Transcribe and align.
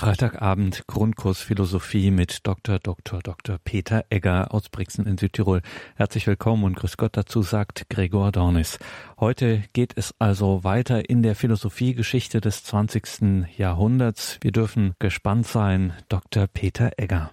Freitagabend 0.00 0.86
Grundkurs 0.86 1.42
Philosophie 1.42 2.10
mit 2.10 2.46
Dr. 2.46 2.78
Dr. 2.78 3.20
Dr. 3.22 3.58
Peter 3.62 4.02
Egger 4.08 4.48
aus 4.50 4.70
Brixen 4.70 5.06
in 5.06 5.18
Südtirol. 5.18 5.60
Herzlich 5.94 6.26
willkommen 6.26 6.64
und 6.64 6.74
grüß 6.74 6.96
Gott 6.96 7.18
dazu 7.18 7.42
sagt 7.42 7.90
Gregor 7.90 8.32
Dornis. 8.32 8.78
Heute 9.20 9.62
geht 9.74 9.92
es 9.98 10.18
also 10.18 10.64
weiter 10.64 11.10
in 11.10 11.22
der 11.22 11.34
Philosophiegeschichte 11.34 12.40
des 12.40 12.64
20. 12.64 13.58
Jahrhunderts. 13.58 14.38
Wir 14.40 14.52
dürfen 14.52 14.94
gespannt 15.00 15.44
sein. 15.44 15.92
Dr. 16.08 16.46
Peter 16.46 16.92
Egger. 16.96 17.30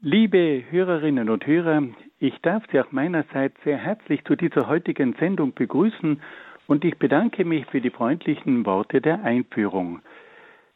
Liebe 0.00 0.62
Hörerinnen 0.70 1.28
und 1.28 1.44
Hörer, 1.44 1.82
ich 2.20 2.34
darf 2.42 2.62
Sie 2.70 2.78
auch 2.78 2.92
meinerseits 2.92 3.56
sehr 3.64 3.78
herzlich 3.78 4.22
zu 4.26 4.36
dieser 4.36 4.68
heutigen 4.68 5.16
Sendung 5.18 5.54
begrüßen 5.54 6.22
und 6.68 6.84
ich 6.84 6.96
bedanke 7.00 7.44
mich 7.44 7.66
für 7.66 7.80
die 7.80 7.90
freundlichen 7.90 8.64
Worte 8.64 9.00
der 9.00 9.24
Einführung. 9.24 10.02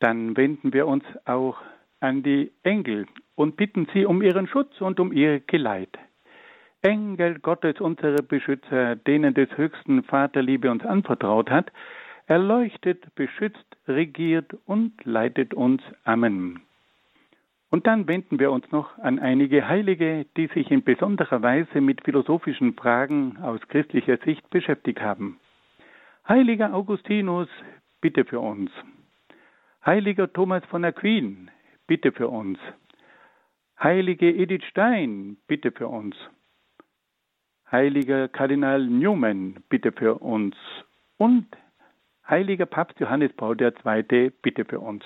dann 0.00 0.36
wenden 0.36 0.72
wir 0.72 0.86
uns 0.86 1.04
auch 1.24 1.56
an 2.00 2.22
die 2.22 2.52
Engel 2.62 3.06
und 3.34 3.56
bitten 3.56 3.86
sie 3.92 4.04
um 4.04 4.22
ihren 4.22 4.46
Schutz 4.46 4.80
und 4.80 5.00
um 5.00 5.12
ihr 5.12 5.40
Geleit. 5.40 5.96
Engel 6.82 7.38
Gottes, 7.40 7.80
unsere 7.80 8.22
Beschützer, 8.22 8.96
denen 8.96 9.34
des 9.34 9.48
höchsten 9.56 10.02
Vaterliebe 10.04 10.70
uns 10.70 10.84
anvertraut 10.84 11.50
hat, 11.50 11.72
erleuchtet, 12.26 13.14
beschützt, 13.14 13.76
regiert 13.88 14.54
und 14.66 14.92
leitet 15.04 15.54
uns. 15.54 15.82
Amen. 16.04 16.60
Und 17.70 17.86
dann 17.86 18.06
wenden 18.06 18.38
wir 18.38 18.52
uns 18.52 18.70
noch 18.70 18.96
an 18.98 19.18
einige 19.18 19.68
Heilige, 19.68 20.26
die 20.36 20.46
sich 20.48 20.70
in 20.70 20.84
besonderer 20.84 21.42
Weise 21.42 21.80
mit 21.80 22.04
philosophischen 22.04 22.74
Fragen 22.74 23.38
aus 23.42 23.60
christlicher 23.68 24.18
Sicht 24.18 24.48
beschäftigt 24.50 25.00
haben. 25.00 25.38
Heiliger 26.28 26.72
Augustinus, 26.74 27.48
bitte 28.00 28.24
für 28.24 28.40
uns. 28.40 28.70
Heiliger 29.86 30.32
Thomas 30.32 30.64
von 30.64 30.84
Aquin, 30.84 31.48
bitte 31.86 32.10
für 32.10 32.26
uns. 32.26 32.58
Heilige 33.80 34.28
Edith 34.28 34.64
Stein, 34.64 35.36
bitte 35.46 35.70
für 35.70 35.86
uns. 35.86 36.16
Heiliger 37.70 38.26
Kardinal 38.26 38.84
Newman, 38.84 39.62
bitte 39.68 39.92
für 39.92 40.16
uns. 40.16 40.56
Und 41.18 41.46
Heiliger 42.28 42.66
Papst 42.66 42.98
Johannes 42.98 43.32
Paul 43.34 43.56
II, 43.60 44.32
bitte 44.42 44.64
für 44.64 44.80
uns. 44.80 45.04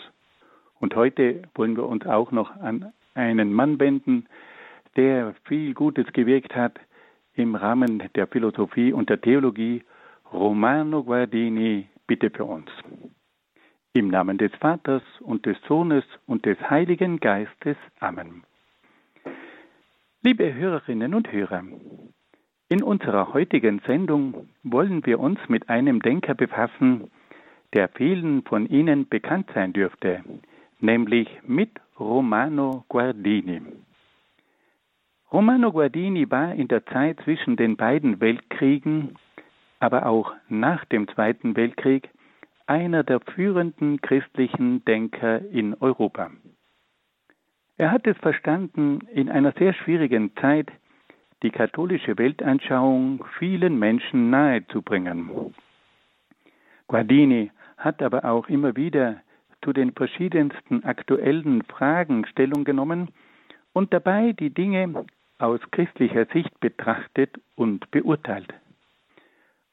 Und 0.79 0.97
heute 0.97 1.43
wollen 1.57 1.77
wir 1.77 1.87
uns 1.87 2.07
auch 2.07 2.33
noch 2.33 2.51
an 2.57 2.91
einen 3.13 3.53
Mann 3.53 3.79
wenden, 3.81 4.31
der 4.97 5.35
viel 5.45 5.75
Gutes 5.75 6.11
gewirkt 6.15 6.57
hat 6.57 6.81
im 7.35 7.55
Rahmen 7.55 8.03
der 8.15 8.27
Philosophie 8.27 8.95
und 8.95 9.11
der 9.11 9.21
Theologie. 9.21 9.85
Romano 10.33 11.05
Guardini, 11.05 11.87
bitte 12.07 12.31
für 12.31 12.47
uns. 12.47 12.71
Im 13.93 14.06
Namen 14.06 14.39
des 14.39 14.53
Vaters 14.61 15.03
und 15.19 15.47
des 15.47 15.56
Sohnes 15.67 16.05
und 16.27 16.47
des 16.47 16.56
Heiligen 16.71 17.19
Geistes. 17.19 17.77
Amen. 17.99 18.45
Liebe 20.23 20.55
Hörerinnen 20.55 21.12
und 21.12 21.33
Hörer, 21.33 21.65
in 22.69 22.84
unserer 22.84 23.34
heutigen 23.34 23.81
Sendung 23.84 24.49
wollen 24.62 25.05
wir 25.06 25.19
uns 25.19 25.41
mit 25.49 25.69
einem 25.69 26.01
Denker 26.03 26.34
befassen, 26.34 27.11
der 27.75 27.89
vielen 27.89 28.45
von 28.45 28.69
Ihnen 28.69 29.09
bekannt 29.09 29.51
sein 29.55 29.73
dürfte, 29.73 30.22
nämlich 30.78 31.28
mit 31.45 31.71
Romano 31.99 32.84
Guardini. 32.89 33.61
Romano 35.33 35.72
Guardini 35.72 36.31
war 36.31 36.55
in 36.55 36.69
der 36.69 36.87
Zeit 36.87 37.19
zwischen 37.25 37.57
den 37.57 37.77
beiden 37.77 38.21
Weltkriegen, 38.21 39.17
aber 39.81 40.07
auch 40.07 40.33
nach 40.49 40.84
dem 40.84 41.09
Zweiten 41.09 41.57
Weltkrieg 41.57 42.09
einer 42.71 43.03
der 43.03 43.19
führenden 43.19 44.01
christlichen 44.01 44.85
Denker 44.85 45.45
in 45.51 45.75
Europa. 45.81 46.31
Er 47.77 47.91
hat 47.91 48.07
es 48.07 48.17
verstanden, 48.19 49.01
in 49.13 49.29
einer 49.29 49.53
sehr 49.59 49.73
schwierigen 49.73 50.37
Zeit 50.37 50.71
die 51.43 51.51
katholische 51.51 52.17
Weltanschauung 52.17 53.25
vielen 53.41 53.77
Menschen 53.77 54.31
nahezubringen. 54.31 55.53
Guardini 56.87 57.51
hat 57.77 58.03
aber 58.03 58.25
auch 58.25 58.49
immer 58.49 58.77
wieder 58.77 59.17
zu 59.65 59.73
den 59.73 59.93
verschiedensten 59.93 60.85
aktuellen 60.85 61.63
Fragen 61.65 62.25
Stellung 62.27 62.63
genommen 62.63 63.09
und 63.73 63.93
dabei 63.93 64.33
die 64.33 64.51
Dinge 64.51 65.07
aus 65.39 65.61
christlicher 65.73 66.27
Sicht 66.27 66.61
betrachtet 66.61 67.41
und 67.57 67.91
beurteilt. 67.91 68.55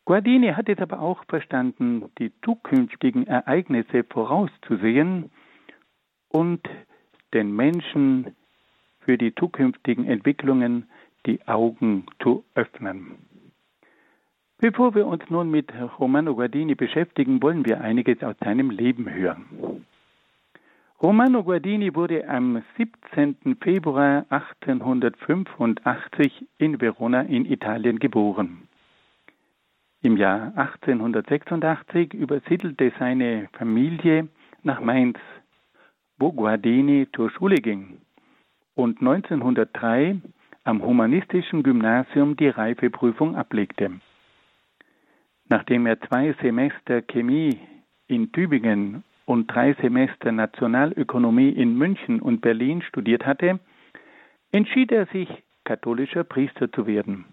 Guardini 0.08 0.54
hat 0.54 0.70
es 0.70 0.80
aber 0.80 1.02
auch 1.02 1.26
verstanden, 1.26 2.10
die 2.18 2.32
zukünftigen 2.42 3.28
Ereignisse 3.28 4.06
vorauszusehen 4.06 5.30
und 6.30 6.62
den 7.34 7.54
Menschen 7.54 8.34
für 9.02 9.18
die 9.18 9.36
zukünftigen 9.36 10.06
Entwicklungen 10.06 10.88
die 11.26 11.46
Augen 11.46 12.06
zu 12.24 12.46
öffnen. 12.56 13.18
Bevor 14.60 14.96
wir 14.96 15.08
uns 15.08 15.30
nun 15.30 15.52
mit 15.52 15.74
Romano 16.00 16.36
Guardini 16.36 16.76
beschäftigen, 16.76 17.44
wollen 17.44 17.66
wir 17.66 17.82
einiges 17.82 18.24
aus 18.24 18.38
seinem 18.40 18.70
Leben 18.70 19.14
hören. 19.14 19.84
Romano 21.02 21.44
Guardini 21.44 21.94
wurde 21.94 22.30
am 22.30 22.64
17. 22.78 23.58
Februar 23.60 24.26
1885 24.30 26.48
in 26.60 26.80
Verona 26.80 27.24
in 27.24 27.44
Italien 27.44 28.00
geboren. 28.00 28.67
Im 30.04 30.16
Jahr 30.16 30.54
1886 30.56 32.14
übersiedelte 32.14 32.94
seine 33.00 33.50
Familie 33.54 34.28
nach 34.62 34.80
Mainz, 34.80 35.18
wo 36.20 36.32
Guardini 36.32 37.08
zur 37.16 37.32
Schule 37.32 37.56
ging 37.56 37.98
und 38.76 39.00
1903 39.00 40.22
am 40.64 40.84
Humanistischen 40.84 41.64
Gymnasium 41.64 42.36
die 42.38 42.50
Reifeprüfung 42.50 43.36
ablegte. 43.36 44.00
Nachdem 45.50 45.88
er 45.88 46.00
zwei 46.02 46.36
Semester 46.42 47.02
Chemie 47.02 47.60
in 48.08 48.32
Tübingen 48.32 49.04
und 49.26 49.48
drei 49.48 49.74
Semester 49.82 50.32
Nationalökonomie 50.32 51.50
in 51.50 51.76
München 51.76 52.22
und 52.22 52.42
Berlin 52.42 52.84
studiert 52.84 53.26
hatte, 53.26 53.60
entschied 54.52 54.92
er 54.92 55.08
sich, 55.08 55.30
katholischer 55.64 56.24
Priester 56.24 56.72
zu 56.72 56.86
werden. 56.86 57.26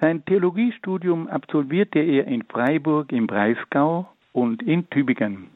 Sein 0.00 0.24
Theologiestudium 0.24 1.28
absolvierte 1.28 1.98
er 1.98 2.26
in 2.26 2.42
Freiburg 2.44 3.12
im 3.12 3.26
Breisgau 3.26 4.08
und 4.32 4.62
in 4.62 4.88
Tübingen. 4.88 5.50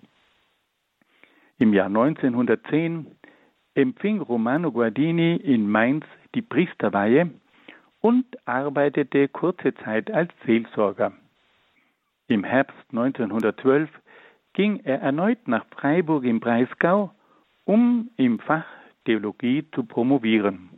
Im 1.59 1.73
Jahr 1.73 1.87
1910 1.87 3.07
empfing 3.75 4.21
Romano 4.21 4.71
Guardini 4.71 5.37
in 5.37 5.71
Mainz 5.71 6.05
die 6.35 6.43
Priesterweihe 6.43 7.31
und 8.03 8.27
arbeitete 8.47 9.29
kurze 9.29 9.73
Zeit 9.77 10.11
als 10.11 10.31
Seelsorger. 10.45 11.13
Im 12.29 12.45
Herbst 12.45 12.77
1912 12.91 13.89
ging 14.53 14.81
er 14.85 15.01
erneut 15.01 15.49
nach 15.49 15.65
Freiburg 15.71 16.25
im 16.25 16.41
Breisgau, 16.41 17.15
um 17.65 18.11
im 18.19 18.39
Fach 18.41 18.67
Theologie 19.07 19.65
zu 19.73 19.85
promovieren. 19.85 20.69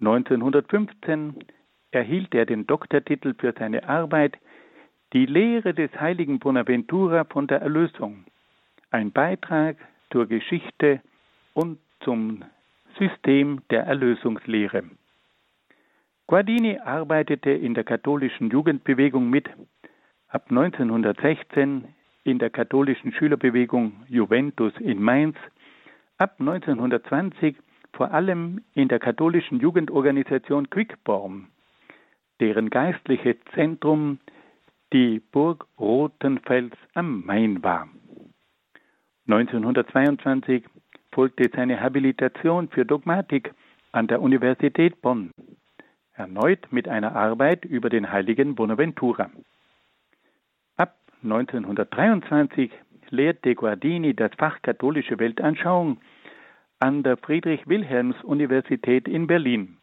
1915 0.00 1.34
erhielt 1.90 2.34
er 2.34 2.46
den 2.46 2.66
Doktortitel 2.66 3.34
für 3.34 3.54
seine 3.58 3.88
Arbeit 3.88 4.38
Die 5.12 5.26
Lehre 5.26 5.72
des 5.72 5.90
heiligen 5.98 6.38
Bonaventura 6.38 7.24
von 7.24 7.46
der 7.46 7.62
Erlösung, 7.62 8.24
ein 8.90 9.10
Beitrag 9.12 9.76
zur 10.10 10.26
Geschichte 10.26 11.00
und 11.54 11.78
zum 12.00 12.44
System 12.98 13.62
der 13.70 13.84
Erlösungslehre. 13.84 14.84
Guardini 16.26 16.78
arbeitete 16.78 17.50
in 17.50 17.72
der 17.72 17.84
katholischen 17.84 18.50
Jugendbewegung 18.50 19.30
mit, 19.30 19.48
ab 20.28 20.46
1916 20.50 21.84
in 22.24 22.38
der 22.38 22.50
katholischen 22.50 23.12
Schülerbewegung 23.12 24.04
Juventus 24.08 24.74
in 24.78 25.00
Mainz, 25.00 25.36
ab 26.18 26.36
1920 26.38 27.56
vor 27.94 28.12
allem 28.12 28.62
in 28.74 28.88
der 28.88 28.98
katholischen 28.98 29.60
Jugendorganisation 29.60 30.68
Quickborn, 30.68 31.48
deren 32.40 32.70
geistliches 32.70 33.36
Zentrum 33.54 34.18
die 34.92 35.20
Burg 35.20 35.66
Rothenfels 35.78 36.74
am 36.94 37.24
Main 37.24 37.62
war. 37.62 37.88
1922 39.26 40.64
folgte 41.12 41.50
seine 41.54 41.80
Habilitation 41.80 42.68
für 42.68 42.86
Dogmatik 42.86 43.52
an 43.92 44.06
der 44.06 44.22
Universität 44.22 45.00
Bonn, 45.02 45.32
erneut 46.14 46.70
mit 46.70 46.88
einer 46.88 47.14
Arbeit 47.14 47.64
über 47.64 47.90
den 47.90 48.10
heiligen 48.10 48.54
Bonaventura. 48.54 49.30
Ab 50.76 50.96
1923 51.22 52.70
lehrte 53.10 53.54
Guardini 53.54 54.14
das 54.14 54.30
Fach 54.38 54.60
katholische 54.62 55.18
Weltanschauung 55.18 56.00
an 56.78 57.02
der 57.02 57.16
Friedrich-Wilhelms-Universität 57.16 59.08
in 59.08 59.26
Berlin. 59.26 59.77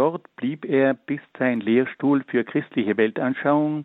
Dort 0.00 0.34
blieb 0.36 0.64
er, 0.64 0.94
bis 0.94 1.20
sein 1.38 1.60
Lehrstuhl 1.60 2.24
für 2.26 2.42
christliche 2.42 2.96
Weltanschauung 2.96 3.84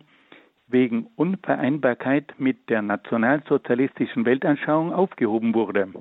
wegen 0.66 1.08
Unvereinbarkeit 1.14 2.32
mit 2.38 2.70
der 2.70 2.80
nationalsozialistischen 2.80 4.24
Weltanschauung 4.24 4.94
aufgehoben 4.94 5.52
wurde. 5.52 5.92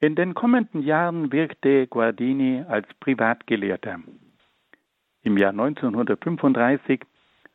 In 0.00 0.14
den 0.14 0.34
kommenden 0.34 0.82
Jahren 0.82 1.32
wirkte 1.32 1.86
Guardini 1.86 2.64
als 2.68 2.86
Privatgelehrter. 3.00 3.98
Im 5.22 5.38
Jahr 5.38 5.52
1935 5.52 7.00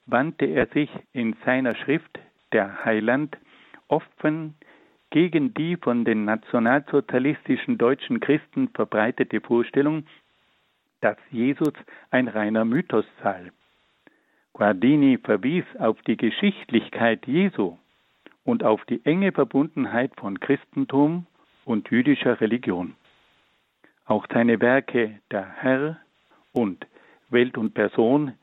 wandte 0.08 0.46
er 0.46 0.66
sich 0.66 0.90
in 1.14 1.36
seiner 1.46 1.76
Schrift 1.76 2.18
Der 2.52 2.84
Heiland 2.84 3.38
offen 3.90 4.56
gegen 5.12 5.54
die 5.54 5.78
von 5.78 6.04
den 6.04 6.26
nationalsozialistischen 6.26 7.78
deutschen 7.78 8.22
Christen 8.22 8.70
verbreitete 8.70 9.40
Vorstellung, 9.40 10.04
dass 11.02 11.18
Jesus 11.32 11.74
ein 12.12 12.28
reiner 12.28 12.66
Mythos 12.66 13.06
sei. 13.22 13.52
Guardini 14.54 15.18
verwies 15.18 15.66
auf 15.78 16.02
die 16.04 16.18
Geschichtlichkeit 16.18 17.28
Jesu 17.28 17.78
und 18.44 18.64
auf 18.64 18.84
die 18.86 19.06
enge 19.06 19.32
Verbundenheit 19.32 20.12
von 20.18 20.40
Christentum 20.40 21.28
und 21.66 21.90
jüdischer 21.92 22.42
Religion. 22.42 22.96
Auch 24.06 24.26
seine 24.34 24.60
Werke 24.62 25.20
Der 25.32 25.46
Herr 25.62 25.98
und 26.54 26.88
Welt 27.30 27.58
und 27.58 27.74
Person 27.74 28.34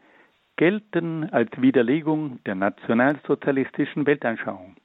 gelten 0.56 1.28
als 1.30 1.50
Widerlegung 1.60 2.38
der 2.44 2.54
nationalsozialistischen 2.54 4.06
Weltanschauung. 4.06 4.76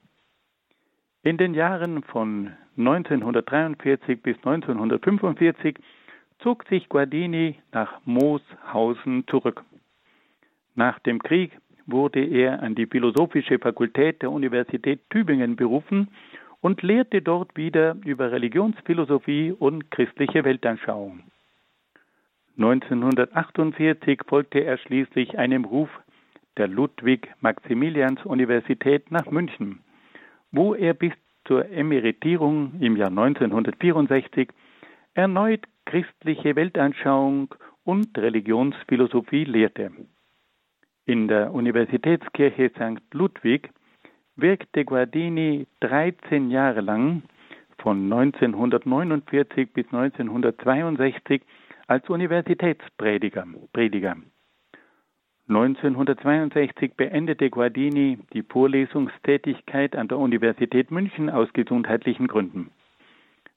In 1.22 1.36
den 1.36 1.54
Jahren 1.54 2.02
von 2.02 2.52
1943 2.78 4.22
bis 4.22 4.36
1945 4.38 5.78
zog 6.42 6.66
sich 6.68 6.88
Guardini 6.88 7.56
nach 7.72 8.00
Mooshausen 8.04 9.26
zurück. 9.28 9.62
Nach 10.74 10.98
dem 11.00 11.22
Krieg 11.22 11.52
wurde 11.86 12.24
er 12.24 12.62
an 12.62 12.74
die 12.74 12.86
Philosophische 12.86 13.58
Fakultät 13.58 14.22
der 14.22 14.30
Universität 14.30 15.00
Tübingen 15.10 15.56
berufen 15.56 16.08
und 16.60 16.80
lehrte 16.82 17.20
dort 17.22 17.56
wieder 17.56 17.96
über 18.04 18.32
Religionsphilosophie 18.32 19.52
und 19.52 19.90
christliche 19.90 20.44
Weltanschauung. 20.44 21.20
1948 22.58 24.20
folgte 24.26 24.58
er 24.60 24.76
schließlich 24.78 25.38
einem 25.38 25.64
Ruf 25.64 25.88
der 26.56 26.68
Ludwig-Maximilians-Universität 26.68 29.10
nach 29.10 29.28
München, 29.30 29.80
wo 30.52 30.74
er 30.74 30.94
bis 30.94 31.12
zur 31.46 31.68
Emeritierung 31.70 32.74
im 32.80 32.96
Jahr 32.96 33.08
1964 33.08 34.48
erneut 35.14 35.62
christliche 35.86 36.56
Weltanschauung 36.56 37.54
und 37.84 38.16
Religionsphilosophie 38.16 39.44
lehrte. 39.44 39.90
In 41.06 41.28
der 41.28 41.52
Universitätskirche 41.52 42.70
St. 42.70 43.02
Ludwig 43.12 43.70
wirkte 44.36 44.84
Guardini 44.84 45.66
13 45.80 46.50
Jahre 46.50 46.80
lang 46.80 47.22
von 47.78 48.04
1949 48.12 49.72
bis 49.72 49.86
1962 49.86 51.42
als 51.86 52.08
Universitätsprediger. 52.08 53.46
Prediger. 53.72 54.16
1962 55.48 56.94
beendete 56.94 57.50
Guardini 57.50 58.18
die 58.32 58.44
Vorlesungstätigkeit 58.44 59.96
an 59.96 60.06
der 60.06 60.18
Universität 60.18 60.92
München 60.92 61.28
aus 61.28 61.52
gesundheitlichen 61.52 62.28
Gründen. 62.28 62.70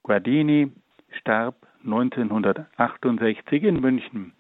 Guardini 0.02 0.72
starb 1.12 1.56
1968 1.84 3.64
in 3.64 3.80
München. 3.80 4.34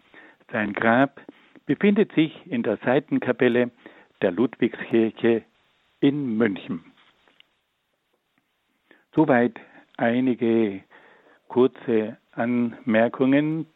Sein 0.51 0.73
Grab 0.73 1.21
befindet 1.65 2.11
sich 2.13 2.33
in 2.45 2.63
der 2.63 2.77
Seitenkapelle 2.77 3.71
der 4.21 4.31
Ludwigskirche 4.31 5.43
in 5.99 6.37
München. 6.37 6.83
Soweit 9.15 9.59
einige 9.97 10.83
kurze 11.47 12.17
Anmerkungen 12.31 13.67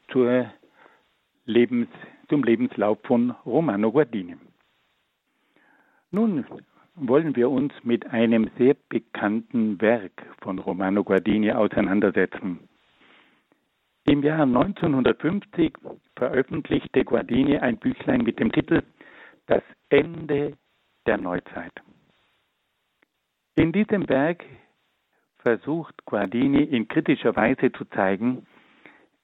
Lebens, 1.46 1.88
zum 2.28 2.44
Lebenslauf 2.44 2.98
von 3.04 3.31
Romano 3.46 3.92
Guardini. 3.92 4.36
Nun 6.12 6.46
wollen 6.96 7.36
wir 7.36 7.50
uns 7.50 7.74
mit 7.84 8.08
einem 8.08 8.50
sehr 8.58 8.75
bekannten 8.90 9.80
Werk 9.80 10.25
von 10.42 10.60
Romano 10.60 11.04
Guardini 11.04 11.52
auseinandersetzen. 11.52 12.68
Im 14.09 14.24
Jahr 14.24 14.44
1950 14.44 15.74
veröffentlichte 16.15 17.04
Guardini 17.04 17.57
ein 17.57 17.77
Büchlein 17.77 18.21
mit 18.21 18.39
dem 18.39 18.54
Titel 18.54 18.81
Das 19.48 19.62
Ende 19.89 20.54
der 21.06 21.18
Neuzeit. 21.18 21.74
In 23.56 23.74
diesem 23.74 24.07
Werk 24.07 24.45
versucht 25.39 26.06
Guardini 26.06 26.63
in 26.63 26.88
kritischer 26.88 27.36
Weise 27.36 27.69
zu 27.74 27.83
zeigen, 27.83 28.48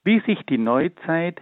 wie 0.04 0.20
sich 0.20 0.44
die 0.50 0.58
Neuzeit, 0.58 1.40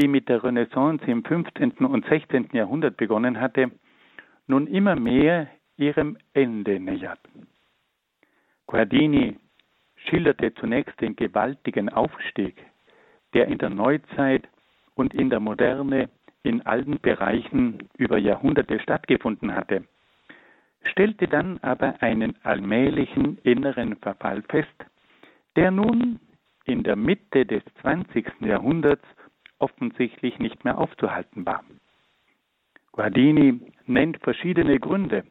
die 0.00 0.08
mit 0.08 0.30
der 0.30 0.42
Renaissance 0.42 1.04
im 1.04 1.22
15. 1.22 1.84
und 1.84 2.06
16. 2.06 2.48
Jahrhundert 2.54 2.96
begonnen 2.96 3.40
hatte, 3.42 3.72
nun 4.46 4.66
immer 4.66 4.96
mehr 4.96 5.48
ihrem 5.76 6.16
Ende 6.32 6.80
nähert. 6.80 7.20
Guardini 8.66 9.36
schilderte 9.96 10.54
zunächst 10.54 10.98
den 11.02 11.14
gewaltigen 11.14 11.90
Aufstieg, 11.90 12.56
der 13.34 13.48
in 13.48 13.58
der 13.58 13.70
Neuzeit 13.70 14.48
und 14.94 15.14
in 15.14 15.30
der 15.30 15.40
Moderne 15.40 16.08
in 16.42 16.64
allen 16.66 16.98
Bereichen 17.00 17.88
über 17.96 18.18
Jahrhunderte 18.18 18.80
stattgefunden 18.80 19.54
hatte 19.54 19.84
stellte 20.84 21.28
dann 21.28 21.58
aber 21.58 22.02
einen 22.02 22.34
allmählichen 22.42 23.38
inneren 23.38 23.96
Verfall 23.96 24.42
fest, 24.42 24.74
der 25.56 25.70
nun 25.70 26.20
in 26.64 26.82
der 26.82 26.96
Mitte 26.96 27.46
des 27.46 27.62
20. 27.82 28.26
Jahrhunderts 28.40 29.04
offensichtlich 29.58 30.38
nicht 30.38 30.64
mehr 30.64 30.78
aufzuhalten 30.78 31.44
war. 31.44 31.64
Guardini 32.92 33.60
nennt 33.86 34.18
verschiedene 34.18 34.78
Gründe, 34.78 35.24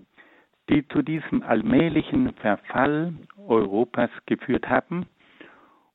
die 0.69 0.87
zu 0.89 1.01
diesem 1.01 1.41
allmählichen 1.43 2.33
Verfall 2.33 3.13
Europas 3.47 4.11
geführt 4.27 4.69
haben 4.69 5.07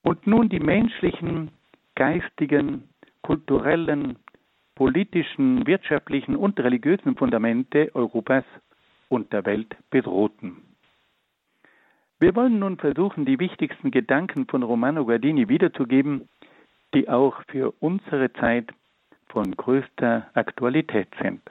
und 0.02 0.26
nun 0.26 0.49
die 0.49 0.61
menschlichen, 0.61 1.50
geistigen, 1.94 2.88
kulturellen, 3.22 4.16
politischen, 4.74 5.66
wirtschaftlichen 5.66 6.36
und 6.36 6.58
religiösen 6.60 7.16
Fundamente 7.16 7.94
Europas 7.94 8.44
und 9.08 9.32
der 9.32 9.44
Welt 9.46 9.76
bedrohten. 9.90 10.62
Wir 12.18 12.34
wollen 12.34 12.58
nun 12.58 12.78
versuchen, 12.78 13.24
die 13.24 13.38
wichtigsten 13.38 13.90
Gedanken 13.90 14.46
von 14.46 14.62
Romano 14.62 15.04
Guardini 15.04 15.48
wiederzugeben, 15.48 16.28
die 16.94 17.08
auch 17.08 17.42
für 17.48 17.72
unsere 17.80 18.32
Zeit 18.34 18.72
von 19.28 19.56
größter 19.56 20.30
Aktualität 20.34 21.08
sind. 21.20 21.42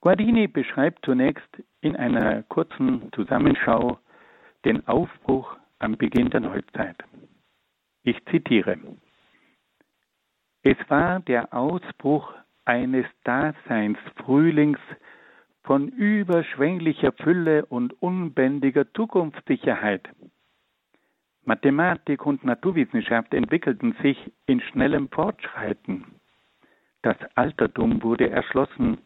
Guardini 0.00 0.46
beschreibt 0.46 1.04
zunächst 1.04 1.62
in 1.82 1.96
einer 1.96 2.42
kurzen 2.44 3.12
Zusammenschau 3.12 3.98
den 4.64 4.86
Aufbruch 4.86 5.56
am 5.78 5.96
Beginn 5.96 6.30
der 6.30 6.40
Neuzeit. 6.40 6.96
Ich 8.02 8.24
zitiere. 8.26 8.78
Es 10.62 10.76
war 10.88 11.20
der 11.20 11.54
Ausbruch 11.54 12.32
eines 12.64 13.06
Daseinsfrühlings 13.24 14.78
von 15.62 15.88
überschwänglicher 15.88 17.12
Fülle 17.12 17.66
und 17.66 18.00
unbändiger 18.02 18.92
Zukunftssicherheit. 18.92 20.08
Mathematik 21.44 22.26
und 22.26 22.44
Naturwissenschaft 22.44 23.32
entwickelten 23.34 23.94
sich 24.02 24.18
in 24.46 24.60
schnellem 24.60 25.08
Fortschreiten. 25.08 26.04
Das 27.02 27.16
Altertum 27.34 28.02
wurde 28.02 28.28
erschlossen 28.30 28.98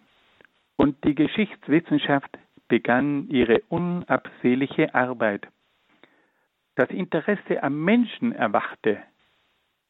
und 0.76 1.02
die 1.04 1.14
Geschichtswissenschaft 1.14 2.38
begann 2.68 3.28
ihre 3.28 3.60
unabsehliche 3.68 4.94
Arbeit. 4.94 5.46
Das 6.76 6.90
Interesse 6.90 7.62
am 7.62 7.84
Menschen 7.84 8.32
erwachte, 8.32 8.98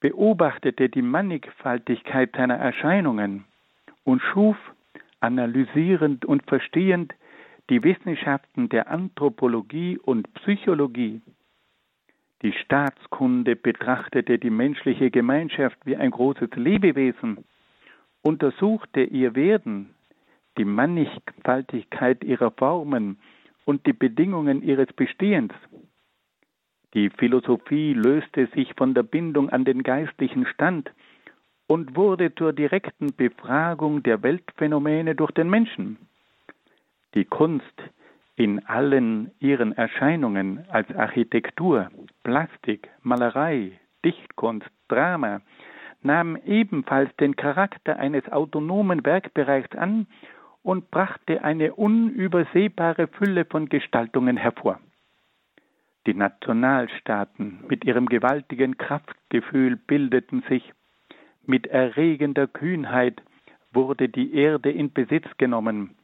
beobachtete 0.01 0.91
die 0.91 1.03
Mannigfaltigkeit 1.03 2.37
seiner 2.37 2.57
Erscheinungen 2.57 3.45
und 4.05 4.21
schuf, 4.21 4.57
analysierend 5.21 6.27
und 6.27 6.43
verstehend, 6.47 7.15
die 7.71 7.83
Wissenschaften 7.83 8.69
der 8.69 8.91
Anthropologie 8.91 9.97
und 9.97 10.33
Psychologie. 10.35 11.23
Die 12.43 12.53
Staatskunde 12.53 13.57
betrachtete 13.57 14.39
die 14.39 14.51
menschliche 14.51 15.11
Gemeinschaft 15.11 15.79
wie 15.87 15.97
ein 15.97 16.11
großes 16.11 16.51
Lebewesen, 16.57 17.47
untersuchte 18.21 19.03
ihr 19.03 19.35
Werden, 19.35 19.95
die 20.59 20.67
Mannigfaltigkeit 20.67 22.23
ihrer 22.23 22.51
Formen 22.51 23.19
und 23.65 23.87
die 23.87 23.95
Bedingungen 23.95 24.63
ihres 24.63 24.93
Bestehens. 24.93 25.55
Die 26.95 27.11
Philosophie 27.11 27.93
löste 27.93 28.47
sich 28.55 28.73
von 28.75 28.95
der 28.95 29.03
Bindung 29.03 29.51
an 29.51 29.65
den 29.65 29.83
geistlichen 29.83 30.47
Stand 30.47 30.93
und 31.67 31.97
wurde 31.97 32.35
zur 32.35 32.53
direkten 32.53 33.15
Befragung 33.17 34.03
der 34.05 34.23
Weltphänomene 34.23 35.17
durch 35.17 35.33
den 35.33 35.51
Menschen. 35.51 35.99
Die 37.15 37.25
Kunst 37.25 37.83
in 38.37 38.65
allen 38.67 39.33
ihren 39.41 39.73
Erscheinungen 39.73 40.65
als 40.69 40.89
Architektur, 40.95 41.89
Plastik, 42.23 42.89
Malerei, 43.03 43.73
Dichtkunst, 44.05 44.69
Drama 44.89 45.41
nahm 46.03 46.37
ebenfalls 46.45 47.15
den 47.17 47.35
Charakter 47.35 47.97
eines 47.99 48.31
autonomen 48.31 49.05
Werkbereichs 49.05 49.75
an 49.77 50.07
und 50.63 50.91
brachte 50.91 51.43
eine 51.43 51.75
unübersehbare 51.75 53.09
Fülle 53.09 53.45
von 53.47 53.69
Gestaltungen 53.69 54.37
hervor. 54.37 54.79
Die 56.07 56.15
Nationalstaaten 56.15 57.65
mit 57.69 57.85
ihrem 57.85 58.07
gewaltigen 58.07 58.77
Kraftgefühl 58.77 59.77
bildeten 59.77 60.43
sich, 60.49 60.73
mit 61.47 61.67
erregender 61.67 62.47
Kühnheit 62.47 63.23
wurde 63.73 64.09
die 64.09 64.35
Erde 64.35 64.71
in 64.71 64.93
Besitz 64.93 65.27
genommen, 65.39 65.97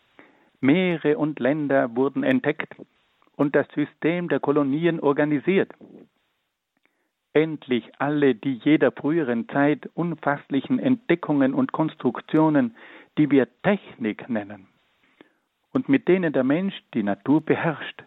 Meere 0.61 1.16
und 1.16 1.40
Länder 1.40 1.97
wurden 1.97 2.23
entdeckt 2.23 2.75
und 3.37 3.57
das 3.57 3.66
System 3.75 4.28
der 4.28 4.40
Kolonien 4.40 5.00
organisiert. 5.00 5.73
Endlich 7.33 7.85
alle 7.99 8.35
die 8.35 8.61
jeder 8.64 8.92
früheren 8.92 9.49
Zeit 9.49 9.88
unfasslichen 9.95 10.78
Entdeckungen 10.78 11.54
und 11.54 11.73
Konstruktionen, 11.73 12.76
die 13.16 13.30
wir 13.30 13.49
Technik 13.62 14.28
nennen 14.28 14.66
und 15.73 15.88
mit 15.88 16.09
denen 16.09 16.33
der 16.33 16.45
Mensch 16.45 16.75
die 16.95 17.02
Natur 17.02 17.40
beherrscht, 17.40 18.02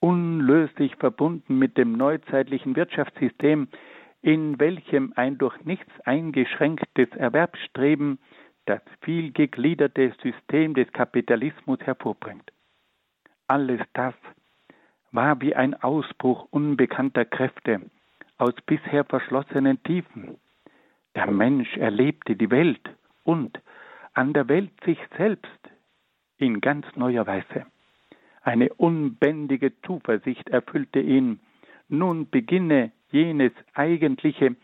unlöslich 0.00 0.96
verbunden 0.96 1.58
mit 1.58 1.76
dem 1.76 1.92
neuzeitlichen 1.92 2.74
Wirtschaftssystem, 2.74 3.68
in 4.22 4.58
welchem 4.58 5.12
ein 5.16 5.38
durch 5.38 5.64
nichts 5.64 5.92
eingeschränktes 6.04 7.10
Erwerbsstreben 7.16 8.18
das 8.66 8.80
vielgegliederte 9.02 10.12
System 10.22 10.74
des 10.74 10.90
Kapitalismus 10.92 11.80
hervorbringt. 11.80 12.50
Alles 13.46 13.80
das 13.94 14.14
war 15.12 15.40
wie 15.40 15.54
ein 15.54 15.74
Ausbruch 15.82 16.46
unbekannter 16.50 17.24
Kräfte 17.24 17.80
aus 18.38 18.54
bisher 18.66 19.04
verschlossenen 19.04 19.82
Tiefen. 19.82 20.36
Der 21.14 21.30
Mensch 21.30 21.76
erlebte 21.76 22.36
die 22.36 22.50
Welt 22.50 22.88
und 23.24 23.60
an 24.14 24.32
der 24.32 24.48
Welt 24.48 24.72
sich 24.84 24.98
selbst 25.16 25.70
in 26.38 26.60
ganz 26.60 26.86
neuer 26.94 27.26
Weise. 27.26 27.66
Eine 28.42 28.72
unbändige 28.74 29.78
Zuversicht 29.82 30.48
erfüllte 30.48 31.00
ihn. 31.00 31.40
Nun 31.88 32.30
beginne 32.30 32.92
jenes 33.10 33.52
eigentliche 33.74 34.56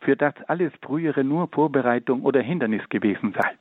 für 0.00 0.16
das 0.16 0.34
alles 0.48 0.72
frühere 0.82 1.24
nur 1.24 1.48
Vorbereitung 1.48 2.22
oder 2.22 2.40
Hindernis 2.42 2.86
gewesen 2.88 3.32
sei. 3.32 3.56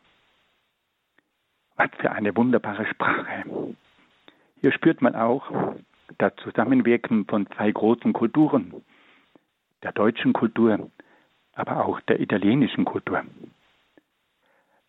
Was 1.75 1.89
für 1.99 2.11
eine 2.11 2.35
wunderbare 2.35 2.85
Sprache. 2.85 3.75
Hier 4.59 4.71
spürt 4.71 5.01
man 5.01 5.15
auch 5.15 5.75
das 6.17 6.35
Zusammenwirken 6.37 7.25
von 7.25 7.47
zwei 7.51 7.71
großen 7.71 8.13
Kulturen, 8.13 8.83
der 9.83 9.91
deutschen 9.91 10.33
Kultur, 10.33 10.91
aber 11.53 11.85
auch 11.85 11.99
der 12.01 12.19
italienischen 12.19 12.85
Kultur. 12.85 13.23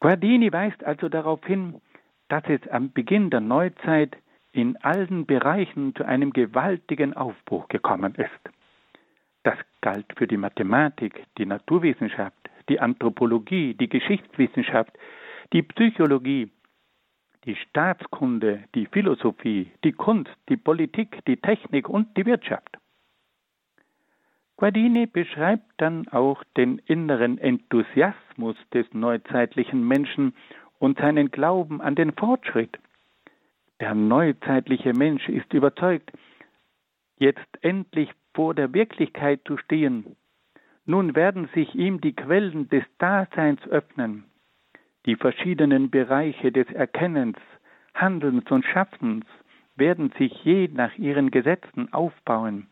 Guardini 0.00 0.52
weist 0.52 0.82
also 0.84 1.08
darauf 1.08 1.44
hin, 1.46 1.80
dass 2.28 2.42
es 2.48 2.66
am 2.68 2.92
Beginn 2.92 3.30
der 3.30 3.40
Neuzeit 3.40 4.16
in 4.52 4.76
allen 4.78 5.26
Bereichen 5.26 5.94
zu 5.94 6.04
einem 6.04 6.32
gewaltigen 6.32 7.14
Aufbruch 7.14 7.68
gekommen 7.68 8.14
ist. 8.14 8.54
Das 9.42 9.56
galt 9.80 10.06
für 10.16 10.26
die 10.26 10.36
Mathematik, 10.36 11.24
die 11.38 11.46
Naturwissenschaft, 11.46 12.36
die 12.68 12.78
Anthropologie, 12.78 13.74
die 13.74 13.88
Geschichtswissenschaft, 13.88 14.92
die 15.52 15.62
Psychologie, 15.62 16.50
die 17.44 17.56
Staatskunde, 17.56 18.64
die 18.74 18.86
Philosophie, 18.86 19.72
die 19.82 19.92
Kunst, 19.92 20.30
die 20.48 20.56
Politik, 20.56 21.24
die 21.26 21.38
Technik 21.38 21.88
und 21.88 22.16
die 22.16 22.26
Wirtschaft. 22.26 22.78
Guardini 24.56 25.06
beschreibt 25.06 25.72
dann 25.78 26.06
auch 26.08 26.44
den 26.56 26.78
inneren 26.78 27.38
Enthusiasmus 27.38 28.56
des 28.72 28.86
neuzeitlichen 28.92 29.86
Menschen 29.86 30.34
und 30.78 30.98
seinen 30.98 31.32
Glauben 31.32 31.80
an 31.80 31.96
den 31.96 32.12
Fortschritt. 32.12 32.78
Der 33.82 33.96
neuzeitliche 33.96 34.92
Mensch 34.92 35.28
ist 35.28 35.52
überzeugt, 35.52 36.12
jetzt 37.18 37.48
endlich 37.62 38.08
vor 38.32 38.54
der 38.54 38.72
Wirklichkeit 38.72 39.40
zu 39.44 39.56
stehen. 39.56 40.14
Nun 40.86 41.16
werden 41.16 41.48
sich 41.52 41.74
ihm 41.74 42.00
die 42.00 42.12
Quellen 42.14 42.68
des 42.68 42.84
Daseins 42.98 43.60
öffnen, 43.66 44.22
die 45.04 45.16
verschiedenen 45.16 45.90
Bereiche 45.90 46.52
des 46.52 46.68
Erkennens, 46.70 47.38
Handelns 47.92 48.48
und 48.52 48.64
Schaffens 48.64 49.26
werden 49.74 50.12
sich 50.16 50.32
je 50.44 50.68
nach 50.72 50.96
ihren 50.96 51.32
Gesetzen 51.32 51.92
aufbauen. 51.92 52.68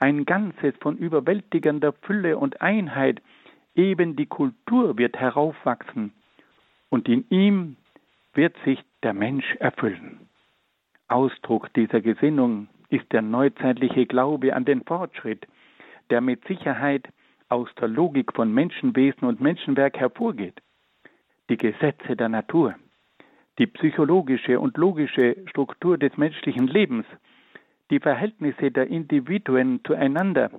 Ein 0.00 0.26
Ganzes 0.26 0.74
von 0.82 0.98
überwältigender 0.98 1.94
Fülle 1.94 2.36
und 2.36 2.60
Einheit, 2.60 3.22
eben 3.74 4.16
die 4.16 4.26
Kultur 4.26 4.98
wird 4.98 5.16
heraufwachsen, 5.16 6.12
und 6.90 7.08
in 7.08 7.24
ihm 7.30 7.76
wird 8.34 8.54
sich 8.66 8.84
der 9.02 9.14
Mensch 9.14 9.54
erfüllen. 9.54 10.28
Ausdruck 11.12 11.72
dieser 11.74 12.00
Gesinnung 12.00 12.68
ist 12.88 13.12
der 13.12 13.20
neuzeitliche 13.20 14.06
Glaube 14.06 14.56
an 14.56 14.64
den 14.64 14.82
Fortschritt, 14.82 15.46
der 16.08 16.22
mit 16.22 16.42
Sicherheit 16.46 17.06
aus 17.50 17.68
der 17.78 17.88
Logik 17.88 18.32
von 18.32 18.52
Menschenwesen 18.52 19.28
und 19.28 19.40
Menschenwerk 19.40 19.98
hervorgeht. 19.98 20.62
Die 21.50 21.58
Gesetze 21.58 22.16
der 22.16 22.30
Natur, 22.30 22.76
die 23.58 23.66
psychologische 23.66 24.58
und 24.58 24.78
logische 24.78 25.36
Struktur 25.50 25.98
des 25.98 26.16
menschlichen 26.16 26.66
Lebens, 26.66 27.04
die 27.90 28.00
Verhältnisse 28.00 28.70
der 28.70 28.86
Individuen 28.86 29.80
zueinander, 29.84 30.50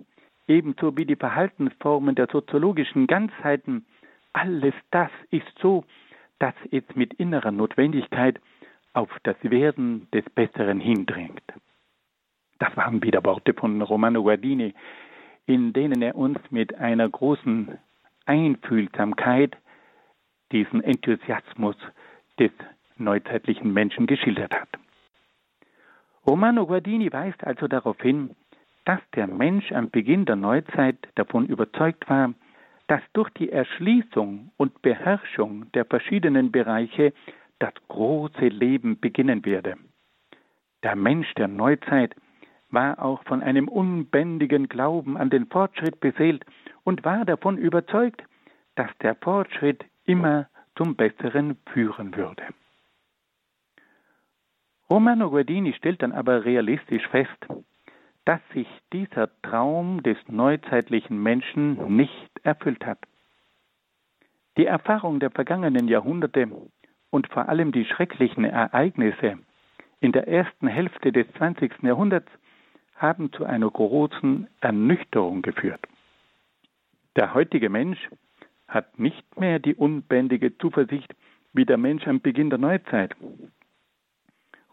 ebenso 0.48 0.95
wie 0.95 1.05
die 1.05 1.15
Verhaltensformen 1.15 2.13
der 2.13 2.27
soziologischen 2.31 3.07
Ganzheiten, 3.07 3.86
alles 4.33 4.75
das 4.91 5.10
ist 5.31 5.57
so, 5.60 5.83
dass 6.38 6.53
es 6.69 6.83
mit 6.93 7.13
innerer 7.15 7.51
Notwendigkeit 7.51 8.39
auf 8.93 9.09
das 9.23 9.35
Werden 9.41 10.07
des 10.12 10.23
Besseren 10.29 10.79
hindringt. 10.79 11.43
Das 12.59 12.75
waren 12.77 13.01
wieder 13.03 13.23
Worte 13.25 13.53
von 13.53 13.81
Romano 13.81 14.23
Guardini, 14.23 14.73
in 15.45 15.73
denen 15.73 16.01
er 16.01 16.15
uns 16.15 16.39
mit 16.50 16.75
einer 16.75 17.09
großen 17.09 17.77
Einfühlsamkeit 18.25 19.57
diesen 20.51 20.83
Enthusiasmus 20.83 21.75
des 22.39 22.51
neuzeitlichen 22.97 23.73
Menschen 23.73 24.07
geschildert 24.07 24.53
hat. 24.53 24.69
Romano 26.25 26.65
Guardini 26.65 27.12
weist 27.12 27.43
also 27.43 27.67
darauf 27.67 28.00
hin, 28.01 28.35
dass 28.85 29.00
der 29.15 29.27
Mensch 29.27 29.71
am 29.71 29.89
Beginn 29.89 30.25
der 30.25 30.35
Neuzeit 30.35 30.97
davon 31.15 31.47
überzeugt 31.47 32.09
war, 32.09 32.33
dass 32.88 33.01
durch 33.13 33.29
die 33.31 33.50
Erschließung 33.50 34.51
und 34.57 34.81
Beherrschung 34.81 35.71
der 35.73 35.85
verschiedenen 35.85 36.51
Bereiche 36.51 37.13
das 37.63 37.74
große 37.88 38.50
Leben 38.50 39.00
beginnen 39.00 39.46
werde. 39.46 39.77
Der 40.84 40.98
Mensch 40.98 41.34
der 41.36 41.48
Neuzeit 41.48 42.13
war 42.72 43.01
auch 43.01 43.24
von 43.24 43.41
einem 43.41 43.70
unbändigen 43.70 44.67
Glauben 44.67 45.15
an 45.15 45.29
den 45.29 45.48
Fortschritt 45.48 46.01
beseelt 46.01 46.43
und 46.84 47.05
war 47.05 47.24
davon 47.24 47.58
überzeugt, 47.58 48.22
dass 48.75 48.89
der 49.01 49.15
Fortschritt 49.15 49.86
immer 50.03 50.50
zum 50.75 50.98
Besseren 50.98 51.55
führen 51.72 52.17
würde. 52.17 52.43
Romano 54.89 55.29
Guardini 55.29 55.72
stellt 55.74 56.01
dann 56.01 56.12
aber 56.12 56.43
realistisch 56.43 57.08
fest, 57.08 57.48
dass 58.25 58.41
sich 58.53 58.67
dieser 58.91 59.29
Traum 59.41 60.03
des 60.03 60.17
neuzeitlichen 60.27 61.22
Menschen 61.24 61.96
nicht 61.96 62.32
erfüllt 62.43 62.86
hat. 62.86 63.00
Die 64.58 64.65
Erfahrung 64.65 65.22
der 65.22 65.32
vergangenen 65.32 65.88
Jahrhunderte 65.88 66.50
und 67.13 67.27
vor 67.27 67.48
allem 67.48 67.72
die 67.72 67.86
schrecklichen 67.86 68.43
Ereignisse 68.43 69.38
in 70.00 70.12
der 70.13 70.27
ersten 70.27 70.65
Hälfte 70.65 71.12
des 71.12 71.27
20. 71.38 71.84
Jahrhunderts 71.84 72.32
haben 72.96 73.32
zu 73.34 73.46
einer 73.46 73.70
großen 73.70 74.48
Ernüchterung 74.62 75.43
geführt. 75.43 75.82
Der 77.15 77.36
heutige 77.36 77.70
Mensch 77.70 78.00
hat 78.67 78.98
nicht 78.98 79.39
mehr 79.39 79.60
die 79.60 79.75
unbändige 79.75 80.58
Zuversicht 80.58 81.13
wie 81.53 81.65
der 81.65 81.77
Mensch 81.77 82.08
am 82.08 82.20
Beginn 82.20 82.50
der 82.50 82.58
Neuzeit. 82.58 83.15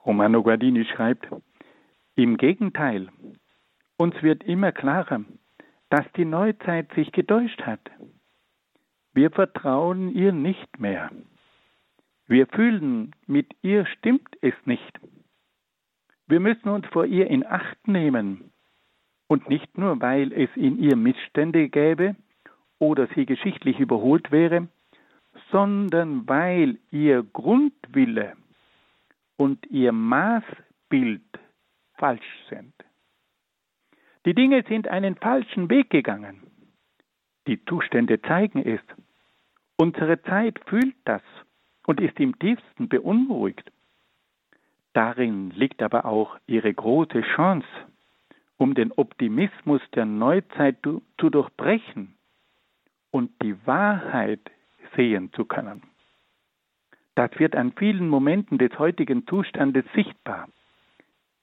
Romano 0.06 0.42
Guardini 0.42 0.87
schreibt, 0.87 1.28
im 2.14 2.38
Gegenteil, 2.38 3.11
uns 3.99 4.14
wird 4.23 4.44
immer 4.44 4.73
klarer, 4.73 5.20
dass 5.90 6.11
die 6.16 6.25
Neuzeit 6.25 6.90
sich 6.94 7.12
getäuscht 7.12 7.61
hat. 7.61 7.82
Wir 9.12 9.30
vertrauen 9.30 10.09
ihr 10.14 10.32
nicht 10.32 10.80
mehr. 10.80 11.11
Wir 12.30 12.46
fühlen, 12.46 13.10
mit 13.26 13.56
ihr 13.60 13.87
stimmt 13.87 14.38
es 14.40 14.54
nicht. 14.64 15.00
Wir 16.28 16.38
müssen 16.38 16.68
uns 16.68 16.87
vor 16.87 17.04
ihr 17.04 17.26
in 17.26 17.44
Acht 17.44 17.88
nehmen. 17.88 18.52
Und 19.26 19.49
nicht 19.49 19.76
nur, 19.76 20.00
weil 20.00 20.32
es 20.32 20.49
in 20.54 20.78
ihr 20.78 20.94
Missstände 20.94 21.68
gäbe 21.68 22.14
oder 22.78 23.08
sie 23.16 23.26
geschichtlich 23.26 23.80
überholt 23.80 24.30
wäre, 24.30 24.68
sondern 25.50 26.28
weil 26.28 26.78
ihr 26.92 27.25
Grundwille 27.25 28.37
und 29.37 29.66
ihr 29.66 29.90
Maßbild 29.90 31.26
falsch 31.94 32.44
sind. 32.49 32.75
Die 34.25 34.37
Dinge 34.37 34.62
sind 34.68 34.87
einen 34.87 35.16
falschen 35.16 35.68
Weg 35.68 35.90
gegangen. 35.90 36.42
Die 37.49 37.64
Zustände 37.64 38.22
zeigen 38.22 38.64
es. 38.64 38.80
Unsere 39.76 40.22
Zeit 40.22 40.60
fühlt 40.68 40.94
das 41.04 41.22
und 41.90 42.00
ist 42.00 42.20
im 42.20 42.38
tiefsten 42.38 42.88
beunruhigt. 42.88 43.68
Darin 44.92 45.50
liegt 45.50 45.82
aber 45.82 46.04
auch 46.04 46.38
ihre 46.47 46.73
große 46.73 47.20
Chance, 47.35 47.66
um 48.59 48.75
den 48.75 48.92
Optimismus 48.92 49.82
der 49.97 50.04
Neuzeit 50.04 50.76
zu 50.85 51.30
durchbrechen 51.30 52.14
und 53.11 53.32
die 53.42 53.56
Wahrheit 53.66 54.52
sehen 54.94 55.32
zu 55.32 55.44
können. 55.44 55.82
Das 57.16 57.37
wird 57.40 57.56
an 57.56 57.73
vielen 57.73 58.09
Momenten 58.09 58.59
des 58.59 58.78
heutigen 58.78 59.26
Zustandes 59.26 59.85
sichtbar. 59.92 60.49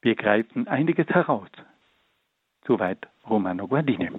Wir 0.01 0.15
greifen 0.15 0.65
einiges 0.69 1.07
heraus. 1.07 1.49
Soweit 2.65 3.05
Romano 3.29 3.67
Guardini. 3.67 4.11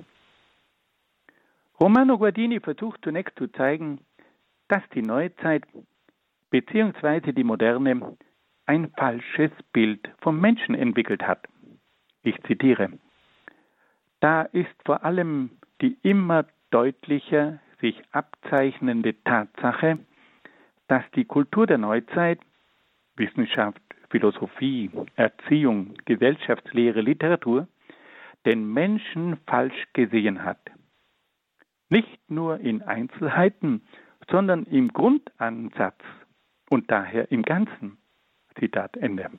Romano 1.81 2.19
Guardini 2.19 2.61
versucht 2.61 3.01
zunächst 3.03 3.39
zu 3.39 3.47
zeigen, 3.47 4.01
dass 4.69 4.83
die 4.91 5.01
Neuzeit 5.01 5.65
bzw. 6.51 7.33
die 7.33 7.45
Moderne 7.45 8.17
ein 8.67 8.91
falsches 8.97 9.51
Bild 9.73 10.11
vom 10.21 10.41
Menschen 10.41 10.75
entwickelt 10.75 11.23
hat. 11.23 11.47
Ich 12.23 12.41
zitiere. 12.43 12.91
Da 14.21 14.43
ist 14.43 14.75
vor 14.85 15.05
allem 15.05 15.51
die 15.81 15.97
immer 16.03 16.47
deutlicher 16.71 17.61
sich 17.81 18.03
abzeichnende 18.13 19.15
Tatsache, 19.25 19.99
dass 20.89 21.05
die 21.15 21.25
Kultur 21.25 21.67
der 21.67 21.79
Neuzeit, 21.79 22.41
Wissenschaft, 23.17 23.81
Philosophie, 24.11 24.91
Erziehung, 25.17 25.95
Gesellschaftslehre, 26.05 27.01
Literatur, 27.01 27.69
den 28.47 28.73
Menschen 28.73 29.39
falsch 29.47 29.87
gesehen 29.93 30.43
hat. 30.45 30.61
Nicht 31.91 32.19
nur 32.29 32.61
in 32.61 32.83
Einzelheiten, 32.83 33.83
sondern 34.31 34.65
im 34.65 34.93
Grundansatz 34.93 36.03
und 36.71 36.91
daher 36.91 37.31
im 37.31 37.43
Ganzen. 37.43 37.99
Zitat 38.59 38.97
Ende. 38.97 39.31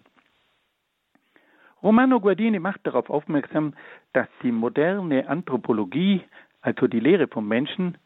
Romano 1.81 2.19
Guardini 2.19 2.59
macht 2.59 2.85
darauf 2.85 3.09
aufmerksam, 3.09 3.73
dass 4.13 4.27
die 4.43 4.51
moderne 4.51 5.27
Anthropologie, 5.27 6.21
also 6.61 6.87
die 6.87 6.99
Lehre 6.99 7.27
vom 7.27 7.47
Menschen, 7.47 7.97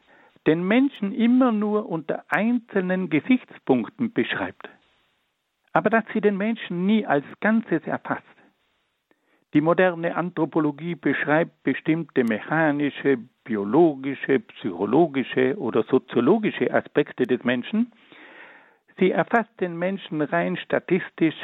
den 0.46 0.68
Menschen 0.68 1.14
immer 1.14 1.52
nur 1.52 1.90
unter 1.90 2.26
einzelnen 2.30 3.10
Gesichtspunkten 3.10 4.14
beschreibt, 4.14 4.70
aber 5.72 5.90
dass 5.90 6.04
sie 6.14 6.22
den 6.22 6.38
Menschen 6.38 6.86
nie 6.86 7.06
als 7.06 7.26
Ganzes 7.40 7.82
erfasst. 7.88 8.24
Die 9.54 9.62
moderne 9.62 10.16
Anthropologie 10.16 10.96
beschreibt 10.96 11.64
bestimmte 11.64 12.24
mechanische, 12.24 13.18
biologische, 13.44 14.40
psychologische 14.40 15.58
oder 15.58 15.84
soziologische 15.84 16.74
Aspekte 16.74 17.26
des 17.28 17.44
Menschen, 17.44 17.92
Sie 18.97 19.12
erfasst 19.12 19.60
den 19.60 19.77
Menschen 19.77 20.21
rein 20.21 20.58
statistisch, 20.58 21.36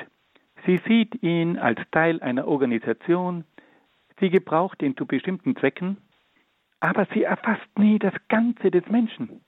sie 0.65 0.77
sieht 0.87 1.21
ihn 1.23 1.57
als 1.57 1.79
Teil 1.91 2.21
einer 2.21 2.47
Organisation, 2.47 3.45
sie 4.19 4.29
gebraucht 4.29 4.81
ihn 4.81 4.95
zu 4.95 5.05
bestimmten 5.05 5.55
Zwecken, 5.55 5.97
aber 6.79 7.07
sie 7.13 7.23
erfasst 7.23 7.77
nie 7.77 7.99
das 7.99 8.13
Ganze 8.27 8.71
des 8.71 8.87
Menschen. 8.87 9.41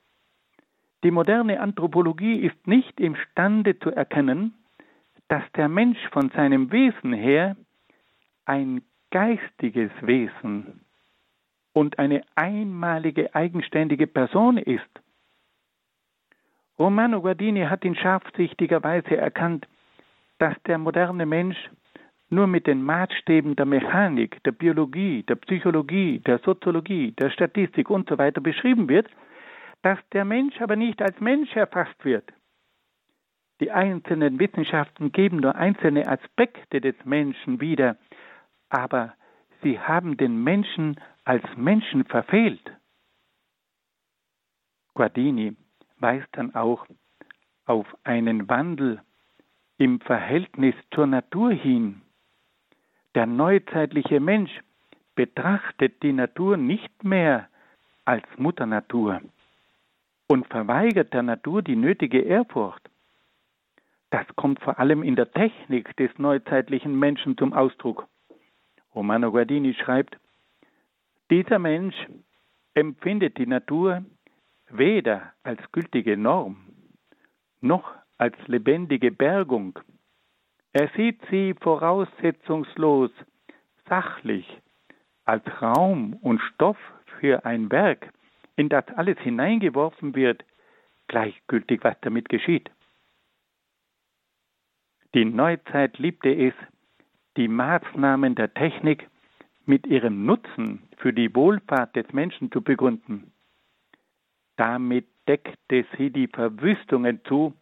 Die 1.04 1.10
moderne 1.10 1.60
Anthropologie 1.60 2.36
ist 2.36 2.66
nicht 2.66 3.00
imstande 3.00 3.78
zu 3.78 3.90
erkennen, 3.90 4.54
dass 5.28 5.42
der 5.56 5.68
Mensch 5.68 5.98
von 6.10 6.30
seinem 6.30 6.70
Wesen 6.70 7.12
her 7.12 7.56
ein 8.44 8.82
geistiges 9.10 9.90
Wesen 10.00 10.84
und 11.72 11.98
eine 11.98 12.22
einmalige 12.34 13.34
eigenständige 13.34 14.06
Person 14.06 14.58
ist, 14.58 15.01
Romano 16.78 17.20
Guardini 17.20 17.64
hat 17.64 17.84
in 17.84 17.94
scharfsichtiger 17.94 18.82
Weise 18.82 19.16
erkannt, 19.16 19.66
dass 20.38 20.54
der 20.66 20.78
moderne 20.78 21.26
Mensch 21.26 21.56
nur 22.30 22.46
mit 22.46 22.66
den 22.66 22.82
Maßstäben 22.82 23.56
der 23.56 23.66
Mechanik, 23.66 24.42
der 24.44 24.52
Biologie, 24.52 25.22
der 25.24 25.34
Psychologie, 25.36 26.18
der 26.20 26.38
Soziologie, 26.38 27.12
der 27.12 27.30
Statistik 27.30 27.90
usw. 27.90 28.32
So 28.34 28.40
beschrieben 28.40 28.88
wird, 28.88 29.08
dass 29.82 29.98
der 30.12 30.24
Mensch 30.24 30.60
aber 30.60 30.76
nicht 30.76 31.02
als 31.02 31.20
Mensch 31.20 31.54
erfasst 31.54 32.04
wird. 32.04 32.32
Die 33.60 33.70
einzelnen 33.70 34.40
Wissenschaften 34.40 35.12
geben 35.12 35.36
nur 35.36 35.54
einzelne 35.54 36.08
Aspekte 36.08 36.80
des 36.80 36.96
Menschen 37.04 37.60
wieder, 37.60 37.96
aber 38.70 39.14
sie 39.62 39.78
haben 39.78 40.16
den 40.16 40.42
Menschen 40.42 40.98
als 41.24 41.44
Menschen 41.56 42.04
verfehlt. 42.04 42.72
Guardini 44.94 45.56
weist 46.02 46.28
dann 46.32 46.54
auch 46.54 46.86
auf 47.64 47.86
einen 48.04 48.48
Wandel 48.48 49.00
im 49.78 50.00
Verhältnis 50.00 50.74
zur 50.92 51.06
Natur 51.06 51.52
hin. 51.52 52.02
Der 53.14 53.26
neuzeitliche 53.26 54.20
Mensch 54.20 54.50
betrachtet 55.14 56.02
die 56.02 56.12
Natur 56.12 56.56
nicht 56.56 57.04
mehr 57.04 57.48
als 58.04 58.24
Mutter 58.36 58.66
Natur 58.66 59.20
und 60.26 60.46
verweigert 60.48 61.12
der 61.12 61.22
Natur 61.22 61.62
die 61.62 61.76
nötige 61.76 62.20
Ehrfurcht. 62.20 62.88
Das 64.10 64.26
kommt 64.36 64.60
vor 64.60 64.78
allem 64.78 65.02
in 65.02 65.16
der 65.16 65.30
Technik 65.30 65.96
des 65.96 66.10
neuzeitlichen 66.18 66.98
Menschen 66.98 67.36
zum 67.36 67.52
Ausdruck. 67.52 68.06
Romano 68.94 69.30
Guardini 69.30 69.74
schreibt, 69.74 70.18
dieser 71.30 71.58
Mensch 71.58 71.94
empfindet 72.74 73.38
die 73.38 73.46
Natur 73.46 74.04
weder 74.72 75.32
als 75.42 75.60
gültige 75.72 76.16
Norm 76.16 76.56
noch 77.60 77.94
als 78.18 78.36
lebendige 78.46 79.10
Bergung. 79.10 79.78
Er 80.72 80.88
sieht 80.96 81.20
sie 81.30 81.54
voraussetzungslos, 81.60 83.10
sachlich, 83.88 84.46
als 85.24 85.44
Raum 85.60 86.14
und 86.14 86.40
Stoff 86.40 86.78
für 87.20 87.44
ein 87.44 87.70
Werk, 87.70 88.12
in 88.56 88.68
das 88.68 88.86
alles 88.96 89.18
hineingeworfen 89.18 90.14
wird, 90.14 90.44
gleichgültig, 91.08 91.84
was 91.84 91.96
damit 92.00 92.28
geschieht. 92.28 92.70
Die 95.14 95.24
Neuzeit 95.24 95.98
liebte 95.98 96.30
es, 96.30 96.54
die 97.36 97.48
Maßnahmen 97.48 98.34
der 98.34 98.52
Technik 98.54 99.08
mit 99.66 99.86
ihrem 99.86 100.24
Nutzen 100.24 100.82
für 100.96 101.12
die 101.12 101.34
Wohlfahrt 101.34 101.94
des 101.96 102.12
Menschen 102.12 102.50
zu 102.50 102.62
begründen. 102.62 103.31
Damit 104.62 105.08
deckte 105.26 105.84
sie 105.96 106.10
die 106.10 106.28
Verwüstungen 106.28 107.18
zu, 107.24 107.52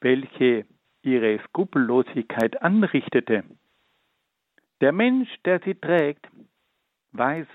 welche 0.00 0.66
ihre 1.02 1.38
Skrupellosigkeit 1.44 2.60
anrichtete. 2.60 3.44
Der 4.80 4.90
Mensch, 4.90 5.28
der 5.44 5.60
sie 5.60 5.76
trägt, 5.76 6.26
weiß, 7.12 7.46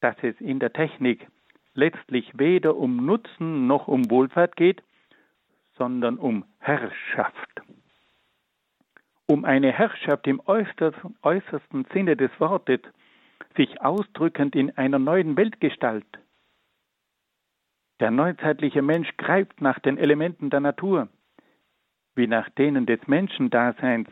dass 0.00 0.14
es 0.20 0.38
in 0.42 0.58
der 0.58 0.74
Technik 0.74 1.26
letztlich 1.72 2.30
weder 2.38 2.76
um 2.76 2.96
Nutzen 3.06 3.66
noch 3.66 3.88
um 3.88 4.10
Wohlfahrt 4.10 4.56
geht, 4.56 4.82
sondern 5.78 6.18
um 6.18 6.44
Herrschaft. 6.58 7.62
Um 9.24 9.46
eine 9.46 9.72
Herrschaft 9.72 10.26
im 10.26 10.42
äußersten, 10.44 11.86
Sinne 11.94 12.18
des 12.18 12.30
Wortes, 12.38 12.80
sich 13.56 13.80
ausdrückend 13.80 14.54
in 14.54 14.76
einer 14.76 14.98
neuen 14.98 15.34
Weltgestalt. 15.38 16.21
Der 18.02 18.10
neuzeitliche 18.10 18.82
Mensch 18.82 19.16
greift 19.16 19.60
nach 19.60 19.78
den 19.78 19.96
Elementen 19.96 20.50
der 20.50 20.58
Natur, 20.58 21.06
wie 22.16 22.26
nach 22.26 22.48
denen 22.48 22.84
des 22.84 22.98
Menschendaseins. 23.06 24.08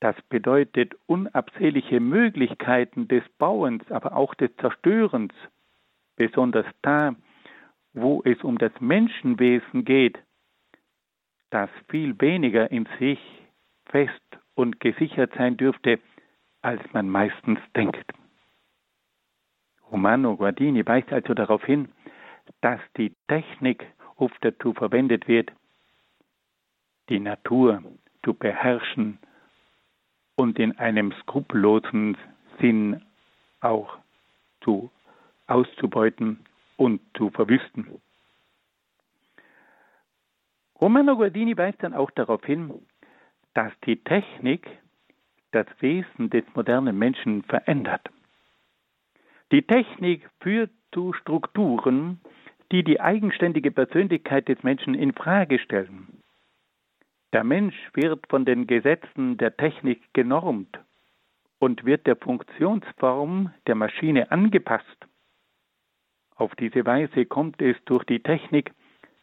Das 0.00 0.16
bedeutet 0.30 0.94
unabsehliche 1.04 2.00
Möglichkeiten 2.00 3.08
des 3.08 3.22
Bauens, 3.36 3.82
aber 3.90 4.16
auch 4.16 4.34
des 4.34 4.56
Zerstörens, 4.56 5.34
besonders 6.16 6.64
da, 6.80 7.14
wo 7.92 8.22
es 8.24 8.42
um 8.42 8.56
das 8.56 8.72
Menschenwesen 8.80 9.84
geht, 9.84 10.18
das 11.50 11.68
viel 11.90 12.18
weniger 12.22 12.70
in 12.70 12.88
sich 12.98 13.20
fest 13.84 14.38
und 14.54 14.80
gesichert 14.80 15.34
sein 15.36 15.58
dürfte, 15.58 15.98
als 16.62 16.80
man 16.94 17.10
meistens 17.10 17.58
denkt. 17.76 18.14
Romano 19.92 20.38
Guardini 20.38 20.86
weist 20.86 21.12
also 21.12 21.34
darauf 21.34 21.62
hin, 21.62 21.90
dass 22.60 22.80
die 22.96 23.12
Technik 23.28 23.86
oft 24.16 24.36
dazu 24.40 24.72
verwendet 24.72 25.28
wird, 25.28 25.52
die 27.08 27.20
Natur 27.20 27.82
zu 28.24 28.34
beherrschen 28.34 29.18
und 30.36 30.58
in 30.58 30.78
einem 30.78 31.12
skrupellosen 31.20 32.16
Sinn 32.60 33.02
auch 33.60 33.98
zu 34.62 34.90
auszubeuten 35.46 36.44
und 36.76 37.00
zu 37.16 37.30
verwüsten. 37.30 38.00
Romano 40.80 41.16
Guardini 41.16 41.56
weist 41.56 41.82
dann 41.82 41.94
auch 41.94 42.10
darauf 42.10 42.44
hin, 42.44 42.74
dass 43.54 43.72
die 43.86 43.96
Technik 43.96 44.68
das 45.52 45.66
Wesen 45.80 46.28
des 46.28 46.44
modernen 46.54 46.98
Menschen 46.98 47.42
verändert. 47.44 48.10
Die 49.52 49.62
Technik 49.62 50.28
führt 50.40 50.70
zu 50.92 51.12
Strukturen, 51.14 52.20
die 52.72 52.82
die 52.82 53.00
eigenständige 53.00 53.70
Persönlichkeit 53.70 54.48
des 54.48 54.62
Menschen 54.62 54.94
in 54.94 55.12
Frage 55.12 55.58
stellen. 55.58 56.22
Der 57.32 57.44
Mensch 57.44 57.76
wird 57.94 58.26
von 58.28 58.44
den 58.44 58.66
Gesetzen 58.66 59.36
der 59.36 59.56
Technik 59.56 60.02
genormt 60.14 60.78
und 61.58 61.84
wird 61.84 62.06
der 62.06 62.16
Funktionsform 62.16 63.52
der 63.66 63.74
Maschine 63.74 64.30
angepasst. 64.30 65.06
Auf 66.36 66.54
diese 66.56 66.84
Weise 66.84 67.24
kommt 67.24 67.60
es 67.62 67.76
durch 67.86 68.04
die 68.04 68.22
Technik 68.22 68.72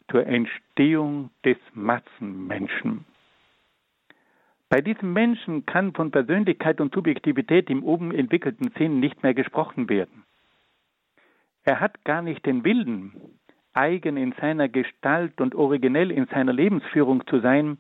zur 0.09 0.25
Entstehung 0.25 1.29
des 1.45 1.57
Massenmenschen. 1.73 3.05
Bei 4.69 4.81
diesem 4.81 5.13
Menschen 5.13 5.65
kann 5.67 5.93
von 5.93 6.09
Persönlichkeit 6.09 6.81
und 6.81 6.93
Subjektivität 6.93 7.69
im 7.69 7.83
oben 7.83 8.11
entwickelten 8.11 8.71
Sinn 8.77 8.99
nicht 8.99 9.21
mehr 9.21 9.35
gesprochen 9.35 9.87
werden. 9.87 10.23
Er 11.63 11.79
hat 11.79 12.03
gar 12.03 12.21
nicht 12.21 12.45
den 12.45 12.63
Willen, 12.63 13.39
eigen 13.73 14.17
in 14.17 14.33
seiner 14.33 14.69
Gestalt 14.69 15.39
und 15.39 15.55
originell 15.55 16.11
in 16.11 16.25
seiner 16.27 16.53
Lebensführung 16.53 17.25
zu 17.27 17.39
sein, 17.39 17.77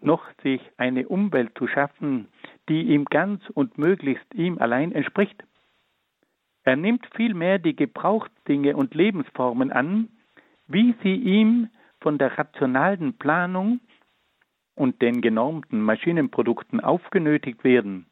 noch 0.00 0.24
sich 0.42 0.60
eine 0.76 1.08
Umwelt 1.08 1.56
zu 1.56 1.66
schaffen, 1.66 2.28
die 2.68 2.82
ihm 2.82 3.04
ganz 3.06 3.42
und 3.50 3.78
möglichst 3.78 4.34
ihm 4.34 4.58
allein 4.58 4.92
entspricht. 4.92 5.42
Er 6.64 6.76
nimmt 6.76 7.06
vielmehr 7.16 7.58
die 7.58 7.74
Gebrauchsdinge 7.74 8.76
und 8.76 8.94
Lebensformen 8.94 9.72
an, 9.72 10.08
wie 10.66 10.94
sie 11.02 11.14
ihm 11.14 11.68
von 12.00 12.18
der 12.18 12.38
rationalen 12.38 13.16
Planung 13.18 13.80
und 14.74 15.02
den 15.02 15.20
genormten 15.20 15.80
Maschinenprodukten 15.80 16.80
aufgenötigt 16.80 17.64
werden. 17.64 18.06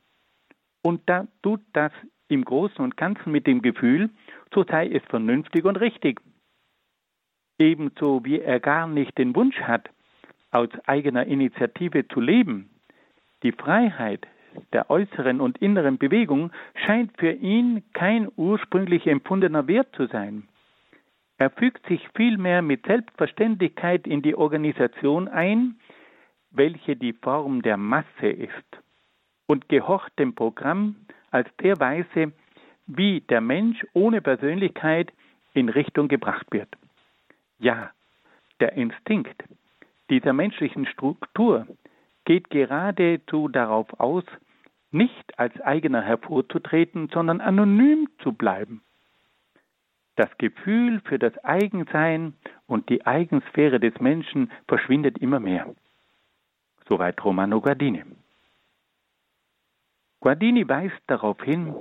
Und 0.83 1.03
da 1.07 1.27
tut 1.43 1.61
das 1.73 1.93
im 2.31 2.45
Großen 2.45 2.83
und 2.83 2.97
Ganzen 2.97 3.33
mit 3.33 3.47
dem 3.47 3.63
Gefühl, 3.63 4.11
so 4.55 4.65
sei 4.65 4.89
es 4.89 5.03
vernünftig 5.05 5.65
und 5.65 5.77
richtig. 5.77 6.21
Ebenso 7.59 8.25
wie 8.25 8.41
er 8.41 8.61
gar 8.61 8.87
nicht 8.87 9.17
den 9.19 9.35
Wunsch 9.35 9.61
hat, 9.61 9.91
aus 10.51 10.69
eigener 10.87 11.27
Initiative 11.27 12.09
zu 12.09 12.21
leben. 12.21 12.71
Die 13.43 13.53
Freiheit 13.53 14.27
der 14.73 14.91
äußeren 14.91 15.41
und 15.41 15.59
inneren 15.59 15.99
Bewegung 15.99 16.51
scheint 16.87 17.17
für 17.19 17.33
ihn 17.33 17.83
kein 17.93 18.29
ursprünglich 18.37 19.07
empfundener 19.07 19.67
Wert 19.67 19.95
zu 19.95 20.07
sein. 20.07 20.49
Er 21.39 21.51
fügt 21.51 21.87
sich 21.87 22.07
vielmehr 22.15 22.61
mit 22.61 22.85
Selbstverständlichkeit 22.87 24.07
in 24.07 24.23
die 24.23 24.35
Organisation 24.35 25.29
ein, 25.29 25.77
welche 26.51 26.97
die 26.97 27.13
Form 27.13 27.63
der 27.63 27.77
Masse 27.77 28.27
ist, 28.27 28.83
und 29.47 29.69
gehorcht 29.69 30.19
dem 30.19 30.35
Programm 30.35 30.97
als 31.31 31.49
der 31.63 31.79
Weise, 31.81 32.33
wie 32.87 33.21
der 33.21 33.41
Mensch 33.41 33.85
ohne 33.93 34.21
Persönlichkeit 34.21 35.13
in 35.55 35.69
Richtung 35.69 36.09
gebracht 36.09 36.47
wird. 36.51 36.69
Ja, 37.59 37.91
der 38.61 38.73
Instinkt 38.75 39.43
dieser 40.11 40.33
menschlichen 40.33 40.87
Struktur 40.87 41.67
geht 42.25 42.51
geradezu 42.51 43.49
darauf 43.49 43.99
aus, 44.01 44.25
nicht 44.91 45.39
als 45.39 45.59
eigener 45.61 46.03
hervorzutreten, 46.03 47.09
sondern 47.13 47.41
anonym 47.41 48.09
zu 48.23 48.33
bleiben. 48.33 48.83
Das 50.17 50.29
Gefühl 50.37 51.01
für 51.05 51.19
das 51.19 51.37
Eigensein 51.45 52.35
und 52.67 52.89
die 52.89 53.07
Eigensphäre 53.07 53.79
des 53.79 53.99
Menschen 54.01 54.51
verschwindet 54.67 55.19
immer 55.19 55.39
mehr. 55.39 55.75
Soweit 56.89 57.25
Romano 57.25 57.61
Guardini. 57.61 58.03
Guardini 60.21 60.69
weist 60.69 61.01
darauf 61.07 61.43
hin, 61.43 61.75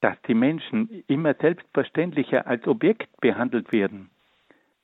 dass 0.00 0.20
die 0.22 0.34
Menschen 0.34 1.04
immer 1.06 1.34
selbstverständlicher 1.34 2.46
als 2.46 2.66
Objekt 2.66 3.20
behandelt 3.20 3.72
werden. 3.72 4.10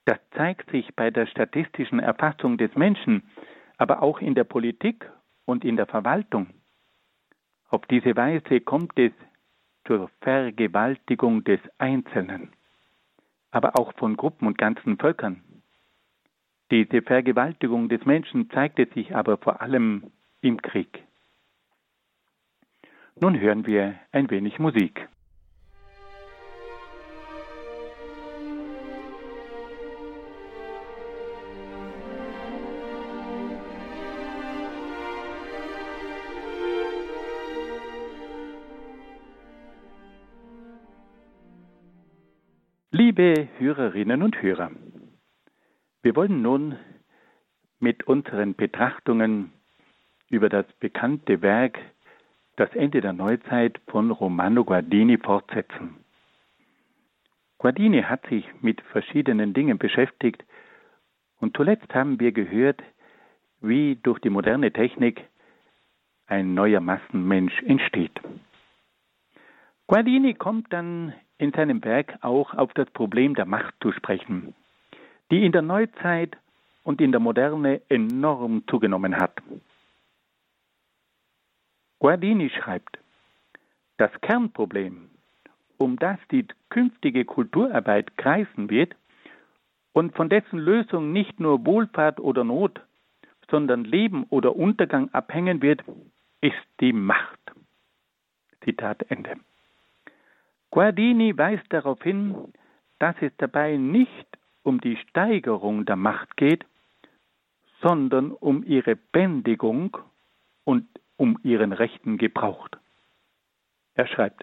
Das 0.05 0.19
zeigt 0.37 0.71
sich 0.71 0.95
bei 0.95 1.11
der 1.11 1.27
statistischen 1.27 2.01
Erfassung 2.01 2.59
des 2.59 2.75
Menschen, 2.75 3.23
aber 3.77 4.03
auch 4.03 4.21
in 4.21 4.35
der 4.35 4.45
Politik 4.45 5.11
und 5.45 5.65
in 5.65 5.77
der 5.77 5.87
Verwaltung. 5.87 6.49
Auf 7.69 7.87
diese 7.87 8.17
Weise 8.17 8.61
kommt 8.61 8.99
es 8.99 9.13
zur 9.87 10.11
Vergewaltigung 10.21 11.45
des 11.45 11.61
Einzelnen, 11.79 12.53
aber 13.51 13.79
auch 13.79 13.93
von 13.95 14.17
Gruppen 14.17 14.47
und 14.47 14.59
ganzen 14.59 14.99
Völkern. 14.99 15.43
Diese 16.71 17.03
Vergewaltigung 17.03 17.89
des 17.89 18.05
Menschen 18.05 18.51
zeigte 18.51 18.87
sich 18.95 19.15
aber 19.15 19.39
vor 19.39 19.61
allem 19.61 20.11
im 20.41 20.61
Krieg. 20.61 21.05
Nun 23.23 23.39
hören 23.39 23.67
wir 23.67 23.97
ein 24.13 24.31
wenig 24.31 24.59
Musik. 24.59 25.07
Liebe 42.91 43.49
Hörerinnen 43.59 44.23
und 44.23 44.41
Hörer, 44.41 44.71
wir 46.01 46.17
wollen 46.17 46.41
nun 46.41 46.79
mit 47.81 48.07
unseren 48.07 48.55
Betrachtungen 48.55 49.53
über 50.31 50.49
das 50.49 50.65
bekannte 50.79 51.43
Werk 51.43 51.79
Das 52.57 52.75
Ende 52.75 53.01
der 53.01 53.13
Neuzeit 53.13 53.81
von 53.87 54.11
Romano 54.11 54.65
Guardini 54.65 55.19
fortsetzen. 55.19 55.97
Guardini 57.59 58.03
hat 58.03 58.27
sich 58.27 58.45
mit 58.61 58.81
verschiedenen 58.81 59.55
Dingen 59.55 59.79
beschäftigt 59.79 60.45
und 61.39 61.57
zuletzt 61.57 61.95
haben 61.95 62.21
wir 62.21 62.33
gehört, 62.33 62.83
wie 63.61 63.97
durch 64.03 64.19
die 64.21 64.31
moderne 64.31 64.73
Technik 64.73 65.23
ein 66.27 66.55
neuer 66.55 66.81
Massenmensch 66.81 67.63
entsteht. 67.63 68.19
Guardini 69.87 70.35
kommt 70.35 70.73
dann 70.73 71.13
in 71.39 71.53
seinem 71.53 71.83
Werk 71.85 72.19
auch 72.23 72.55
auf 72.55 72.73
das 72.75 72.91
Problem 72.91 73.35
der 73.35 73.47
Macht 73.47 73.75
zu 73.83 73.93
sprechen 73.93 74.55
die 75.31 75.45
in 75.45 75.53
der 75.53 75.63
Neuzeit 75.63 76.37
und 76.83 77.01
in 77.01 77.13
der 77.13 77.21
Moderne 77.21 77.81
enorm 77.89 78.65
zugenommen 78.69 79.17
hat. 79.17 79.41
Guardini 82.01 82.49
schreibt, 82.49 82.99
das 83.99 84.11
Kernproblem, 84.23 85.11
um 85.77 85.99
das 85.99 86.19
die 86.31 86.47
künftige 86.71 87.27
Kulturarbeit 87.27 88.17
kreisen 88.17 88.71
wird 88.71 88.97
und 89.93 90.17
von 90.17 90.31
dessen 90.31 90.59
Lösung 90.59 91.13
nicht 91.13 91.39
nur 91.41 91.67
Wohlfahrt 91.67 92.19
oder 92.19 92.43
Not, 92.43 92.81
sondern 93.51 93.85
Leben 93.85 94.25
oder 94.31 94.57
Untergang 94.57 95.11
abhängen 95.13 95.61
wird, 95.61 95.85
ist 96.41 96.57
die 96.81 96.95
Macht. 96.95 97.39
Zitat 98.65 99.03
Ende. 99.11 99.37
Guardini 100.71 101.37
weist 101.37 101.71
darauf 101.71 102.03
hin, 102.03 102.35
dass 102.99 103.17
es 103.21 103.33
dabei 103.37 103.77
nicht 103.77 104.27
um 104.63 104.81
die 104.81 104.97
Steigerung 104.97 105.85
der 105.85 105.97
Macht 105.97 106.37
geht, 106.39 106.65
sondern 107.83 108.31
um 108.31 108.63
ihre 108.65 108.97
Bändigung 108.97 109.99
um 111.21 111.39
ihren 111.43 111.75
rechten 111.75 112.17
Gebrauch. 112.17 112.67
Er 113.95 114.07
schreibt, 114.07 114.43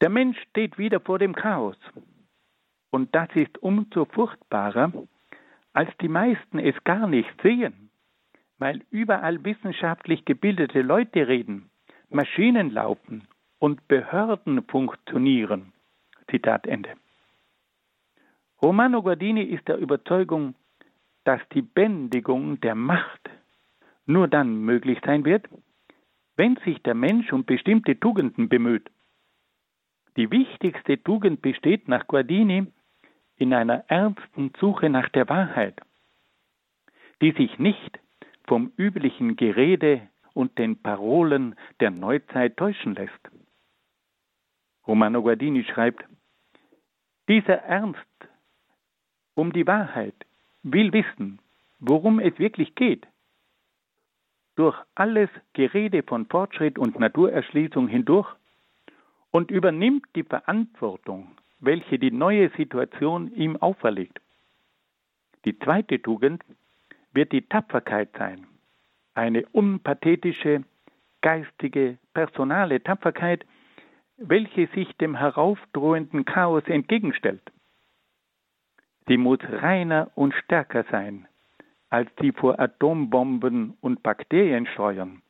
Der 0.00 0.08
Mensch 0.08 0.40
steht 0.48 0.78
wieder 0.78 0.98
vor 0.98 1.18
dem 1.18 1.34
Chaos. 1.34 1.76
Und 2.90 3.14
das 3.14 3.28
ist 3.34 3.58
umso 3.58 4.06
furchtbarer, 4.06 4.90
als 5.74 5.90
die 6.00 6.08
meisten 6.08 6.58
es 6.58 6.74
gar 6.84 7.06
nicht 7.06 7.30
sehen, 7.42 7.90
weil 8.56 8.82
überall 8.90 9.44
wissenschaftlich 9.44 10.24
gebildete 10.24 10.80
Leute 10.80 11.28
reden, 11.28 11.68
Maschinen 12.08 12.70
laufen 12.70 13.28
und 13.58 13.86
Behörden 13.88 14.62
funktionieren. 14.62 15.74
Zitat 16.30 16.66
Ende. 16.66 16.94
Romano 18.62 19.02
Guardini 19.02 19.42
ist 19.42 19.68
der 19.68 19.76
Überzeugung, 19.76 20.54
dass 21.24 21.42
die 21.52 21.62
Bändigung 21.62 22.58
der 22.60 22.74
Macht 22.74 23.28
nur 24.08 24.26
dann 24.26 24.62
möglich 24.62 24.98
sein 25.04 25.24
wird, 25.24 25.48
wenn 26.36 26.56
sich 26.64 26.82
der 26.82 26.94
Mensch 26.94 27.32
um 27.32 27.44
bestimmte 27.44 27.98
Tugenden 28.00 28.48
bemüht. 28.48 28.90
Die 30.16 30.30
wichtigste 30.30 31.02
Tugend 31.02 31.42
besteht 31.42 31.88
nach 31.88 32.06
Guardini 32.08 32.66
in 33.36 33.52
einer 33.54 33.84
ernsten 33.88 34.52
Suche 34.58 34.88
nach 34.88 35.08
der 35.10 35.28
Wahrheit, 35.28 35.80
die 37.20 37.32
sich 37.32 37.58
nicht 37.58 38.00
vom 38.46 38.72
üblichen 38.76 39.36
Gerede 39.36 40.08
und 40.32 40.58
den 40.58 40.80
Parolen 40.82 41.54
der 41.80 41.90
Neuzeit 41.90 42.56
täuschen 42.56 42.94
lässt. 42.94 43.30
Romano 44.86 45.22
Guardini 45.22 45.64
schreibt, 45.64 46.04
dieser 47.28 47.58
Ernst 47.62 48.00
um 49.34 49.52
die 49.52 49.66
Wahrheit 49.66 50.14
will 50.62 50.92
wissen, 50.92 51.40
worum 51.78 52.18
es 52.20 52.38
wirklich 52.38 52.74
geht. 52.74 53.06
Durch 54.58 54.76
alles 54.96 55.30
Gerede 55.52 56.02
von 56.02 56.26
Fortschritt 56.26 56.80
und 56.80 56.98
Naturerschließung 56.98 57.86
hindurch 57.86 58.26
und 59.30 59.52
übernimmt 59.52 60.04
die 60.16 60.24
Verantwortung, 60.24 61.30
welche 61.60 61.96
die 62.00 62.10
neue 62.10 62.50
Situation 62.56 63.32
ihm 63.34 63.56
auferlegt. 63.56 64.18
Die 65.44 65.56
zweite 65.60 66.02
Tugend 66.02 66.42
wird 67.12 67.30
die 67.30 67.42
Tapferkeit 67.42 68.08
sein, 68.18 68.48
eine 69.14 69.46
unpathetische, 69.52 70.64
geistige, 71.20 71.98
personale 72.12 72.82
Tapferkeit, 72.82 73.46
welche 74.16 74.66
sich 74.74 74.92
dem 74.96 75.14
heraufdrohenden 75.14 76.24
Chaos 76.24 76.64
entgegenstellt. 76.66 77.52
Sie 79.06 79.18
muss 79.18 79.38
reiner 79.40 80.10
und 80.16 80.34
stärker 80.34 80.84
sein 80.90 81.28
als 81.90 82.08
die 82.20 82.32
vor 82.32 82.58
Atombomben 82.58 83.76
und 83.80 84.02
Bakterien 84.02 84.66
steuern. 84.66 85.22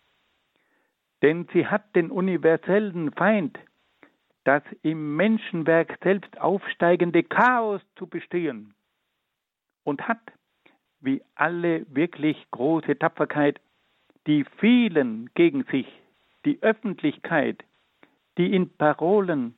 Denn 1.22 1.48
sie 1.52 1.66
hat 1.66 1.94
den 1.94 2.10
universellen 2.10 3.12
Feind, 3.12 3.58
das 4.44 4.62
im 4.82 5.16
Menschenwerk 5.16 5.98
selbst 6.02 6.40
aufsteigende 6.40 7.22
Chaos 7.22 7.80
zu 7.96 8.06
bestehen 8.06 8.74
und 9.84 10.06
hat, 10.08 10.20
wie 11.00 11.22
alle 11.34 11.86
wirklich 11.94 12.46
große 12.50 12.98
Tapferkeit, 12.98 13.60
die 14.26 14.44
vielen 14.58 15.30
gegen 15.34 15.64
sich, 15.64 15.86
die 16.44 16.58
Öffentlichkeit, 16.62 17.62
die 18.36 18.54
in 18.54 18.70
Parolen 18.70 19.54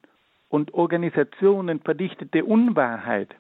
und 0.48 0.74
Organisationen 0.74 1.80
verdichtete 1.80 2.44
Unwahrheit. 2.44 3.34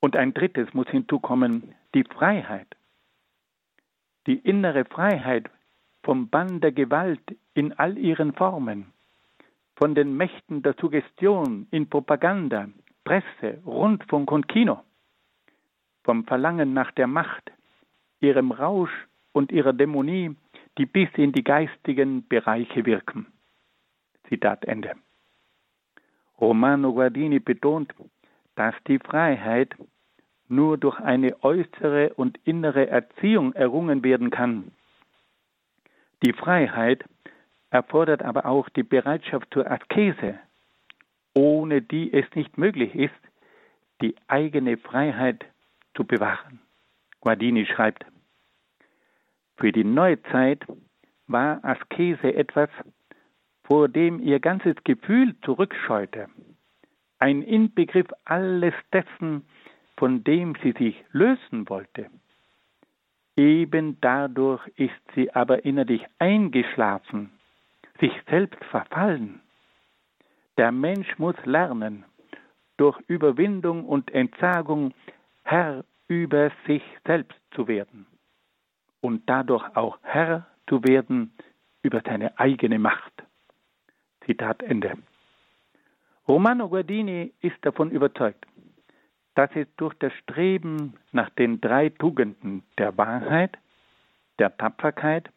Und 0.00 0.16
ein 0.16 0.34
drittes 0.34 0.72
muss 0.74 0.88
hinzukommen, 0.88 1.74
die 1.94 2.04
Freiheit. 2.04 2.68
Die 4.26 4.38
innere 4.38 4.84
Freiheit 4.84 5.50
vom 6.02 6.28
Bann 6.28 6.60
der 6.60 6.72
Gewalt 6.72 7.36
in 7.54 7.72
all 7.72 7.98
ihren 7.98 8.32
Formen 8.32 8.92
von 9.76 9.94
den 9.94 10.16
Mächten 10.16 10.62
der 10.62 10.74
Suggestion 10.80 11.66
in 11.70 11.88
Propaganda, 11.88 12.68
Presse, 13.04 13.60
Rundfunk 13.66 14.30
und 14.30 14.46
Kino, 14.48 14.80
vom 16.04 16.24
Verlangen 16.24 16.72
nach 16.72 16.92
der 16.92 17.06
Macht, 17.06 17.50
ihrem 18.20 18.52
Rausch 18.52 18.92
und 19.32 19.50
ihrer 19.50 19.72
Dämonie, 19.72 20.36
die 20.78 20.86
bis 20.86 21.08
in 21.16 21.32
die 21.32 21.42
geistigen 21.42 22.26
Bereiche 22.28 22.86
wirken. 22.86 23.26
Zitat 24.28 24.64
Ende. 24.64 24.94
Romano 26.40 26.92
Guardini 26.92 27.40
betont, 27.40 27.92
dass 28.54 28.74
die 28.86 28.98
Freiheit 28.98 29.74
nur 30.48 30.78
durch 30.78 30.98
eine 31.00 31.42
äußere 31.42 32.14
und 32.14 32.38
innere 32.44 32.88
Erziehung 32.88 33.52
errungen 33.54 34.04
werden 34.04 34.30
kann. 34.30 34.72
Die 36.24 36.32
Freiheit 36.32 37.04
erfordert 37.70 38.22
aber 38.22 38.46
auch 38.46 38.68
die 38.68 38.82
Bereitschaft 38.82 39.48
zur 39.52 39.70
Askese, 39.70 40.38
ohne 41.34 41.82
die 41.82 42.12
es 42.12 42.26
nicht 42.34 42.58
möglich 42.58 42.94
ist, 42.94 43.14
die 44.02 44.14
eigene 44.28 44.76
Freiheit 44.76 45.44
zu 45.94 46.04
bewahren. 46.04 46.60
Guardini 47.20 47.66
schreibt, 47.66 48.04
für 49.56 49.72
die 49.72 49.84
Neuzeit 49.84 50.64
war 51.28 51.64
Askese 51.64 52.34
etwas, 52.34 52.68
vor 53.64 53.88
dem 53.88 54.20
ihr 54.20 54.40
ganzes 54.40 54.74
Gefühl 54.84 55.34
zurückscheute, 55.44 56.28
ein 57.18 57.42
Inbegriff 57.42 58.08
alles 58.24 58.74
dessen, 58.92 59.46
von 60.02 60.24
dem 60.24 60.56
sie 60.64 60.72
sich 60.72 60.96
lösen 61.12 61.68
wollte. 61.68 62.10
Eben 63.36 64.00
dadurch 64.00 64.66
ist 64.74 65.00
sie 65.14 65.32
aber 65.32 65.64
innerlich 65.64 66.04
eingeschlafen 66.18 67.30
sich 68.00 68.10
selbst 68.28 68.58
verfallen. 68.64 69.40
Der 70.56 70.72
Mensch 70.72 71.06
muss 71.20 71.36
lernen, 71.44 72.04
durch 72.78 72.98
Überwindung 73.06 73.84
und 73.84 74.10
Entsagung 74.12 74.92
Herr 75.44 75.84
über 76.08 76.50
sich 76.66 76.82
selbst 77.06 77.38
zu 77.52 77.68
werden 77.68 78.06
und 79.02 79.22
dadurch 79.26 79.76
auch 79.76 80.00
Herr 80.02 80.48
zu 80.68 80.82
werden 80.82 81.32
über 81.82 82.02
seine 82.04 82.36
eigene 82.40 82.80
Macht. 82.80 83.22
Zitat 84.26 84.64
Ende. 84.64 84.94
Romano 86.26 86.68
Guardini 86.68 87.32
ist 87.40 87.58
davon 87.60 87.92
überzeugt, 87.92 88.44
dass 89.34 89.50
es 89.54 89.66
durch 89.76 89.94
das 89.94 90.12
Streben 90.14 90.94
nach 91.12 91.30
den 91.30 91.60
drei 91.60 91.88
Tugenden 91.88 92.62
der 92.78 92.96
Wahrheit, 92.98 93.56
der 94.38 94.56
Tapferkeit 94.56 95.30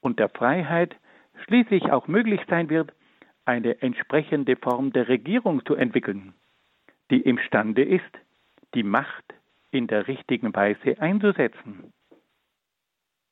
und 0.00 0.18
der 0.18 0.28
Freiheit 0.28 0.96
schließlich 1.44 1.90
auch 1.90 2.08
möglich 2.08 2.40
sein 2.48 2.68
wird, 2.68 2.92
eine 3.44 3.80
entsprechende 3.82 4.56
Form 4.56 4.92
der 4.92 5.08
Regierung 5.08 5.64
zu 5.64 5.74
entwickeln, 5.74 6.34
die 7.10 7.20
imstande 7.20 7.82
ist, 7.82 8.18
die 8.74 8.82
Macht 8.82 9.24
in 9.70 9.86
der 9.86 10.06
richtigen 10.06 10.54
Weise 10.54 11.00
einzusetzen. 11.00 11.92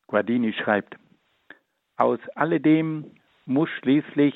Guardini 0.06 0.52
schreibt, 0.52 0.96
aus 1.96 2.18
alledem 2.34 3.12
muss 3.46 3.68
schließlich 3.70 4.34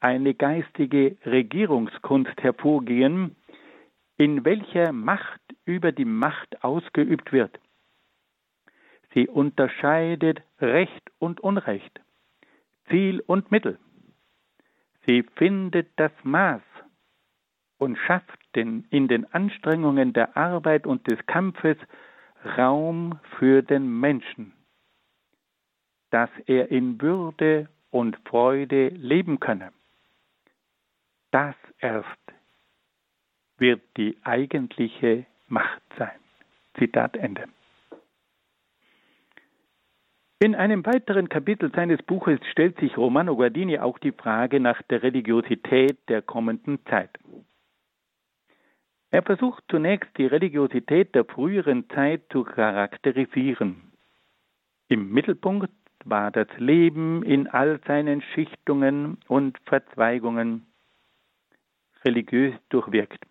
eine 0.00 0.34
geistige 0.34 1.16
Regierungskunst 1.26 2.40
hervorgehen, 2.42 3.36
in 4.16 4.44
welcher 4.44 4.92
Macht 4.92 5.40
über 5.64 5.92
die 5.92 6.04
Macht 6.04 6.62
ausgeübt 6.64 7.32
wird. 7.32 7.58
Sie 9.14 9.28
unterscheidet 9.28 10.42
Recht 10.60 11.10
und 11.18 11.40
Unrecht, 11.40 12.00
Ziel 12.88 13.20
und 13.20 13.50
Mittel. 13.50 13.78
Sie 15.06 15.24
findet 15.36 15.88
das 15.96 16.12
Maß 16.22 16.62
und 17.78 17.98
schafft 17.98 18.38
den, 18.54 18.86
in 18.90 19.08
den 19.08 19.32
Anstrengungen 19.32 20.12
der 20.12 20.36
Arbeit 20.36 20.86
und 20.86 21.10
des 21.10 21.18
Kampfes 21.26 21.76
Raum 22.56 23.18
für 23.38 23.62
den 23.62 24.00
Menschen, 24.00 24.52
dass 26.10 26.30
er 26.46 26.70
in 26.70 27.00
Würde 27.00 27.68
und 27.90 28.16
Freude 28.28 28.88
leben 28.88 29.40
könne. 29.40 29.72
Das 31.30 31.54
erst 31.78 32.06
wird 33.62 33.80
die 33.96 34.18
eigentliche 34.24 35.24
Macht 35.46 35.82
sein. 35.96 36.18
Zitat 36.76 37.16
Ende. 37.16 37.44
In 40.40 40.56
einem 40.56 40.84
weiteren 40.84 41.28
Kapitel 41.28 41.70
seines 41.72 42.02
Buches 42.02 42.40
stellt 42.50 42.76
sich 42.80 42.98
Romano 42.98 43.36
Guardini 43.36 43.78
auch 43.78 44.00
die 44.00 44.10
Frage 44.10 44.58
nach 44.58 44.82
der 44.82 45.04
Religiosität 45.04 45.96
der 46.08 46.22
kommenden 46.22 46.84
Zeit. 46.86 47.16
Er 49.12 49.22
versucht 49.22 49.62
zunächst 49.70 50.10
die 50.18 50.26
Religiosität 50.26 51.14
der 51.14 51.24
früheren 51.24 51.88
Zeit 51.90 52.22
zu 52.32 52.42
charakterisieren. 52.42 53.92
Im 54.88 55.12
Mittelpunkt 55.12 55.70
war 56.04 56.32
das 56.32 56.48
Leben 56.58 57.22
in 57.22 57.46
all 57.46 57.78
seinen 57.86 58.22
Schichtungen 58.34 59.18
und 59.28 59.56
Verzweigungen 59.66 60.66
religiös 62.04 62.54
durchwirkt. 62.68 63.24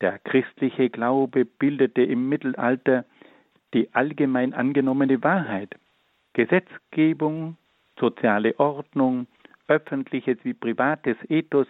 Der 0.00 0.18
christliche 0.18 0.90
Glaube 0.90 1.44
bildete 1.44 2.02
im 2.02 2.28
Mittelalter 2.28 3.04
die 3.72 3.92
allgemein 3.94 4.52
angenommene 4.52 5.22
Wahrheit. 5.22 5.74
Gesetzgebung, 6.34 7.56
soziale 7.98 8.58
Ordnung, 8.60 9.26
öffentliches 9.68 10.38
wie 10.44 10.54
privates 10.54 11.16
Ethos, 11.28 11.66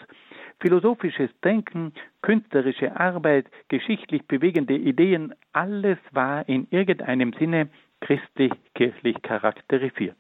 philosophisches 0.59 1.31
Denken, 1.43 1.93
künstlerische 2.23 2.99
Arbeit, 2.99 3.47
geschichtlich 3.69 4.27
bewegende 4.27 4.75
Ideen, 4.77 5.35
alles 5.53 5.99
war 6.11 6.49
in 6.49 6.67
irgendeinem 6.71 7.33
Sinne 7.35 7.69
christlich-kirchlich 8.01 9.23
charakterisiert. 9.23 10.17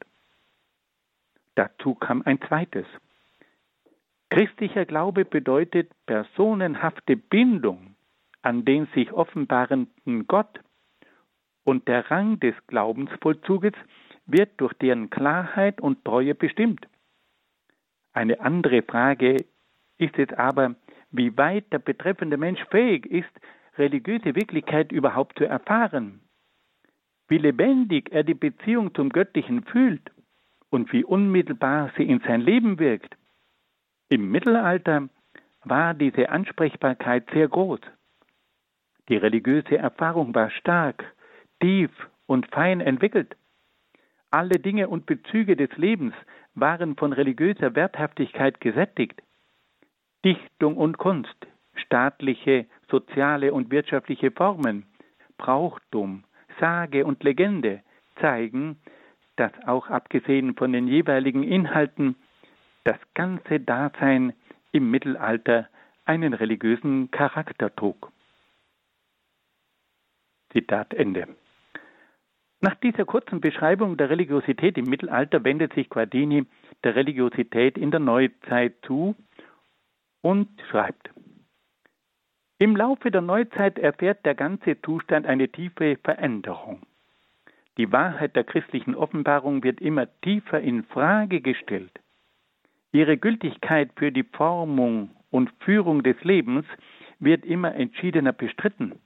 Dazu 1.56 1.94
kam 1.94 2.22
ein 2.24 2.40
zweites. 2.42 2.86
Christlicher 4.30 4.84
Glaube 4.84 5.24
bedeutet 5.24 5.90
personenhafte 6.06 7.16
Bindung 7.16 7.95
an 8.46 8.64
den 8.64 8.86
sich 8.94 9.12
offenbarenden 9.12 10.28
Gott 10.28 10.60
und 11.64 11.88
der 11.88 12.08
Rang 12.12 12.38
des 12.38 12.54
Glaubensvollzuges 12.68 13.72
wird 14.26 14.60
durch 14.60 14.72
deren 14.74 15.10
Klarheit 15.10 15.80
und 15.80 16.04
Treue 16.04 16.36
bestimmt. 16.36 16.86
Eine 18.12 18.40
andere 18.40 18.82
Frage 18.82 19.44
ist 19.98 20.16
jetzt 20.16 20.38
aber, 20.38 20.76
wie 21.10 21.36
weit 21.36 21.72
der 21.72 21.80
betreffende 21.80 22.36
Mensch 22.36 22.64
fähig 22.70 23.06
ist, 23.06 23.32
religiöse 23.78 24.36
Wirklichkeit 24.36 24.92
überhaupt 24.92 25.38
zu 25.38 25.44
erfahren, 25.44 26.20
wie 27.26 27.38
lebendig 27.38 28.12
er 28.12 28.22
die 28.22 28.34
Beziehung 28.34 28.94
zum 28.94 29.08
Göttlichen 29.08 29.64
fühlt 29.64 30.12
und 30.70 30.92
wie 30.92 31.02
unmittelbar 31.02 31.90
sie 31.96 32.04
in 32.04 32.20
sein 32.20 32.42
Leben 32.42 32.78
wirkt. 32.78 33.16
Im 34.08 34.30
Mittelalter 34.30 35.08
war 35.64 35.94
diese 35.94 36.28
Ansprechbarkeit 36.28 37.28
sehr 37.32 37.48
groß. 37.48 37.80
Die 39.08 39.16
religiöse 39.16 39.78
Erfahrung 39.78 40.34
war 40.34 40.50
stark, 40.50 41.04
tief 41.60 41.90
und 42.26 42.46
fein 42.52 42.80
entwickelt. 42.80 43.36
Alle 44.30 44.58
Dinge 44.58 44.88
und 44.88 45.06
Bezüge 45.06 45.56
des 45.56 45.70
Lebens 45.76 46.14
waren 46.54 46.96
von 46.96 47.12
religiöser 47.12 47.74
Werthaftigkeit 47.74 48.60
gesättigt. 48.60 49.22
Dichtung 50.24 50.76
und 50.76 50.98
Kunst, 50.98 51.36
staatliche, 51.74 52.66
soziale 52.90 53.52
und 53.52 53.70
wirtschaftliche 53.70 54.30
Formen, 54.30 54.84
Brauchtum, 55.38 56.24
Sage 56.58 57.04
und 57.04 57.22
Legende 57.22 57.82
zeigen, 58.20 58.78
dass 59.36 59.52
auch 59.66 59.88
abgesehen 59.88 60.56
von 60.56 60.72
den 60.72 60.88
jeweiligen 60.88 61.42
Inhalten 61.42 62.16
das 62.84 62.98
ganze 63.14 63.60
Dasein 63.60 64.32
im 64.72 64.90
Mittelalter 64.90 65.68
einen 66.06 66.32
religiösen 66.32 67.10
Charakter 67.10 67.74
trug. 67.74 68.10
Zitat 70.52 70.94
Ende. 70.94 71.28
Nach 72.60 72.74
dieser 72.76 73.04
kurzen 73.04 73.40
Beschreibung 73.40 73.96
der 73.96 74.10
Religiosität 74.10 74.78
im 74.78 74.86
Mittelalter 74.86 75.44
wendet 75.44 75.74
sich 75.74 75.88
Guardini 75.88 76.46
der 76.84 76.96
Religiosität 76.96 77.76
in 77.76 77.90
der 77.90 78.00
Neuzeit 78.00 78.74
zu 78.82 79.14
und 80.22 80.48
schreibt, 80.70 81.10
im 82.58 82.74
Laufe 82.74 83.10
der 83.10 83.20
Neuzeit 83.20 83.78
erfährt 83.78 84.24
der 84.24 84.34
ganze 84.34 84.80
Zustand 84.80 85.26
eine 85.26 85.50
tiefe 85.50 85.98
Veränderung. 86.02 86.80
Die 87.76 87.92
Wahrheit 87.92 88.34
der 88.34 88.44
christlichen 88.44 88.94
Offenbarung 88.94 89.62
wird 89.62 89.82
immer 89.82 90.06
tiefer 90.22 90.60
in 90.60 90.84
Frage 90.84 91.42
gestellt. 91.42 91.92
Ihre 92.92 93.18
Gültigkeit 93.18 93.90
für 93.96 94.10
die 94.10 94.22
Formung 94.22 95.10
und 95.30 95.52
Führung 95.60 96.02
des 96.02 96.16
Lebens 96.24 96.64
wird 97.18 97.44
immer 97.44 97.74
entschiedener 97.74 98.32
bestritten. 98.32 98.98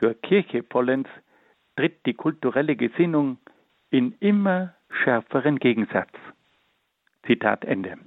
Zur 0.00 0.14
Kirche 0.14 0.62
vollends 0.62 1.10
tritt 1.76 2.06
die 2.06 2.14
kulturelle 2.14 2.74
Gesinnung 2.74 3.38
in 3.90 4.14
immer 4.20 4.74
schärferen 4.88 5.58
Gegensatz. 5.58 6.12
Zitat 7.26 7.64
Ende. 7.66 7.98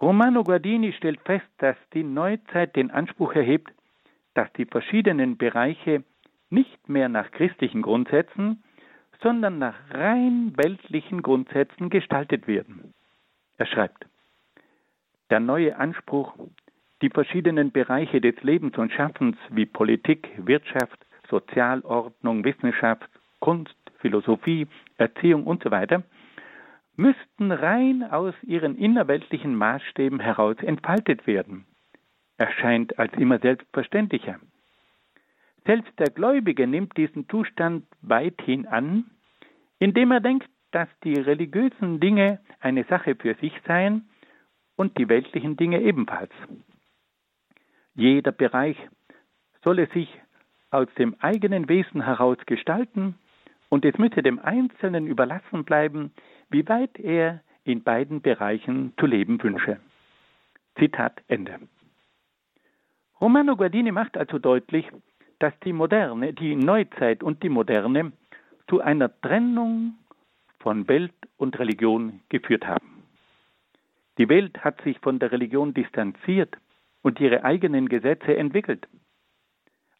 Romano 0.00 0.44
Guardini 0.44 0.92
stellt 0.92 1.20
fest, 1.22 1.48
dass 1.58 1.76
die 1.94 2.04
Neuzeit 2.04 2.76
den 2.76 2.90
Anspruch 2.92 3.32
erhebt, 3.32 3.72
dass 4.34 4.52
die 4.52 4.66
verschiedenen 4.66 5.36
Bereiche 5.36 6.04
nicht 6.48 6.88
mehr 6.88 7.08
nach 7.08 7.30
christlichen 7.32 7.82
Grundsätzen, 7.82 8.62
sondern 9.22 9.58
nach 9.58 9.76
rein 9.90 10.52
weltlichen 10.56 11.22
Grundsätzen 11.22 11.90
gestaltet 11.90 12.46
werden. 12.46 12.94
Er 13.56 13.66
schreibt, 13.66 14.06
der 15.30 15.40
neue 15.40 15.76
Anspruch, 15.76 16.34
die 17.02 17.10
verschiedenen 17.10 17.72
Bereiche 17.72 18.20
des 18.20 18.42
Lebens 18.42 18.76
und 18.78 18.92
Schaffens 18.92 19.36
wie 19.50 19.66
Politik, 19.66 20.28
Wirtschaft, 20.38 20.98
Sozialordnung, 21.28 22.44
Wissenschaft, 22.44 23.08
Kunst, 23.40 23.76
Philosophie, 23.98 24.66
Erziehung 24.96 25.46
usw. 25.46 25.86
So 25.88 26.02
müssten 26.96 27.52
rein 27.52 28.04
aus 28.04 28.34
ihren 28.42 28.76
innerweltlichen 28.76 29.54
Maßstäben 29.54 30.20
heraus 30.20 30.56
entfaltet 30.62 31.26
werden. 31.26 31.66
Erscheint 32.38 32.98
als 32.98 33.12
immer 33.14 33.38
selbstverständlicher. 33.38 34.40
Selbst 35.66 35.92
der 35.98 36.10
Gläubige 36.10 36.66
nimmt 36.66 36.96
diesen 36.96 37.28
Zustand 37.28 37.84
weithin 38.00 38.66
an, 38.66 39.10
indem 39.78 40.12
er 40.12 40.20
denkt, 40.20 40.48
dass 40.70 40.88
die 41.04 41.14
religiösen 41.14 42.00
Dinge 42.00 42.40
eine 42.60 42.84
Sache 42.84 43.14
für 43.14 43.34
sich 43.34 43.52
seien 43.66 44.08
und 44.76 44.96
die 44.98 45.08
weltlichen 45.08 45.56
Dinge 45.56 45.80
ebenfalls. 45.80 46.32
Jeder 47.96 48.30
Bereich 48.30 48.76
solle 49.64 49.88
sich 49.88 50.08
aus 50.70 50.86
dem 50.98 51.16
eigenen 51.20 51.68
Wesen 51.70 52.02
heraus 52.02 52.36
gestalten 52.44 53.14
und 53.70 53.86
es 53.86 53.96
müsse 53.96 54.22
dem 54.22 54.38
Einzelnen 54.38 55.06
überlassen 55.06 55.64
bleiben, 55.64 56.12
wie 56.50 56.68
weit 56.68 56.98
er 56.98 57.40
in 57.64 57.82
beiden 57.82 58.20
Bereichen 58.20 58.92
zu 59.00 59.06
leben 59.06 59.42
wünsche. 59.42 59.80
Zitat 60.78 61.22
Ende. 61.26 61.58
Romano 63.18 63.56
Guardini 63.56 63.92
macht 63.92 64.18
also 64.18 64.38
deutlich, 64.38 64.86
dass 65.38 65.58
die 65.60 65.72
Moderne, 65.72 66.34
die 66.34 66.54
Neuzeit 66.54 67.22
und 67.22 67.42
die 67.42 67.48
Moderne 67.48 68.12
zu 68.68 68.82
einer 68.82 69.10
Trennung 69.22 69.94
von 70.58 70.86
Welt 70.86 71.14
und 71.38 71.58
Religion 71.58 72.20
geführt 72.28 72.66
haben. 72.66 73.04
Die 74.18 74.28
Welt 74.28 74.62
hat 74.62 74.82
sich 74.82 74.98
von 74.98 75.18
der 75.18 75.32
Religion 75.32 75.72
distanziert 75.72 76.56
und 77.06 77.20
ihre 77.20 77.44
eigenen 77.44 77.88
Gesetze 77.88 78.36
entwickelt. 78.36 78.88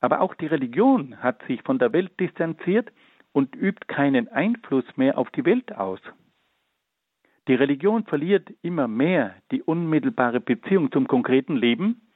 Aber 0.00 0.20
auch 0.20 0.34
die 0.34 0.48
Religion 0.48 1.22
hat 1.22 1.40
sich 1.46 1.62
von 1.62 1.78
der 1.78 1.92
Welt 1.92 2.18
distanziert 2.18 2.90
und 3.30 3.54
übt 3.54 3.86
keinen 3.86 4.26
Einfluss 4.26 4.84
mehr 4.96 5.16
auf 5.16 5.30
die 5.30 5.44
Welt 5.44 5.72
aus. 5.76 6.00
Die 7.46 7.54
Religion 7.54 8.02
verliert 8.06 8.52
immer 8.62 8.88
mehr 8.88 9.36
die 9.52 9.62
unmittelbare 9.62 10.40
Beziehung 10.40 10.90
zum 10.90 11.06
konkreten 11.06 11.54
Leben 11.54 12.08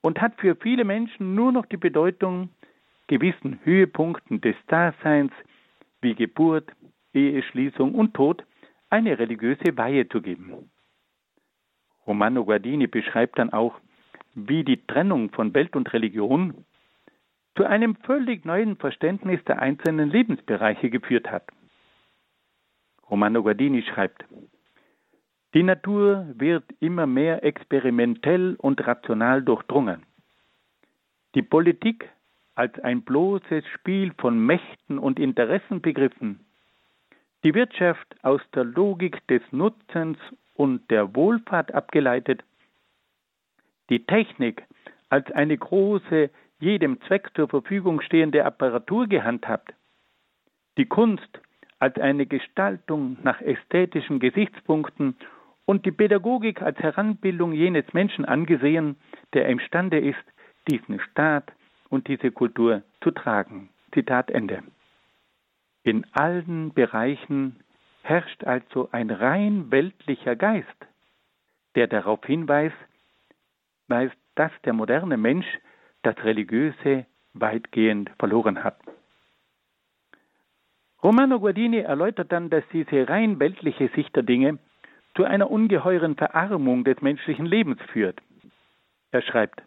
und 0.00 0.20
hat 0.20 0.40
für 0.40 0.56
viele 0.56 0.82
Menschen 0.82 1.36
nur 1.36 1.52
noch 1.52 1.66
die 1.66 1.76
Bedeutung, 1.76 2.48
gewissen 3.06 3.60
Höhepunkten 3.62 4.40
des 4.40 4.56
Daseins 4.66 5.32
wie 6.00 6.16
Geburt, 6.16 6.68
Eheschließung 7.14 7.94
und 7.94 8.14
Tod 8.14 8.44
eine 8.90 9.20
religiöse 9.20 9.76
Weihe 9.76 10.08
zu 10.08 10.20
geben. 10.20 10.68
Romano 12.08 12.44
Guardini 12.44 12.88
beschreibt 12.88 13.38
dann 13.38 13.52
auch, 13.52 13.80
wie 14.34 14.64
die 14.64 14.86
Trennung 14.86 15.30
von 15.30 15.54
Welt 15.54 15.76
und 15.76 15.92
Religion 15.92 16.64
zu 17.56 17.64
einem 17.64 17.96
völlig 17.96 18.44
neuen 18.44 18.76
Verständnis 18.76 19.42
der 19.44 19.60
einzelnen 19.60 20.10
Lebensbereiche 20.10 20.90
geführt 20.90 21.30
hat. 21.30 21.44
Romano 23.10 23.42
Guardini 23.42 23.82
schreibt, 23.82 24.24
die 25.54 25.62
Natur 25.62 26.26
wird 26.34 26.64
immer 26.80 27.06
mehr 27.06 27.44
experimentell 27.44 28.56
und 28.58 28.86
rational 28.86 29.42
durchdrungen. 29.42 30.02
Die 31.34 31.42
Politik 31.42 32.08
als 32.54 32.78
ein 32.80 33.02
bloßes 33.02 33.64
Spiel 33.74 34.12
von 34.18 34.38
Mächten 34.38 34.98
und 34.98 35.18
Interessen 35.18 35.82
begriffen, 35.82 36.40
die 37.44 37.54
Wirtschaft 37.54 38.16
aus 38.22 38.40
der 38.54 38.64
Logik 38.64 39.26
des 39.26 39.42
Nutzens 39.50 40.18
und 40.54 40.90
der 40.90 41.14
Wohlfahrt 41.14 41.74
abgeleitet, 41.74 42.44
die 43.92 44.06
Technik 44.06 44.64
als 45.10 45.30
eine 45.32 45.56
große, 45.58 46.30
jedem 46.60 46.98
Zweck 47.02 47.30
zur 47.34 47.46
Verfügung 47.48 48.00
stehende 48.00 48.42
Apparatur 48.46 49.06
gehandhabt, 49.06 49.74
die 50.78 50.86
Kunst 50.86 51.40
als 51.78 51.98
eine 51.98 52.24
Gestaltung 52.24 53.18
nach 53.22 53.42
ästhetischen 53.42 54.18
Gesichtspunkten 54.18 55.14
und 55.66 55.84
die 55.84 55.92
Pädagogik 55.92 56.62
als 56.62 56.78
Heranbildung 56.78 57.52
jenes 57.52 57.84
Menschen 57.92 58.24
angesehen, 58.24 58.96
der 59.34 59.46
imstande 59.50 59.98
ist, 59.98 60.24
diesen 60.70 60.98
Staat 60.98 61.52
und 61.90 62.08
diese 62.08 62.30
Kultur 62.30 62.82
zu 63.02 63.10
tragen. 63.10 63.68
Zitat 63.92 64.30
Ende. 64.30 64.62
In 65.82 66.06
allen 66.12 66.72
Bereichen 66.72 67.56
herrscht 68.02 68.44
also 68.44 68.88
ein 68.90 69.10
rein 69.10 69.70
weltlicher 69.70 70.34
Geist, 70.34 70.86
der 71.74 71.88
darauf 71.88 72.24
hinweist, 72.24 72.76
dass 74.34 74.52
der 74.64 74.72
moderne 74.72 75.16
Mensch 75.16 75.46
das 76.02 76.16
Religiöse 76.24 77.06
weitgehend 77.34 78.10
verloren 78.18 78.62
hat. 78.64 78.78
Romano 81.02 81.40
Guardini 81.40 81.78
erläutert 81.78 82.30
dann, 82.30 82.48
dass 82.48 82.64
diese 82.72 83.08
rein 83.08 83.40
weltliche 83.40 83.88
Sicht 83.88 84.14
der 84.14 84.22
Dinge 84.22 84.58
zu 85.16 85.24
einer 85.24 85.50
ungeheuren 85.50 86.16
Verarmung 86.16 86.84
des 86.84 87.00
menschlichen 87.02 87.46
Lebens 87.46 87.80
führt. 87.92 88.20
Er 89.10 89.22
schreibt, 89.22 89.62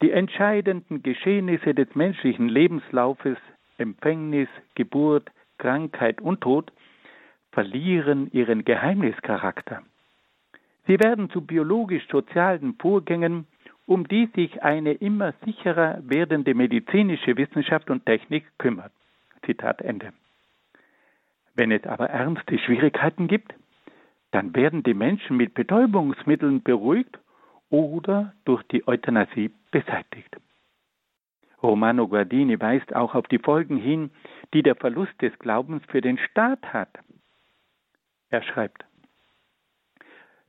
die 0.00 0.10
entscheidenden 0.10 1.02
Geschehnisse 1.02 1.74
des 1.74 1.94
menschlichen 1.94 2.48
Lebenslaufes, 2.48 3.36
Empfängnis, 3.78 4.48
Geburt, 4.74 5.30
Krankheit 5.58 6.20
und 6.20 6.40
Tod, 6.40 6.72
verlieren 7.52 8.30
ihren 8.32 8.64
Geheimnischarakter. 8.64 9.82
Sie 10.88 10.98
werden 11.00 11.28
zu 11.28 11.42
biologisch-sozialen 11.42 12.74
Vorgängen, 12.76 13.46
um 13.84 14.08
die 14.08 14.26
sich 14.34 14.62
eine 14.62 14.94
immer 14.94 15.34
sicherer 15.44 15.98
werdende 16.00 16.54
medizinische 16.54 17.36
Wissenschaft 17.36 17.90
und 17.90 18.06
Technik 18.06 18.46
kümmert. 18.56 18.92
Zitat 19.44 19.82
Ende. 19.82 20.14
Wenn 21.54 21.72
es 21.72 21.84
aber 21.84 22.08
ernste 22.08 22.58
Schwierigkeiten 22.58 23.28
gibt, 23.28 23.52
dann 24.30 24.56
werden 24.56 24.82
die 24.82 24.94
Menschen 24.94 25.36
mit 25.36 25.52
Betäubungsmitteln 25.52 26.62
beruhigt 26.62 27.18
oder 27.68 28.32
durch 28.46 28.62
die 28.64 28.88
Euthanasie 28.88 29.50
beseitigt. 29.70 30.38
Romano 31.62 32.08
Guardini 32.08 32.58
weist 32.58 32.96
auch 32.96 33.14
auf 33.14 33.26
die 33.28 33.38
Folgen 33.38 33.76
hin, 33.76 34.10
die 34.54 34.62
der 34.62 34.74
Verlust 34.74 35.20
des 35.20 35.38
Glaubens 35.38 35.82
für 35.88 36.00
den 36.00 36.16
Staat 36.16 36.72
hat. 36.72 36.90
Er 38.30 38.42
schreibt, 38.42 38.87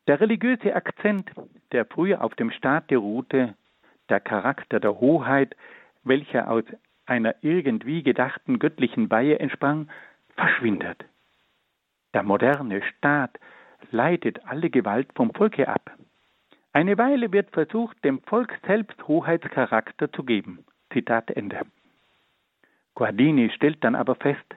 der 0.09 0.19
religiöse 0.19 0.75
Akzent, 0.75 1.29
der 1.71 1.85
früher 1.85 2.23
auf 2.23 2.33
dem 2.33 2.49
Staate 2.49 2.97
ruhte, 2.97 3.53
der 4.09 4.19
Charakter 4.19 4.79
der 4.79 4.99
Hoheit, 4.99 5.55
welcher 6.03 6.49
aus 6.49 6.63
einer 7.05 7.35
irgendwie 7.41 8.01
gedachten 8.01 8.57
göttlichen 8.57 9.11
Weihe 9.11 9.37
entsprang, 9.39 9.87
verschwindet. 10.35 11.05
Der 12.15 12.23
moderne 12.23 12.81
Staat 12.81 13.37
leitet 13.91 14.43
alle 14.47 14.71
Gewalt 14.71 15.09
vom 15.13 15.31
Volke 15.31 15.67
ab. 15.67 15.91
Eine 16.73 16.97
Weile 16.97 17.31
wird 17.31 17.51
versucht, 17.51 18.03
dem 18.03 18.19
Volk 18.23 18.57
selbst 18.65 19.07
Hoheitscharakter 19.07 20.11
zu 20.11 20.23
geben. 20.23 20.65
Zitat 20.91 21.29
Ende. 21.29 21.61
Guardini 22.95 23.51
stellt 23.51 23.83
dann 23.83 23.93
aber 23.93 24.15
fest, 24.15 24.55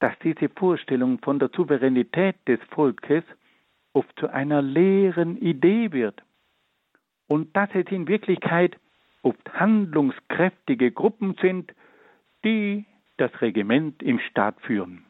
dass 0.00 0.12
diese 0.22 0.50
Vorstellung 0.50 1.20
von 1.20 1.38
der 1.38 1.48
Souveränität 1.56 2.36
des 2.46 2.60
Volkes 2.68 3.24
oft 3.94 4.18
zu 4.18 4.28
einer 4.28 4.60
leeren 4.60 5.38
Idee 5.38 5.92
wird 5.92 6.22
und 7.26 7.56
dass 7.56 7.70
es 7.72 7.86
in 7.90 8.06
Wirklichkeit 8.06 8.76
oft 9.22 9.54
handlungskräftige 9.54 10.92
Gruppen 10.92 11.36
sind, 11.40 11.72
die 12.44 12.84
das 13.16 13.30
Regiment 13.40 14.02
im 14.02 14.18
Staat 14.18 14.60
führen. 14.60 15.04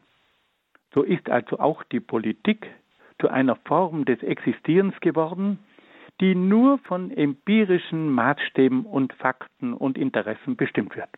So 0.93 1.03
ist 1.03 1.29
also 1.29 1.59
auch 1.59 1.83
die 1.83 1.99
Politik 1.99 2.67
zu 3.19 3.27
einer 3.29 3.57
Form 3.57 4.05
des 4.05 4.21
Existierens 4.23 4.97
geworden, 5.01 5.59
die 6.21 6.35
nur 6.35 6.77
von 6.79 7.11
empirischen 7.11 8.09
Maßstäben 8.09 8.85
und 8.85 9.11
Fakten 9.13 9.73
und 9.73 9.97
Interessen 9.97 10.55
bestimmt 10.55 10.95
wird. 10.95 11.09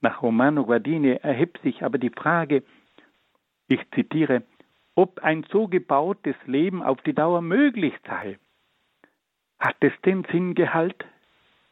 Nach 0.00 0.22
Romano 0.22 0.64
Guardini 0.64 1.18
erhebt 1.22 1.60
sich 1.62 1.84
aber 1.84 1.98
die 1.98 2.10
Frage, 2.10 2.62
ich 3.68 3.80
zitiere, 3.94 4.42
ob 4.94 5.20
ein 5.20 5.44
so 5.50 5.68
gebautes 5.68 6.36
Leben 6.46 6.82
auf 6.82 7.00
die 7.02 7.14
Dauer 7.14 7.40
möglich 7.42 7.94
sei. 8.06 8.38
Hat 9.58 9.76
es 9.80 9.92
den 10.04 10.24
Sinngehalt, 10.24 11.04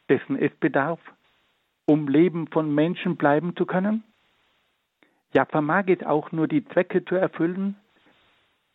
dessen 0.08 0.36
es 0.36 0.54
bedarf, 0.56 1.00
um 1.86 2.08
Leben 2.08 2.48
von 2.48 2.74
Menschen 2.74 3.16
bleiben 3.16 3.56
zu 3.56 3.66
können? 3.66 4.04
Ja, 5.34 5.44
vermag 5.44 5.84
es 5.88 6.02
auch 6.02 6.32
nur 6.32 6.48
die 6.48 6.64
Zwecke 6.66 7.04
zu 7.04 7.14
erfüllen, 7.14 7.76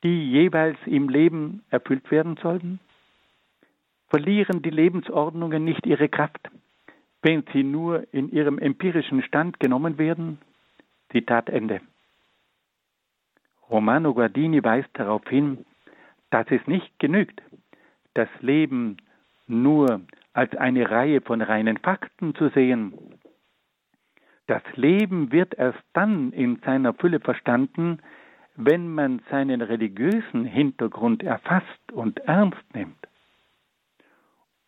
die 0.04 0.30
jeweils 0.32 0.78
im 0.86 1.10
Leben 1.10 1.64
erfüllt 1.70 2.12
werden 2.12 2.38
sollten? 2.42 2.80
Verlieren 4.10 4.62
die 4.62 4.70
Lebensordnungen 4.70 5.64
nicht 5.64 5.86
ihre 5.86 6.10
Kraft, 6.10 6.50
wenn 7.22 7.44
sie 7.54 7.64
nur 7.64 8.06
in 8.14 8.32
ihrem 8.32 8.60
empirischen 8.60 9.24
Stand 9.24 9.60
genommen 9.60 9.98
werden? 9.98 10.40
Zitat 11.12 11.50
Ende. 11.50 11.82
Romano 13.74 14.14
Guardini 14.14 14.64
weist 14.64 14.92
darauf 14.94 15.28
hin, 15.28 15.66
dass 16.30 16.46
es 16.52 16.66
nicht 16.68 17.00
genügt, 17.00 17.42
das 18.14 18.30
Leben 18.40 18.98
nur 19.48 20.02
als 20.34 20.56
eine 20.56 20.92
Reihe 20.92 21.22
von 21.22 21.42
reinen 21.42 21.78
Fakten 21.78 22.36
zu 22.36 22.50
sehen. 22.50 22.94
Das 24.46 24.62
Leben 24.76 25.32
wird 25.32 25.56
erst 25.56 25.84
dann 25.94 26.32
in 26.34 26.58
seiner 26.64 26.94
Fülle 26.94 27.20
verstanden, 27.20 27.98
wenn 28.56 28.94
man 28.94 29.24
seinen 29.32 29.62
religiösen 29.62 30.46
Hintergrund 30.46 31.24
erfasst 31.24 31.92
und 31.92 32.20
ernst 32.20 32.76
nimmt. 32.76 33.08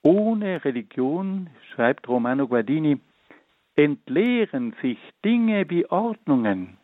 Ohne 0.01 0.65
Religion, 0.65 1.51
schreibt 1.71 2.07
Romano 2.07 2.47
Guardini, 2.47 2.99
entleeren 3.75 4.73
sich 4.81 4.97
Dinge 5.23 5.69
wie 5.69 5.85
Ordnungen, 5.85 6.77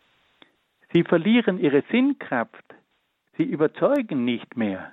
Sie 0.94 1.04
verlieren 1.04 1.58
ihre 1.58 1.84
Sinnkraft. 1.90 2.66
Sie 3.38 3.44
überzeugen 3.44 4.26
nicht 4.26 4.58
mehr. 4.58 4.92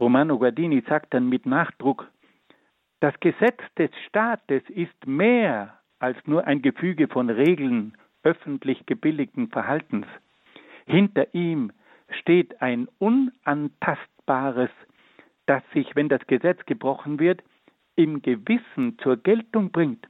Romano 0.00 0.38
Guardini 0.38 0.82
sagt 0.88 1.14
dann 1.14 1.28
mit 1.28 1.46
Nachdruck, 1.46 2.10
das 3.00 3.18
Gesetz 3.20 3.60
des 3.76 3.90
Staates 4.06 4.62
ist 4.70 5.06
mehr 5.06 5.78
als 6.00 6.16
nur 6.26 6.46
ein 6.46 6.62
Gefüge 6.62 7.08
von 7.08 7.30
Regeln 7.30 7.96
öffentlich 8.22 8.86
gebilligten 8.86 9.48
Verhaltens. 9.48 10.06
Hinter 10.86 11.32
ihm 11.34 11.72
steht 12.10 12.60
ein 12.60 12.88
unantastbares, 12.98 14.70
das 15.46 15.62
sich, 15.72 15.94
wenn 15.94 16.08
das 16.08 16.26
Gesetz 16.26 16.64
gebrochen 16.66 17.20
wird, 17.20 17.42
im 17.94 18.22
Gewissen 18.22 18.98
zur 18.98 19.16
Geltung 19.16 19.70
bringt. 19.70 20.06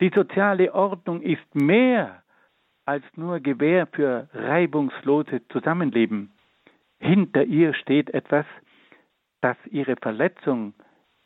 Die 0.00 0.10
soziale 0.14 0.74
Ordnung 0.74 1.22
ist 1.22 1.54
mehr 1.54 2.22
als 2.86 3.04
nur 3.16 3.40
Gewähr 3.40 3.86
für 3.88 4.28
reibungsloses 4.32 5.42
Zusammenleben. 5.50 6.30
Hinter 6.98 7.44
ihr 7.44 7.74
steht 7.74 8.10
etwas, 8.10 8.46
das 9.40 9.56
ihre 9.66 9.96
Verletzung 9.96 10.72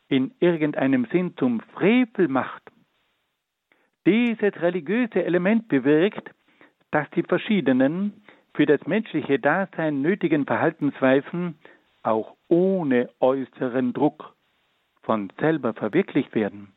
in 0.09 0.33
irgendeinem 0.41 1.07
Sinn 1.13 1.37
zum 1.37 1.61
Frevel 1.75 2.29
macht. 2.29 2.63
Dieses 4.07 4.61
religiöse 4.61 5.23
Element 5.23 5.69
bewirkt, 5.69 6.31
dass 6.91 7.09
die 7.11 7.23
verschiedenen 7.23 8.25
für 8.55 8.67
das 8.67 8.85
menschliche 8.87 9.39
Dasein 9.39 10.03
nötigen 10.03 10.47
Verhaltensweisen 10.47 11.59
auch 12.03 12.35
ohne 12.49 13.11
äußeren 13.21 13.93
Druck 13.93 14.35
von 15.03 15.31
selber 15.39 15.75
verwirklicht 15.75 16.35
werden, 16.35 16.73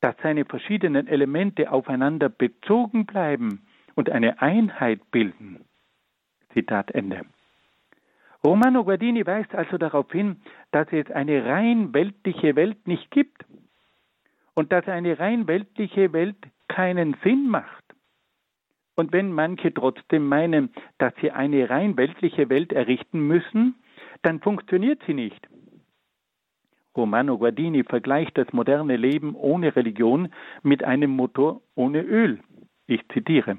dass 0.00 0.14
seine 0.22 0.44
verschiedenen 0.44 1.08
Elemente 1.08 1.70
aufeinander 1.70 2.28
bezogen 2.28 3.04
bleiben 3.04 3.65
und 3.96 4.10
eine 4.10 4.40
Einheit 4.40 5.10
bilden. 5.10 5.64
Zitat 6.52 6.92
Ende. 6.92 7.22
Romano 8.44 8.84
Guardini 8.84 9.26
weist 9.26 9.52
also 9.54 9.76
darauf 9.76 10.12
hin, 10.12 10.36
dass 10.70 10.86
es 10.92 11.10
eine 11.10 11.44
rein 11.44 11.92
weltliche 11.92 12.54
Welt 12.54 12.86
nicht 12.86 13.10
gibt 13.10 13.44
und 14.54 14.70
dass 14.70 14.86
eine 14.86 15.18
rein 15.18 15.48
weltliche 15.48 16.12
Welt 16.12 16.36
keinen 16.68 17.16
Sinn 17.24 17.48
macht. 17.48 17.84
Und 18.94 19.12
wenn 19.12 19.32
manche 19.32 19.74
trotzdem 19.74 20.26
meinen, 20.26 20.70
dass 20.98 21.12
sie 21.20 21.30
eine 21.30 21.68
rein 21.68 21.96
weltliche 21.96 22.48
Welt 22.48 22.72
errichten 22.72 23.26
müssen, 23.26 23.74
dann 24.22 24.40
funktioniert 24.40 25.02
sie 25.06 25.14
nicht. 25.14 25.46
Romano 26.96 27.36
Guardini 27.36 27.84
vergleicht 27.84 28.38
das 28.38 28.50
moderne 28.52 28.96
Leben 28.96 29.34
ohne 29.34 29.76
Religion 29.76 30.32
mit 30.62 30.82
einem 30.82 31.10
Motor 31.10 31.60
ohne 31.74 32.00
Öl. 32.00 32.40
Ich 32.86 33.06
zitiere. 33.08 33.58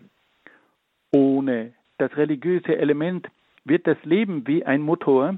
Ohne 1.12 1.74
das 1.98 2.16
religiöse 2.18 2.78
Element 2.78 3.28
wird 3.66 3.88
das 3.88 3.98
Leben 4.04 4.48
wie 4.48 4.66
ein 4.66 4.82
Motor, 4.82 5.38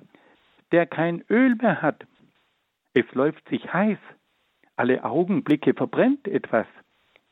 der 0.71 0.85
kein 0.85 1.23
Öl 1.29 1.55
mehr 1.55 1.81
hat. 1.81 2.05
Es 2.93 3.05
läuft 3.13 3.47
sich 3.49 3.71
heiß, 3.71 3.97
alle 4.75 5.03
Augenblicke 5.03 5.73
verbrennt 5.73 6.27
etwas, 6.27 6.67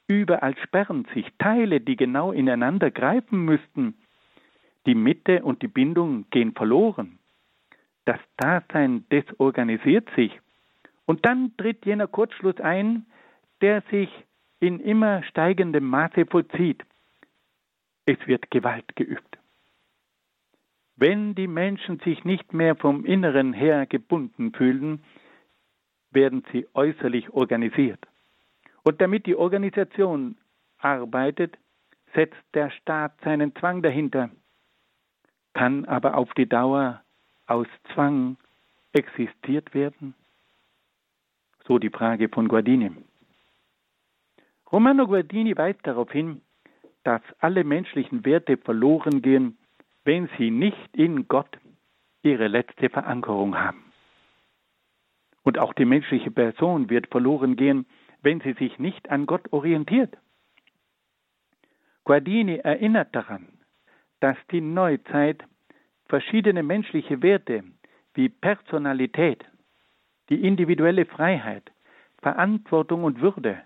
überall 0.07 0.57
sperren 0.57 1.07
sich 1.13 1.25
Teile, 1.39 1.79
die 1.79 1.95
genau 1.95 2.31
ineinander 2.31 2.91
greifen 2.91 3.45
müssten. 3.45 3.95
Die 4.85 4.95
Mitte 4.95 5.43
und 5.43 5.61
die 5.61 5.67
Bindung 5.67 6.25
gehen 6.29 6.53
verloren. 6.53 7.19
Das 8.05 8.19
Dasein 8.37 9.05
desorganisiert 9.11 10.09
sich. 10.15 10.39
Und 11.05 11.25
dann 11.25 11.51
tritt 11.57 11.85
jener 11.85 12.07
Kurzschluss 12.07 12.59
ein, 12.59 13.05
der 13.61 13.81
sich 13.91 14.09
in 14.59 14.79
immer 14.79 15.23
steigendem 15.23 15.85
Maße 15.85 16.25
vollzieht. 16.25 16.83
Es 18.07 18.17
wird 18.25 18.49
Gewalt 18.51 18.95
geübt. 18.95 19.37
Wenn 20.95 21.35
die 21.35 21.47
Menschen 21.47 21.99
sich 21.99 22.23
nicht 22.23 22.53
mehr 22.53 22.77
vom 22.77 23.05
Inneren 23.05 23.51
her 23.51 23.85
gebunden 23.85 24.53
fühlen, 24.53 25.03
werden 26.11 26.43
sie 26.51 26.65
äußerlich 26.73 27.31
organisiert. 27.31 27.99
Und 28.83 29.01
damit 29.01 29.25
die 29.25 29.35
Organisation 29.35 30.37
arbeitet, 30.77 31.57
setzt 32.15 32.41
der 32.53 32.69
Staat 32.71 33.19
seinen 33.25 33.53
Zwang 33.57 33.83
dahinter. 33.83 34.29
kann 35.53 35.85
aber 35.85 36.15
auf 36.15 36.33
die 36.35 36.47
Dauer 36.47 37.01
aus 37.45 37.67
Zwang 37.93 38.37
existiert 38.93 39.73
werden? 39.73 40.13
So 41.65 41.77
die 41.77 41.89
Frage 41.89 42.29
von 42.29 42.47
Guardini. 42.47 42.91
Romano 44.71 45.07
Guardini 45.07 45.57
weist 45.57 45.79
darauf 45.83 46.11
hin, 46.11 46.41
dass 47.07 47.21
alle 47.39 47.63
menschlichen 47.63 48.25
Werte 48.25 48.57
verloren 48.57 49.21
gehen, 49.21 49.57
wenn 50.03 50.27
sie 50.37 50.51
nicht 50.51 50.89
in 50.93 51.29
Gott 51.29 51.57
ihre 52.21 52.49
letzte 52.49 52.89
Verankerung 52.89 53.57
haben. 53.57 53.93
Und 55.43 55.57
auch 55.57 55.71
die 55.71 55.85
menschliche 55.85 56.31
Person 56.31 56.89
wird 56.89 57.07
verloren 57.07 57.55
gehen, 57.55 57.85
wenn 58.23 58.41
sie 58.41 58.51
sich 58.51 58.77
nicht 58.77 59.09
an 59.09 59.25
Gott 59.25 59.53
orientiert. 59.53 60.17
Guardini 62.03 62.57
erinnert 62.57 63.15
daran, 63.15 63.47
dass 64.19 64.35
die 64.51 64.59
Neuzeit 64.59 65.45
verschiedene 66.07 66.61
menschliche 66.61 67.21
Werte 67.21 67.63
wie 68.15 68.27
Personalität, 68.27 69.45
die 70.29 70.45
individuelle 70.45 71.05
Freiheit, 71.05 71.71
Verantwortung 72.21 73.05
und 73.05 73.21
Würde, 73.21 73.61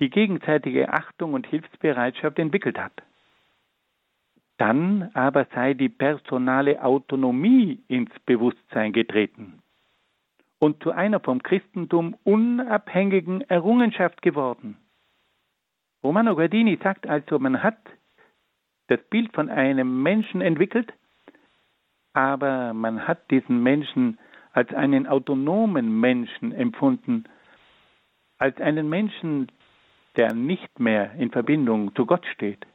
die 0.00 0.10
gegenseitige 0.10 0.92
Achtung 0.92 1.34
und 1.34 1.46
Hilfsbereitschaft 1.46 2.38
entwickelt 2.38 2.78
hat. 2.78 3.02
Dann 4.56 5.10
aber 5.14 5.46
sei 5.54 5.74
die 5.74 5.88
personale 5.88 6.82
Autonomie 6.82 7.82
ins 7.88 8.10
Bewusstsein 8.26 8.92
getreten 8.92 9.62
und 10.58 10.82
zu 10.82 10.92
einer 10.92 11.20
vom 11.20 11.42
Christentum 11.42 12.16
unabhängigen 12.24 13.42
Errungenschaft 13.42 14.22
geworden. 14.22 14.76
Romano 16.02 16.34
Guardini 16.34 16.78
sagt 16.82 17.06
also, 17.06 17.38
man 17.38 17.62
hat 17.62 17.78
das 18.88 19.00
Bild 19.10 19.32
von 19.34 19.48
einem 19.48 20.02
Menschen 20.02 20.40
entwickelt, 20.40 20.92
aber 22.12 22.74
man 22.74 23.06
hat 23.06 23.30
diesen 23.30 23.62
Menschen 23.62 24.18
als 24.52 24.72
einen 24.72 25.06
autonomen 25.06 26.00
Menschen 26.00 26.52
empfunden, 26.52 27.24
als 28.38 28.58
einen 28.60 28.88
Menschen, 28.88 29.50
der 30.16 30.32
nicht 30.32 30.78
mehr 30.78 31.12
in 31.14 31.30
Verbindung 31.30 31.94
zu 31.94 32.06
Gott 32.06 32.24
steht. 32.26 32.66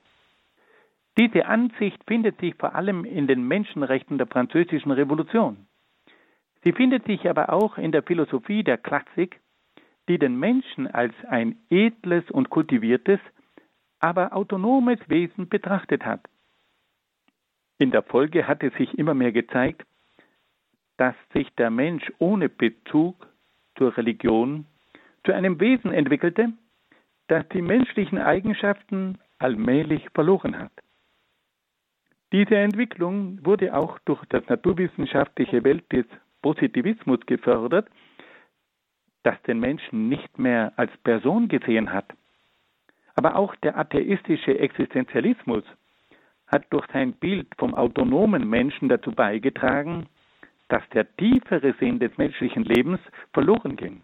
Diese 1.17 1.45
Ansicht 1.45 2.01
findet 2.07 2.39
sich 2.39 2.55
vor 2.55 2.75
allem 2.75 3.03
in 3.05 3.27
den 3.27 3.47
Menschenrechten 3.47 4.17
der 4.17 4.27
französischen 4.27 4.91
Revolution. 4.91 5.67
Sie 6.63 6.73
findet 6.73 7.05
sich 7.05 7.29
aber 7.29 7.51
auch 7.51 7.77
in 7.77 7.91
der 7.91 8.03
Philosophie 8.03 8.63
der 8.63 8.77
Klassik, 8.77 9.39
die 10.07 10.17
den 10.17 10.37
Menschen 10.37 10.87
als 10.87 11.13
ein 11.27 11.57
edles 11.69 12.29
und 12.31 12.49
kultiviertes, 12.49 13.19
aber 13.99 14.33
autonomes 14.33 14.99
Wesen 15.07 15.49
betrachtet 15.49 16.05
hat. 16.05 16.21
In 17.77 17.91
der 17.91 18.03
Folge 18.03 18.47
hat 18.47 18.63
es 18.63 18.73
sich 18.73 18.97
immer 18.97 19.13
mehr 19.13 19.31
gezeigt, 19.31 19.85
dass 20.97 21.15
sich 21.33 21.49
der 21.55 21.69
Mensch 21.69 22.11
ohne 22.17 22.49
Bezug 22.49 23.27
zur 23.77 23.95
Religion 23.95 24.65
zu 25.25 25.33
einem 25.33 25.59
Wesen 25.59 25.91
entwickelte, 25.91 26.51
das 27.29 27.47
die 27.49 27.61
menschlichen 27.61 28.17
Eigenschaften 28.17 29.17
allmählich 29.37 30.05
verloren 30.13 30.57
hat. 30.57 30.71
Diese 32.31 32.57
Entwicklung 32.57 33.43
wurde 33.45 33.73
auch 33.73 33.97
durch 34.05 34.23
das 34.25 34.45
naturwissenschaftliche 34.47 35.63
Welt 35.63 35.91
des 35.91 36.05
Positivismus 36.41 37.19
gefördert, 37.25 37.87
das 39.23 39.41
den 39.43 39.59
Menschen 39.59 40.09
nicht 40.09 40.37
mehr 40.37 40.73
als 40.75 40.95
Person 41.03 41.47
gesehen 41.47 41.91
hat. 41.91 42.05
Aber 43.15 43.35
auch 43.35 43.55
der 43.57 43.77
atheistische 43.77 44.57
Existenzialismus 44.59 45.63
hat 46.47 46.65
durch 46.71 46.85
sein 46.93 47.13
Bild 47.13 47.47
vom 47.57 47.75
autonomen 47.75 48.49
Menschen 48.49 48.89
dazu 48.89 49.11
beigetragen, 49.11 50.07
dass 50.67 50.87
der 50.93 51.15
tiefere 51.17 51.73
Sinn 51.79 51.99
des 51.99 52.17
menschlichen 52.17 52.63
Lebens 52.63 52.99
verloren 53.33 53.75
ging. 53.75 54.01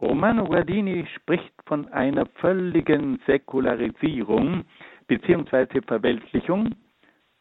Romano 0.00 0.44
Guardini 0.44 1.06
spricht 1.14 1.54
von 1.66 1.88
einer 1.88 2.26
völligen 2.26 3.18
Säkularisierung 3.26 4.64
bzw. 5.06 5.80
Verweltlichung 5.86 6.74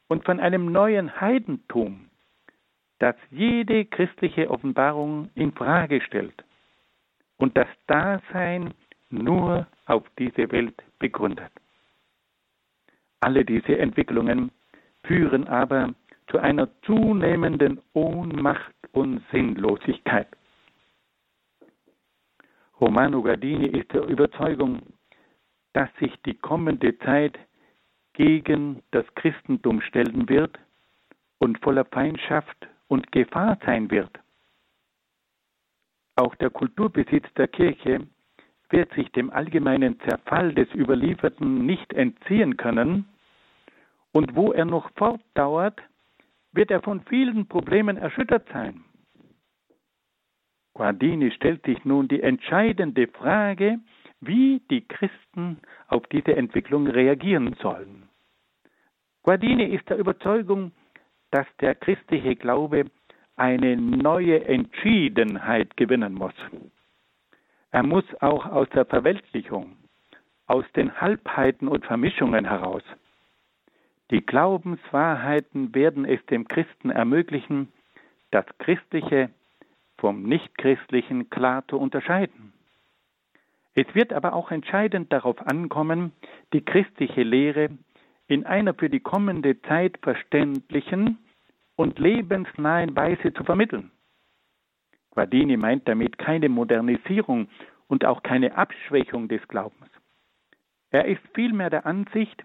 und 0.07 0.23
von 0.23 0.39
einem 0.39 0.71
neuen 0.71 1.19
Heidentum, 1.19 2.09
das 2.99 3.15
jede 3.29 3.85
christliche 3.85 4.49
Offenbarung 4.49 5.29
in 5.35 5.51
Frage 5.51 5.99
stellt 6.01 6.45
und 7.37 7.57
das 7.57 7.67
Dasein 7.87 8.73
nur 9.09 9.67
auf 9.85 10.03
diese 10.17 10.49
Welt 10.51 10.81
begründet. 10.99 11.51
Alle 13.19 13.43
diese 13.43 13.77
Entwicklungen 13.77 14.51
führen 15.03 15.47
aber 15.47 15.93
zu 16.27 16.39
einer 16.39 16.69
zunehmenden 16.83 17.81
Ohnmacht 17.93 18.75
und 18.93 19.21
Sinnlosigkeit. 19.31 20.27
Romano 22.79 23.21
Gardini 23.21 23.67
ist 23.67 23.91
der 23.93 24.03
Überzeugung, 24.07 24.81
dass 25.73 25.89
sich 25.99 26.13
die 26.25 26.35
kommende 26.35 26.97
Zeit 26.99 27.37
gegen 28.13 28.81
das 28.91 29.05
Christentum 29.15 29.81
stellen 29.81 30.27
wird 30.29 30.57
und 31.39 31.59
voller 31.61 31.85
Feindschaft 31.85 32.67
und 32.87 33.11
Gefahr 33.11 33.57
sein 33.65 33.91
wird. 33.91 34.11
Auch 36.15 36.35
der 36.35 36.49
Kulturbesitz 36.49 37.25
der 37.35 37.47
Kirche 37.47 38.07
wird 38.69 38.93
sich 38.93 39.11
dem 39.11 39.29
allgemeinen 39.29 39.99
Zerfall 40.01 40.53
des 40.53 40.73
Überlieferten 40.73 41.65
nicht 41.65 41.93
entziehen 41.93 42.57
können, 42.57 43.05
und 44.11 44.33
wo 44.33 44.53
er 44.53 44.63
noch 44.63 44.89
fortdauert, 44.95 45.81
wird 46.53 46.71
er 46.71 46.81
von 46.81 47.01
vielen 47.01 47.47
Problemen 47.47 47.97
erschüttert 47.97 48.47
sein. 48.53 48.85
Guardini 50.75 51.31
stellt 51.31 51.65
sich 51.65 51.83
nun 51.85 52.09
die 52.09 52.21
entscheidende 52.21 53.07
Frage, 53.07 53.79
wie 54.19 54.61
die 54.69 54.85
Christen 54.85 55.59
auf 55.87 56.05
diese 56.07 56.35
Entwicklung 56.35 56.87
reagieren 56.87 57.55
sollen. 57.61 58.09
Guardini 59.23 59.63
ist 59.73 59.89
der 59.89 59.97
Überzeugung, 59.97 60.73
dass 61.31 61.47
der 61.61 61.75
christliche 61.75 62.35
Glaube 62.35 62.85
eine 63.37 63.77
neue 63.77 64.45
Entschiedenheit 64.45 65.75
gewinnen 65.77 66.13
muss. 66.13 66.33
Er 67.71 67.83
muss 67.83 68.05
auch 68.21 68.45
aus 68.45 68.69
der 68.69 68.85
Verweltlichung, 68.85 69.77
aus 70.45 70.65
den 70.75 70.99
Halbheiten 70.99 71.69
und 71.69 71.85
Vermischungen 71.85 72.45
heraus. 72.45 72.83
Die 74.11 74.25
Glaubenswahrheiten 74.25 75.73
werden 75.73 76.05
es 76.05 76.23
dem 76.25 76.47
Christen 76.47 76.89
ermöglichen, 76.89 77.71
das 78.31 78.45
Christliche 78.59 79.29
vom 79.97 80.23
Nichtchristlichen 80.23 81.29
klar 81.29 81.67
zu 81.67 81.77
unterscheiden. 81.77 82.53
Es 83.73 83.85
wird 83.93 84.13
aber 84.13 84.33
auch 84.33 84.51
entscheidend 84.51 85.11
darauf 85.11 85.45
ankommen, 85.45 86.13
die 86.53 86.61
christliche 86.61 87.23
Lehre 87.23 87.69
in 88.27 88.45
einer 88.45 88.73
für 88.73 88.89
die 88.89 89.01
kommende 89.01 89.61
Zeit 89.63 89.97
verständlichen 90.01 91.17
und 91.75 91.99
lebensnahen 91.99 92.95
Weise 92.95 93.33
zu 93.33 93.43
vermitteln. 93.43 93.91
Guardini 95.11 95.57
meint 95.57 95.87
damit 95.87 96.17
keine 96.17 96.49
Modernisierung 96.49 97.47
und 97.87 98.05
auch 98.05 98.23
keine 98.23 98.57
Abschwächung 98.57 99.27
des 99.27 99.45
Glaubens. 99.47 99.89
Er 100.89 101.05
ist 101.05 101.21
vielmehr 101.33 101.69
der 101.69 101.85
Ansicht, 101.85 102.43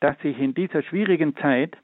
dass 0.00 0.18
sich 0.20 0.38
in 0.38 0.54
dieser 0.54 0.82
schwierigen 0.82 1.36
Zeit 1.36 1.76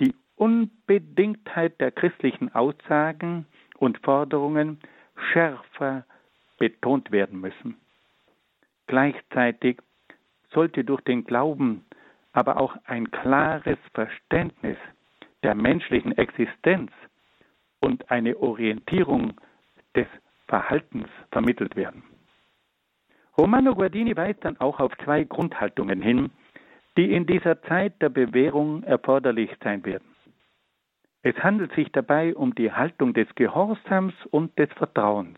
die 0.00 0.14
Unbedingtheit 0.36 1.80
der 1.80 1.90
christlichen 1.90 2.54
Aussagen 2.54 3.46
und 3.78 3.98
Forderungen 3.98 4.80
schärfer 5.32 6.04
betont 6.58 7.10
werden 7.10 7.40
müssen. 7.40 7.76
Gleichzeitig 8.86 9.78
sollte 10.50 10.84
durch 10.84 11.00
den 11.02 11.24
Glauben 11.24 11.84
aber 12.32 12.58
auch 12.58 12.76
ein 12.84 13.10
klares 13.10 13.78
Verständnis 13.94 14.76
der 15.42 15.54
menschlichen 15.54 16.16
Existenz 16.16 16.90
und 17.80 18.10
eine 18.10 18.36
Orientierung 18.38 19.34
des 19.94 20.06
Verhaltens 20.46 21.08
vermittelt 21.30 21.76
werden. 21.76 22.02
Romano 23.38 23.74
Guardini 23.74 24.16
weist 24.16 24.44
dann 24.44 24.58
auch 24.60 24.80
auf 24.80 24.96
zwei 25.04 25.24
Grundhaltungen 25.24 26.00
hin, 26.00 26.30
die 26.96 27.12
in 27.12 27.26
dieser 27.26 27.60
Zeit 27.62 28.00
der 28.00 28.08
Bewährung 28.08 28.82
erforderlich 28.84 29.50
sein 29.62 29.84
werden. 29.84 30.15
Es 31.28 31.34
handelt 31.42 31.72
sich 31.72 31.90
dabei 31.90 32.36
um 32.36 32.54
die 32.54 32.70
Haltung 32.70 33.12
des 33.12 33.26
Gehorsams 33.34 34.14
und 34.30 34.56
des 34.60 34.72
Vertrauens. 34.74 35.36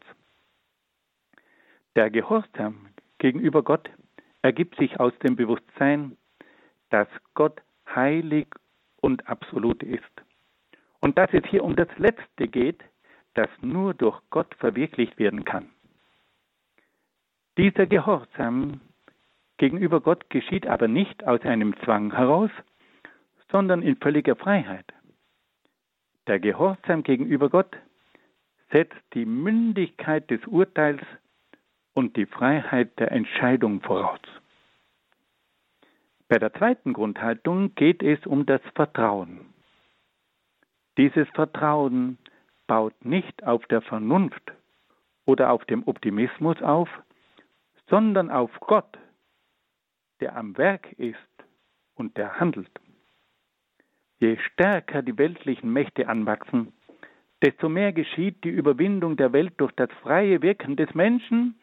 Der 1.96 2.10
Gehorsam 2.10 2.90
gegenüber 3.16 3.62
Gott 3.62 3.88
ergibt 4.42 4.76
sich 4.76 5.00
aus 5.00 5.14
dem 5.20 5.34
Bewusstsein, 5.34 6.18
dass 6.90 7.08
Gott 7.32 7.62
heilig 7.88 8.48
und 9.00 9.26
absolut 9.30 9.82
ist. 9.82 10.04
Und 11.00 11.16
dass 11.16 11.32
es 11.32 11.46
hier 11.46 11.64
um 11.64 11.74
das 11.74 11.88
Letzte 11.96 12.48
geht, 12.48 12.84
das 13.32 13.48
nur 13.62 13.94
durch 13.94 14.20
Gott 14.28 14.54
verwirklicht 14.56 15.18
werden 15.18 15.46
kann. 15.46 15.70
Dieser 17.56 17.86
Gehorsam 17.86 18.82
gegenüber 19.56 20.02
Gott 20.02 20.28
geschieht 20.28 20.66
aber 20.66 20.86
nicht 20.86 21.26
aus 21.26 21.40
einem 21.40 21.74
Zwang 21.78 22.14
heraus, 22.14 22.50
sondern 23.50 23.80
in 23.80 23.96
völliger 23.96 24.36
Freiheit. 24.36 24.84
Der 26.28 26.38
Gehorsam 26.38 27.02
gegenüber 27.04 27.48
Gott 27.48 27.74
setzt 28.70 29.00
die 29.14 29.24
Mündigkeit 29.24 30.30
des 30.30 30.46
Urteils 30.46 31.00
und 31.94 32.16
die 32.16 32.26
Freiheit 32.26 32.98
der 32.98 33.12
Entscheidung 33.12 33.80
voraus. 33.80 34.20
Bei 36.28 36.38
der 36.38 36.52
zweiten 36.52 36.92
Grundhaltung 36.92 37.74
geht 37.76 38.02
es 38.02 38.26
um 38.26 38.44
das 38.44 38.60
Vertrauen. 38.74 39.54
Dieses 40.98 41.26
Vertrauen 41.30 42.18
baut 42.66 43.06
nicht 43.06 43.44
auf 43.44 43.64
der 43.66 43.80
Vernunft 43.80 44.52
oder 45.24 45.50
auf 45.50 45.64
dem 45.64 45.88
Optimismus 45.88 46.60
auf, 46.60 46.90
sondern 47.88 48.30
auf 48.30 48.50
Gott, 48.60 48.98
der 50.20 50.36
am 50.36 50.58
Werk 50.58 50.92
ist 50.98 51.16
und 51.94 52.18
der 52.18 52.38
handelt. 52.38 52.70
Je 54.20 54.36
stärker 54.36 55.02
die 55.02 55.16
weltlichen 55.16 55.72
Mächte 55.72 56.08
anwachsen, 56.08 56.72
desto 57.42 57.68
mehr 57.68 57.92
geschieht 57.92 58.42
die 58.42 58.48
Überwindung 58.48 59.16
der 59.16 59.32
Welt 59.32 59.54
durch 59.58 59.72
das 59.72 59.90
freie 60.02 60.42
Wirken 60.42 60.76
des 60.76 60.92
Menschen, 60.94 61.54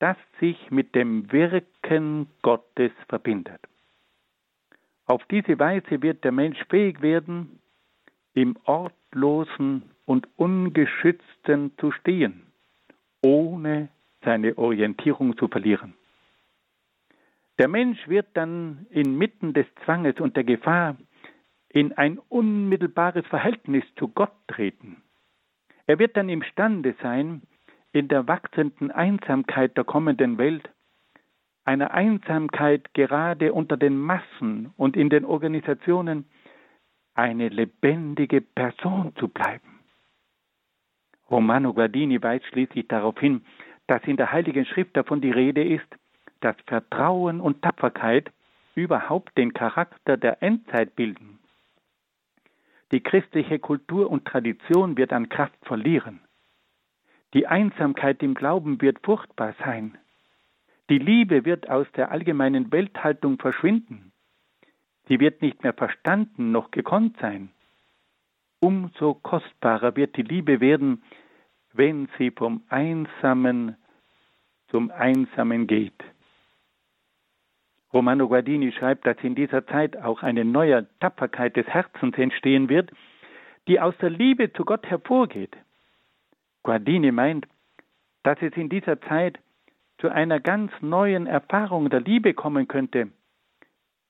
das 0.00 0.16
sich 0.40 0.70
mit 0.70 0.94
dem 0.96 1.30
Wirken 1.30 2.26
Gottes 2.42 2.90
verbindet. 3.08 3.60
Auf 5.06 5.24
diese 5.26 5.58
Weise 5.58 6.02
wird 6.02 6.24
der 6.24 6.32
Mensch 6.32 6.58
fähig 6.68 7.00
werden, 7.02 7.60
im 8.34 8.56
Ortlosen 8.64 9.82
und 10.04 10.26
Ungeschützten 10.36 11.76
zu 11.78 11.92
stehen, 11.92 12.46
ohne 13.22 13.88
seine 14.24 14.56
Orientierung 14.58 15.36
zu 15.36 15.48
verlieren. 15.48 15.94
Der 17.58 17.68
Mensch 17.68 18.08
wird 18.08 18.26
dann 18.34 18.86
inmitten 18.90 19.52
des 19.52 19.66
Zwanges 19.84 20.18
und 20.18 20.36
der 20.36 20.44
Gefahr 20.44 20.96
in 21.72 21.92
ein 21.92 22.18
unmittelbares 22.28 23.26
Verhältnis 23.26 23.84
zu 23.96 24.08
Gott 24.08 24.32
treten. 24.46 25.02
Er 25.86 25.98
wird 25.98 26.16
dann 26.16 26.28
imstande 26.28 26.94
sein, 27.02 27.42
in 27.92 28.08
der 28.08 28.28
wachsenden 28.28 28.90
Einsamkeit 28.90 29.76
der 29.76 29.84
kommenden 29.84 30.38
Welt, 30.38 30.68
einer 31.64 31.92
Einsamkeit 31.92 32.92
gerade 32.94 33.52
unter 33.52 33.76
den 33.76 33.96
Massen 33.96 34.72
und 34.76 34.96
in 34.96 35.10
den 35.10 35.24
Organisationen, 35.24 36.26
eine 37.14 37.48
lebendige 37.48 38.40
Person 38.40 39.14
zu 39.16 39.28
bleiben. 39.28 39.80
Romano 41.30 41.72
Guardini 41.72 42.22
weist 42.22 42.46
schließlich 42.46 42.88
darauf 42.88 43.18
hin, 43.18 43.44
dass 43.86 44.02
in 44.04 44.16
der 44.16 44.32
Heiligen 44.32 44.64
Schrift 44.64 44.96
davon 44.96 45.20
die 45.20 45.30
Rede 45.30 45.62
ist, 45.62 45.86
dass 46.40 46.56
Vertrauen 46.66 47.40
und 47.40 47.62
Tapferkeit 47.62 48.32
überhaupt 48.74 49.36
den 49.36 49.52
Charakter 49.52 50.16
der 50.16 50.42
Endzeit 50.42 50.96
bilden. 50.96 51.38
Die 52.92 53.00
christliche 53.00 53.58
Kultur 53.58 54.10
und 54.10 54.26
Tradition 54.26 54.98
wird 54.98 55.12
an 55.12 55.30
Kraft 55.30 55.58
verlieren. 55.64 56.20
Die 57.32 57.46
Einsamkeit 57.46 58.22
im 58.22 58.34
Glauben 58.34 58.82
wird 58.82 58.98
furchtbar 59.02 59.54
sein. 59.64 59.96
Die 60.90 60.98
Liebe 60.98 61.46
wird 61.46 61.70
aus 61.70 61.86
der 61.96 62.10
allgemeinen 62.10 62.70
Welthaltung 62.70 63.38
verschwinden. 63.38 64.12
Sie 65.08 65.20
wird 65.20 65.40
nicht 65.40 65.62
mehr 65.62 65.72
verstanden 65.72 66.52
noch 66.52 66.70
gekonnt 66.70 67.16
sein. 67.18 67.50
Umso 68.60 69.14
kostbarer 69.14 69.96
wird 69.96 70.16
die 70.16 70.22
Liebe 70.22 70.60
werden, 70.60 71.02
wenn 71.72 72.08
sie 72.18 72.30
vom 72.30 72.62
Einsamen 72.68 73.76
zum 74.68 74.90
Einsamen 74.90 75.66
geht. 75.66 76.04
Romano 77.92 78.28
Guardini 78.28 78.72
schreibt, 78.72 79.06
dass 79.06 79.16
in 79.22 79.34
dieser 79.34 79.66
Zeit 79.66 79.96
auch 79.96 80.22
eine 80.22 80.44
neue 80.44 80.86
Tapferkeit 81.00 81.56
des 81.56 81.66
Herzens 81.66 82.16
entstehen 82.16 82.68
wird, 82.68 82.90
die 83.68 83.80
aus 83.80 83.94
der 83.98 84.10
Liebe 84.10 84.52
zu 84.52 84.64
Gott 84.64 84.86
hervorgeht. 84.86 85.56
Guardini 86.62 87.12
meint, 87.12 87.46
dass 88.22 88.40
es 88.40 88.56
in 88.56 88.68
dieser 88.68 89.00
Zeit 89.02 89.38
zu 89.98 90.08
einer 90.08 90.40
ganz 90.40 90.72
neuen 90.80 91.26
Erfahrung 91.26 91.90
der 91.90 92.00
Liebe 92.00 92.34
kommen 92.34 92.66
könnte. 92.66 93.08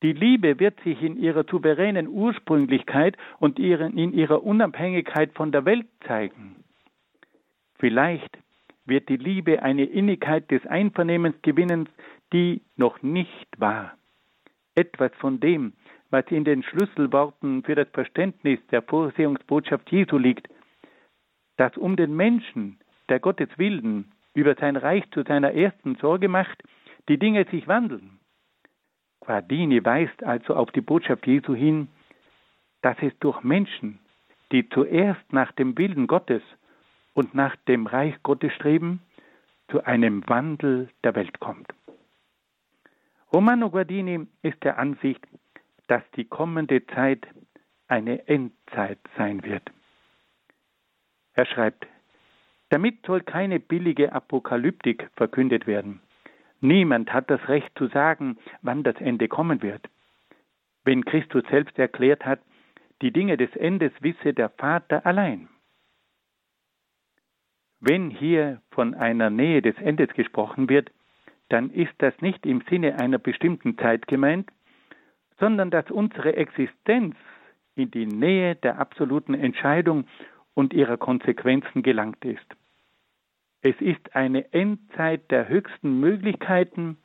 Die 0.03 0.13
Liebe 0.13 0.59
wird 0.59 0.81
sich 0.81 1.01
in 1.03 1.17
ihrer 1.17 1.45
souveränen 1.45 2.09
Ursprünglichkeit 2.09 3.17
und 3.39 3.59
in 3.59 4.13
ihrer 4.13 4.43
Unabhängigkeit 4.43 5.33
von 5.35 5.53
der 5.53 5.65
Welt 5.65 5.87
zeigen. 6.07 6.65
Vielleicht 7.79 8.39
wird 8.85 9.09
die 9.09 9.17
Liebe 9.17 9.63
eine 9.63 9.85
Innigkeit 9.85 10.51
des 10.51 10.67
Einvernehmens 10.67 11.37
gewinnen, 11.43 11.89
die 12.33 12.63
noch 12.77 13.03
nicht 13.03 13.49
war. 13.59 13.97
Etwas 14.75 15.13
von 15.19 15.41
dem, 15.41 15.75
was 16.11 16.25
in 16.29 16.45
den 16.45 16.63
Schlüsselworten 16.63 17.63
für 17.63 17.75
das 17.75 17.89
Verständnis 17.93 18.59
der 18.71 18.83
Vorsehungsbotschaft 18.83 19.91
Jesu 19.91 20.19
liegt, 20.19 20.49
dass 21.57 21.77
um 21.77 21.97
den 21.97 22.15
Menschen, 22.17 22.79
der 23.09 23.21
Gottes 23.21 23.49
Willen 23.57 24.13
über 24.35 24.55
sein 24.55 24.77
Reich 24.77 25.05
zu 25.11 25.23
seiner 25.23 25.53
ersten 25.53 25.97
Sorge 25.97 26.29
macht, 26.29 26.63
die 27.09 27.19
Dinge 27.19 27.45
sich 27.51 27.69
wandeln. 27.69 28.19
Guardini 29.21 29.85
weist 29.85 30.23
also 30.25 30.55
auf 30.55 30.71
die 30.73 30.81
Botschaft 30.81 31.27
Jesu 31.27 31.55
hin, 31.55 31.89
dass 32.81 32.97
es 33.01 33.17
durch 33.21 33.43
Menschen, 33.43 33.99
die 34.51 34.69
zuerst 34.69 35.33
nach 35.33 35.53
dem 35.53 35.77
Willen 35.79 36.07
Gottes 36.07 36.43
und 37.15 37.35
nach 37.35 37.55
dem 37.69 37.87
Reich 37.87 38.15
Gottes 38.23 38.53
streben, 38.55 39.01
zu 39.71 39.85
einem 39.85 40.29
Wandel 40.29 40.89
der 41.05 41.15
Welt 41.15 41.39
kommt. 41.41 41.73
Romano 43.33 43.71
Guardini 43.71 44.27
ist 44.43 44.63
der 44.63 44.79
Ansicht, 44.79 45.27
dass 45.87 46.03
die 46.17 46.27
kommende 46.27 46.87
Zeit 46.89 47.27
eine 47.89 48.29
Endzeit 48.29 48.99
sein 49.17 49.43
wird. 49.43 49.63
Er 51.33 51.47
schreibt, 51.47 51.87
damit 52.69 53.05
soll 53.07 53.23
keine 53.23 53.59
billige 53.59 54.13
Apokalyptik 54.13 55.11
verkündet 55.17 55.67
werden. 55.67 56.01
Niemand 56.61 57.13
hat 57.13 57.31
das 57.31 57.49
Recht 57.49 57.71
zu 57.77 57.89
sagen, 57.89 58.37
wann 58.61 58.83
das 58.83 58.97
Ende 58.97 59.29
kommen 59.29 59.63
wird. 59.63 59.89
Wenn 60.85 61.05
Christus 61.05 61.45
selbst 61.51 61.79
erklärt 61.79 62.27
hat, 62.27 62.41
die 63.01 63.13
Dinge 63.13 63.37
des 63.39 63.55
Endes 63.57 63.93
wisse 64.01 64.35
der 64.35 64.51
Vater 64.51 65.07
allein. 65.07 65.49
Wenn 67.81 68.11
hier 68.11 68.61
von 68.71 68.95
einer 68.95 69.31
Nähe 69.31 69.63
des 69.63 69.77
Endes 69.79 70.13
gesprochen 70.15 70.69
wird, 70.69 70.91
dann 71.49 71.71
ist 71.71 71.93
das 71.99 72.15
nicht 72.21 72.47
im 72.47 72.63
Sinne 72.69 72.99
einer 72.99 73.19
bestimmten 73.19 73.77
Zeit 73.79 74.07
gemeint, 74.07 74.51
sondern 75.39 75.71
dass 75.71 75.91
unsere 75.91 76.37
Existenz 76.37 77.17
in 77.75 77.91
die 77.91 78.07
Nähe 78.07 78.55
der 78.57 78.79
absoluten 78.79 79.35
Entscheidung 79.35 80.07
und 80.55 80.73
ihrer 80.73 80.97
Konsequenzen 80.97 81.83
gelangt 81.83 82.25
ist. 82.25 82.47
Es 83.63 83.81
ist 83.81 84.15
eine 84.15 84.53
Endzeit 84.53 85.31
der 85.31 85.49
höchsten 85.49 86.01
Möglichkeiten 86.01 86.99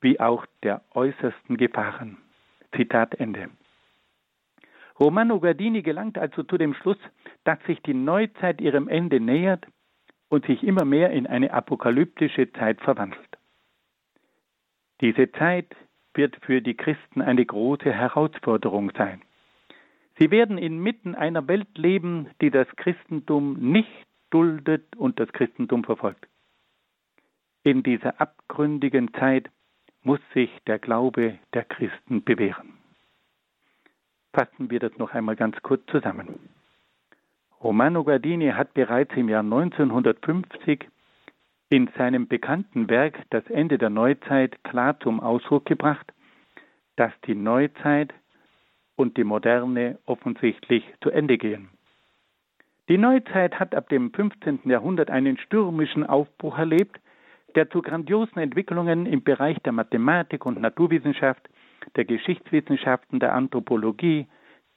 wie 0.00 0.20
auch 0.20 0.46
der 0.62 0.82
äußersten 0.92 1.56
Gefahren. 1.56 2.18
Zitat 2.76 3.14
Ende. 3.14 3.48
Romano 5.00 5.40
Gardini 5.40 5.82
gelangt 5.82 6.18
also 6.18 6.42
zu 6.42 6.58
dem 6.58 6.74
Schluss, 6.74 6.98
dass 7.44 7.58
sich 7.66 7.80
die 7.82 7.94
Neuzeit 7.94 8.60
ihrem 8.60 8.88
Ende 8.88 9.20
nähert 9.20 9.66
und 10.28 10.44
sich 10.46 10.62
immer 10.62 10.84
mehr 10.84 11.10
in 11.10 11.26
eine 11.26 11.52
apokalyptische 11.52 12.52
Zeit 12.52 12.80
verwandelt. 12.80 13.37
Diese 15.00 15.30
Zeit 15.32 15.74
wird 16.14 16.36
für 16.44 16.60
die 16.60 16.74
Christen 16.74 17.22
eine 17.22 17.44
große 17.44 17.92
Herausforderung 17.92 18.90
sein. 18.96 19.22
Sie 20.18 20.30
werden 20.30 20.58
inmitten 20.58 21.14
einer 21.14 21.46
Welt 21.46 21.78
leben, 21.78 22.28
die 22.40 22.50
das 22.50 22.66
Christentum 22.76 23.54
nicht 23.54 24.06
duldet 24.30 24.96
und 24.96 25.20
das 25.20 25.32
Christentum 25.32 25.84
verfolgt. 25.84 26.26
In 27.62 27.82
dieser 27.82 28.20
abgründigen 28.20 29.12
Zeit 29.14 29.50
muss 30.02 30.20
sich 30.34 30.50
der 30.66 30.78
Glaube 30.78 31.38
der 31.54 31.64
Christen 31.64 32.24
bewähren. 32.24 32.74
Fassen 34.32 34.70
wir 34.70 34.80
das 34.80 34.96
noch 34.98 35.12
einmal 35.12 35.36
ganz 35.36 35.60
kurz 35.62 35.84
zusammen. 35.86 36.38
Romano 37.60 38.04
Guardini 38.04 38.50
hat 38.50 38.74
bereits 38.74 39.14
im 39.16 39.28
Jahr 39.28 39.42
1950 39.42 40.88
in 41.70 41.88
seinem 41.98 42.28
bekannten 42.28 42.88
Werk 42.88 43.18
Das 43.30 43.46
Ende 43.50 43.78
der 43.78 43.90
Neuzeit 43.90 44.62
klar 44.64 44.98
zum 45.00 45.20
Ausdruck 45.20 45.66
gebracht, 45.66 46.12
dass 46.96 47.12
die 47.26 47.34
Neuzeit 47.34 48.12
und 48.96 49.16
die 49.16 49.24
Moderne 49.24 49.98
offensichtlich 50.06 50.84
zu 51.02 51.10
Ende 51.10 51.38
gehen. 51.38 51.68
Die 52.88 52.98
Neuzeit 52.98 53.60
hat 53.60 53.74
ab 53.74 53.88
dem 53.90 54.12
15. 54.12 54.60
Jahrhundert 54.64 55.10
einen 55.10 55.36
stürmischen 55.36 56.06
Aufbruch 56.06 56.56
erlebt, 56.56 56.98
der 57.54 57.68
zu 57.68 57.82
grandiosen 57.82 58.38
Entwicklungen 58.38 59.04
im 59.04 59.22
Bereich 59.22 59.58
der 59.60 59.72
Mathematik 59.72 60.46
und 60.46 60.60
Naturwissenschaft, 60.60 61.48
der 61.96 62.06
Geschichtswissenschaften, 62.06 63.20
der 63.20 63.34
Anthropologie, 63.34 64.26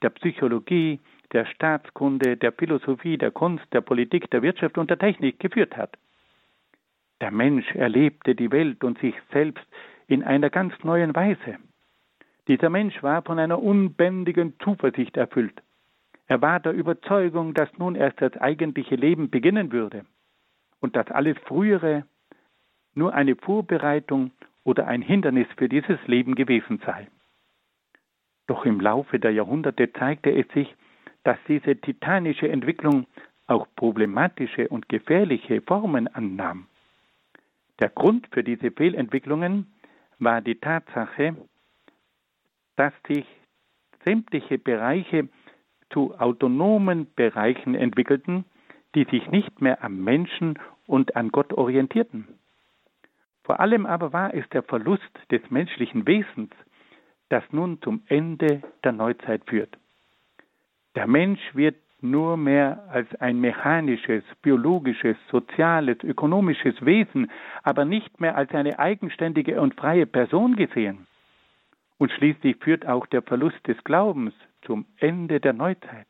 der 0.02 0.10
Psychologie, 0.10 1.00
der 1.32 1.46
Staatskunde, 1.46 2.36
der 2.36 2.52
Philosophie, 2.52 3.18
der 3.18 3.32
Kunst, 3.32 3.66
der 3.72 3.82
Politik, 3.82 4.30
der 4.32 4.42
Wirtschaft 4.42 4.78
und 4.78 4.90
der 4.90 5.00
Technik 5.00 5.40
geführt 5.40 5.78
hat. 5.78 5.98
Der 7.22 7.32
Mensch 7.32 7.76
erlebte 7.76 8.34
die 8.34 8.52
Welt 8.52 8.84
und 8.84 8.98
sich 9.00 9.14
selbst 9.32 9.64
in 10.08 10.24
einer 10.24 10.50
ganz 10.50 10.74
neuen 10.84 11.16
Weise. 11.16 11.58
Dieser 12.48 12.72
Mensch 12.72 13.02
war 13.04 13.22
von 13.22 13.38
einer 13.38 13.62
unbändigen 13.62 14.60
Zuversicht 14.60 15.16
erfüllt. 15.16 15.62
Er 16.26 16.42
war 16.42 16.60
der 16.60 16.74
Überzeugung, 16.74 17.54
dass 17.54 17.70
nun 17.78 17.94
erst 17.94 18.20
das 18.22 18.36
eigentliche 18.38 18.96
Leben 18.96 19.30
beginnen 19.30 19.72
würde 19.72 20.04
und 20.80 20.96
dass 20.96 21.12
alles 21.12 21.38
Frühere 21.46 22.06
nur 22.96 23.14
eine 23.14 23.36
Vorbereitung 23.36 24.32
oder 24.64 24.88
ein 24.88 25.04
Hindernis 25.04 25.48
für 25.58 25.70
dieses 25.70 26.00
Leben 26.08 26.34
gewesen 26.34 26.82
sei. 26.86 27.08
Doch 28.48 28.66
im 28.66 28.80
Laufe 28.80 29.20
der 29.20 29.32
Jahrhunderte 29.32 29.94
zeigte 29.94 30.32
es 30.32 30.48
sich, 30.54 30.76
dass 31.24 31.38
diese 31.48 31.76
titanische 31.76 32.50
Entwicklung 32.50 33.06
auch 33.46 33.68
problematische 33.76 34.68
und 34.70 34.90
gefährliche 34.90 35.62
Formen 35.62 36.08
annahm. 36.08 36.66
Der 37.82 37.90
Grund 37.90 38.28
für 38.32 38.44
diese 38.44 38.72
Fehlentwicklungen 38.72 39.74
war 40.20 40.40
die 40.42 40.60
Tatsache, 40.60 41.36
dass 42.76 42.94
sich 43.08 43.26
sämtliche 44.06 44.60
Bereiche 44.60 45.28
zu 45.90 46.16
autonomen 46.18 47.12
Bereichen 47.16 47.74
entwickelten, 47.74 48.46
die 48.94 49.06
sich 49.06 49.28
nicht 49.32 49.62
mehr 49.62 49.84
am 49.84 50.04
Menschen 50.04 50.60
und 50.86 51.16
an 51.16 51.30
Gott 51.30 51.54
orientierten. 51.54 52.28
Vor 53.44 53.60
allem 53.60 53.88
aber 53.88 54.14
war 54.14 54.34
es 54.34 54.48
der 54.50 54.64
Verlust 54.64 55.12
des 55.32 55.42
menschlichen 55.50 56.06
Wesens, 56.06 56.52
das 57.30 57.44
nun 57.52 57.82
zum 57.82 58.04
Ende 58.08 58.62
der 58.84 58.92
Neuzeit 58.92 59.42
führt. 59.48 59.76
Der 60.96 61.08
Mensch 61.08 61.42
wird 61.54 61.78
nur 62.02 62.38
mehr 62.38 62.84
als 62.90 63.08
ein 63.20 63.40
mechanisches, 63.40 64.24
biologisches, 64.42 65.18
soziales, 65.30 65.98
ökonomisches 66.04 66.84
Wesen, 66.86 67.30
aber 67.64 67.86
nicht 67.86 68.20
mehr 68.20 68.36
als 68.36 68.52
eine 68.52 68.80
eigenständige 68.80 69.62
und 69.62 69.76
freie 69.76 70.06
Person 70.06 70.56
gesehen. 70.56 71.08
Und 71.98 72.12
schließlich 72.12 72.58
führt 72.58 72.88
auch 72.88 73.06
der 73.06 73.22
Verlust 73.22 73.68
des 73.68 73.82
Glaubens 73.84 74.34
zum 74.64 74.86
Ende 74.98 75.40
der 75.40 75.54
Neuzeit. 75.54 76.08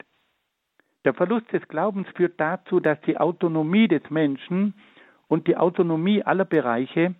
Der 1.03 1.13
Verlust 1.13 1.51
des 1.51 1.67
Glaubens 1.67 2.07
führt 2.15 2.39
dazu, 2.39 2.79
dass 2.79 3.01
die 3.01 3.17
Autonomie 3.17 3.87
des 3.87 4.09
Menschen 4.09 4.73
und 5.27 5.47
die 5.47 5.57
Autonomie 5.57 6.23
aller 6.23 6.45
Bereiche 6.45 7.15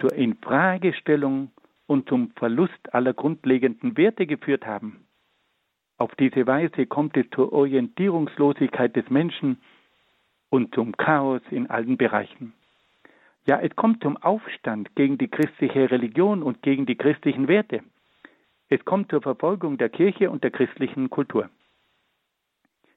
zur 0.00 0.12
Infragestellung 0.12 1.50
und 1.86 2.08
zum 2.08 2.32
Verlust 2.32 2.94
aller 2.94 3.14
grundlegenden 3.14 3.96
Werte 3.96 4.26
geführt 4.26 4.66
haben. 4.66 5.06
Auf 5.96 6.14
diese 6.16 6.46
Weise 6.46 6.86
kommt 6.86 7.16
es 7.16 7.28
zur 7.30 7.52
Orientierungslosigkeit 7.52 8.96
des 8.96 9.08
Menschen 9.10 9.58
und 10.50 10.74
zum 10.74 10.96
Chaos 10.96 11.42
in 11.50 11.70
allen 11.70 11.96
Bereichen. 11.96 12.52
Ja, 13.46 13.60
es 13.60 13.74
kommt 13.76 14.02
zum 14.02 14.16
Aufstand 14.16 14.94
gegen 14.96 15.18
die 15.18 15.28
christliche 15.28 15.90
Religion 15.90 16.42
und 16.42 16.62
gegen 16.62 16.86
die 16.86 16.96
christlichen 16.96 17.46
Werte. 17.46 17.82
Es 18.68 18.84
kommt 18.84 19.10
zur 19.10 19.22
Verfolgung 19.22 19.78
der 19.78 19.90
Kirche 19.90 20.30
und 20.30 20.42
der 20.42 20.50
christlichen 20.50 21.10
Kultur. 21.10 21.50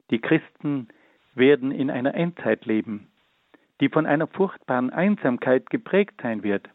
Die 0.09 0.19
Christen 0.19 0.87
werden 1.35 1.71
in 1.71 1.91
einer 1.91 2.15
Endzeit 2.15 2.65
leben, 2.65 3.07
die 3.81 3.89
von 3.89 4.05
einer 4.05 4.27
furchtbaren 4.27 4.89
Einsamkeit 4.89 5.69
geprägt 5.69 6.15
sein 6.21 6.43
wird. 6.43 6.67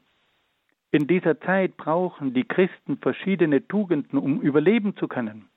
In 0.90 1.06
dieser 1.06 1.40
Zeit 1.40 1.76
brauchen 1.78 2.34
die 2.34 2.44
Christen 2.44 2.98
verschiedene 2.98 3.66
Tugenden, 3.66 4.18
um 4.18 4.42
überleben 4.42 4.94
zu 4.96 5.08
können. 5.08 5.48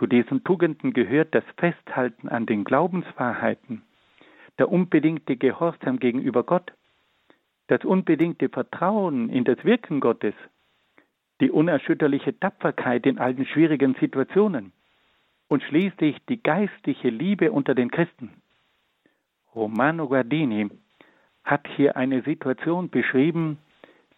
Zu 0.00 0.06
diesen 0.06 0.42
Tugenden 0.44 0.94
gehört 0.94 1.34
das 1.34 1.44
Festhalten 1.58 2.30
an 2.30 2.46
den 2.46 2.64
Glaubenswahrheiten, 2.64 3.82
der 4.58 4.72
unbedingte 4.72 5.36
Gehorsam 5.36 5.98
gegenüber 5.98 6.42
Gott, 6.42 6.72
das 7.66 7.84
unbedingte 7.84 8.48
Vertrauen 8.48 9.28
in 9.28 9.44
das 9.44 9.62
Wirken 9.62 10.00
Gottes, 10.00 10.32
die 11.42 11.50
unerschütterliche 11.50 12.40
Tapferkeit 12.40 13.04
in 13.04 13.18
allen 13.18 13.44
schwierigen 13.44 13.94
Situationen 14.00 14.72
und 15.48 15.62
schließlich 15.64 16.16
die 16.30 16.42
geistliche 16.42 17.10
Liebe 17.10 17.52
unter 17.52 17.74
den 17.74 17.90
Christen. 17.90 18.40
Romano 19.54 20.08
Guardini 20.08 20.70
hat 21.44 21.68
hier 21.76 21.98
eine 21.98 22.22
Situation 22.22 22.88
beschrieben, 22.88 23.58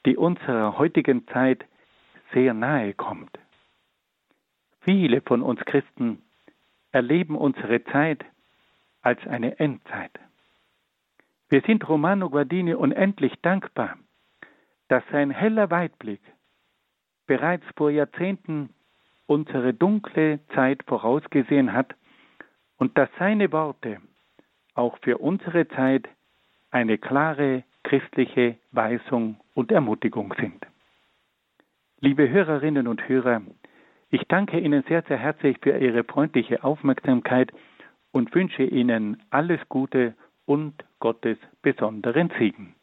die 0.07 0.17
unserer 0.17 0.79
heutigen 0.79 1.27
Zeit 1.27 1.65
sehr 2.33 2.55
nahe 2.55 2.95
kommt. 2.95 3.42
Viele 4.85 5.21
von 5.21 5.43
uns 5.43 5.61
Christen 5.61 6.23
erleben 6.91 7.37
unsere 7.37 7.85
Zeit 7.85 8.25
als 9.01 9.25
eine 9.27 9.59
Endzeit. 9.59 10.13
Wir 11.49 11.61
sind 11.63 11.89
Romano 11.89 12.31
Guardini 12.31 12.75
unendlich 12.75 13.35
dankbar, 13.43 13.97
dass 14.89 15.05
sein 15.13 15.31
heller 15.31 15.71
Weitblick 15.71 16.21
bereits 17.27 17.65
vor 17.77 17.91
Jahrzehnten 17.91 18.71
unsere 19.27 19.73
dunkle 19.73 20.41
Zeit 20.55 20.83
vorausgesehen 20.87 21.73
hat 21.73 21.95
und 22.79 22.99
dass 22.99 23.09
seine 23.19 23.53
Worte 23.53 24.01
auch 24.75 24.99
für 25.03 25.19
unsere 25.19 25.69
Zeit 25.69 26.09
eine 26.71 26.99
klare 26.99 27.65
christliche 27.85 28.57
Weisung 28.73 29.37
und 29.55 29.71
Ermutigung 29.71 30.35
sind. 30.39 30.67
Liebe 32.01 32.29
Hörerinnen 32.29 32.89
und 32.89 33.09
Hörer, 33.09 33.43
ich 34.13 34.23
danke 34.29 34.61
Ihnen 34.61 34.85
sehr, 34.89 35.03
sehr 35.09 35.17
herzlich 35.17 35.57
für 35.63 35.77
Ihre 35.79 36.05
freundliche 36.05 36.63
Aufmerksamkeit 36.63 37.51
und 38.13 38.35
wünsche 38.35 38.63
Ihnen 38.63 39.23
alles 39.31 39.59
Gute 39.69 40.15
und 40.45 40.75
Gottes 41.01 41.39
besonderen 41.63 42.31
Segen. 42.39 42.75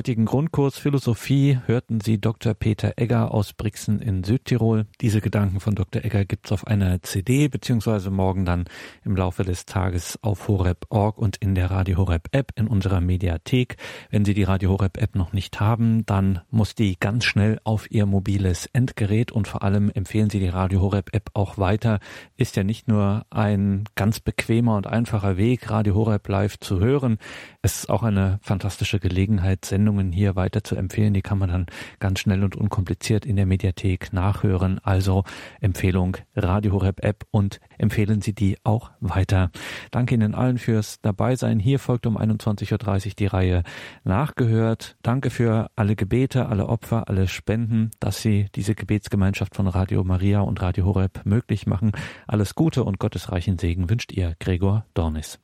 Heutigen 0.00 0.24
Grundkurs 0.24 0.78
Philosophie 0.78 1.58
hörten 1.66 2.00
Sie 2.00 2.18
Dr. 2.18 2.54
Peter 2.54 2.94
Egger 2.96 3.34
aus 3.34 3.52
Brixen 3.52 4.00
in 4.00 4.24
Südtirol. 4.24 4.86
Diese 5.02 5.20
Gedanken 5.20 5.60
von 5.60 5.74
Dr. 5.74 6.02
Egger 6.02 6.24
gibt's 6.24 6.52
auf 6.52 6.66
einer 6.66 7.02
CD 7.02 7.48
beziehungsweise 7.48 8.10
morgen 8.10 8.46
dann 8.46 8.64
im 9.04 9.14
Laufe 9.14 9.44
des 9.44 9.66
Tages 9.66 10.18
auf 10.22 10.48
horeb.org 10.48 11.18
und 11.18 11.36
in 11.36 11.54
der 11.54 11.70
Radio 11.70 11.98
Horeb 11.98 12.28
App 12.32 12.52
in 12.56 12.66
unserer 12.66 13.02
Mediathek. 13.02 13.76
Wenn 14.08 14.24
Sie 14.24 14.32
die 14.32 14.44
Radio 14.44 14.70
Horeb 14.70 14.96
App 14.96 15.16
noch 15.16 15.34
nicht 15.34 15.60
haben, 15.60 16.06
dann 16.06 16.40
muss 16.50 16.74
die 16.74 16.96
ganz 16.98 17.26
schnell 17.26 17.60
auf 17.64 17.90
Ihr 17.90 18.06
mobiles 18.06 18.70
Endgerät 18.72 19.30
und 19.30 19.48
vor 19.48 19.62
allem 19.62 19.90
empfehlen 19.90 20.30
Sie 20.30 20.40
die 20.40 20.48
Radio 20.48 20.80
Horeb 20.80 21.10
App 21.12 21.28
auch 21.34 21.58
weiter. 21.58 22.00
Ist 22.38 22.56
ja 22.56 22.64
nicht 22.64 22.88
nur 22.88 23.26
ein 23.28 23.84
ganz 23.96 24.18
bequemer 24.18 24.78
und 24.78 24.86
einfacher 24.86 25.36
Weg, 25.36 25.68
Radio 25.68 25.94
Horeb 25.94 26.26
live 26.26 26.58
zu 26.58 26.80
hören. 26.80 27.18
Es 27.60 27.80
ist 27.80 27.90
auch 27.90 28.02
eine 28.02 28.38
fantastische 28.40 28.98
Gelegenheit, 28.98 29.66
Sendungen 29.90 30.12
hier 30.12 30.36
weiter 30.36 30.62
zu 30.62 30.76
empfehlen. 30.76 31.14
Die 31.14 31.22
kann 31.22 31.38
man 31.38 31.50
dann 31.50 31.66
ganz 31.98 32.20
schnell 32.20 32.44
und 32.44 32.54
unkompliziert 32.54 33.26
in 33.26 33.34
der 33.34 33.46
Mediathek 33.46 34.12
nachhören. 34.12 34.78
Also 34.84 35.24
Empfehlung 35.60 36.16
Radio 36.36 36.72
Horeb 36.72 37.04
App 37.04 37.24
und 37.32 37.60
empfehlen 37.76 38.20
Sie 38.20 38.32
die 38.32 38.56
auch 38.62 38.90
weiter. 39.00 39.50
Danke 39.90 40.14
Ihnen 40.14 40.34
allen 40.34 40.58
fürs 40.58 41.00
Dabeisein. 41.00 41.58
Hier 41.58 41.80
folgt 41.80 42.06
um 42.06 42.16
21.30 42.16 43.06
Uhr 43.06 43.12
die 43.18 43.26
Reihe 43.26 43.62
nachgehört. 44.04 44.96
Danke 45.02 45.30
für 45.30 45.70
alle 45.74 45.96
Gebete, 45.96 46.46
alle 46.46 46.68
Opfer, 46.68 47.08
alle 47.08 47.26
Spenden, 47.26 47.90
dass 47.98 48.22
Sie 48.22 48.46
diese 48.54 48.74
Gebetsgemeinschaft 48.76 49.56
von 49.56 49.66
Radio 49.66 50.04
Maria 50.04 50.40
und 50.40 50.62
Radio 50.62 50.84
Horeb 50.84 51.22
möglich 51.24 51.66
machen. 51.66 51.92
Alles 52.28 52.54
Gute 52.54 52.84
und 52.84 53.00
gottesreichen 53.00 53.58
Segen 53.58 53.90
wünscht 53.90 54.12
Ihr 54.12 54.36
Gregor 54.38 54.86
Dornis. 54.94 55.38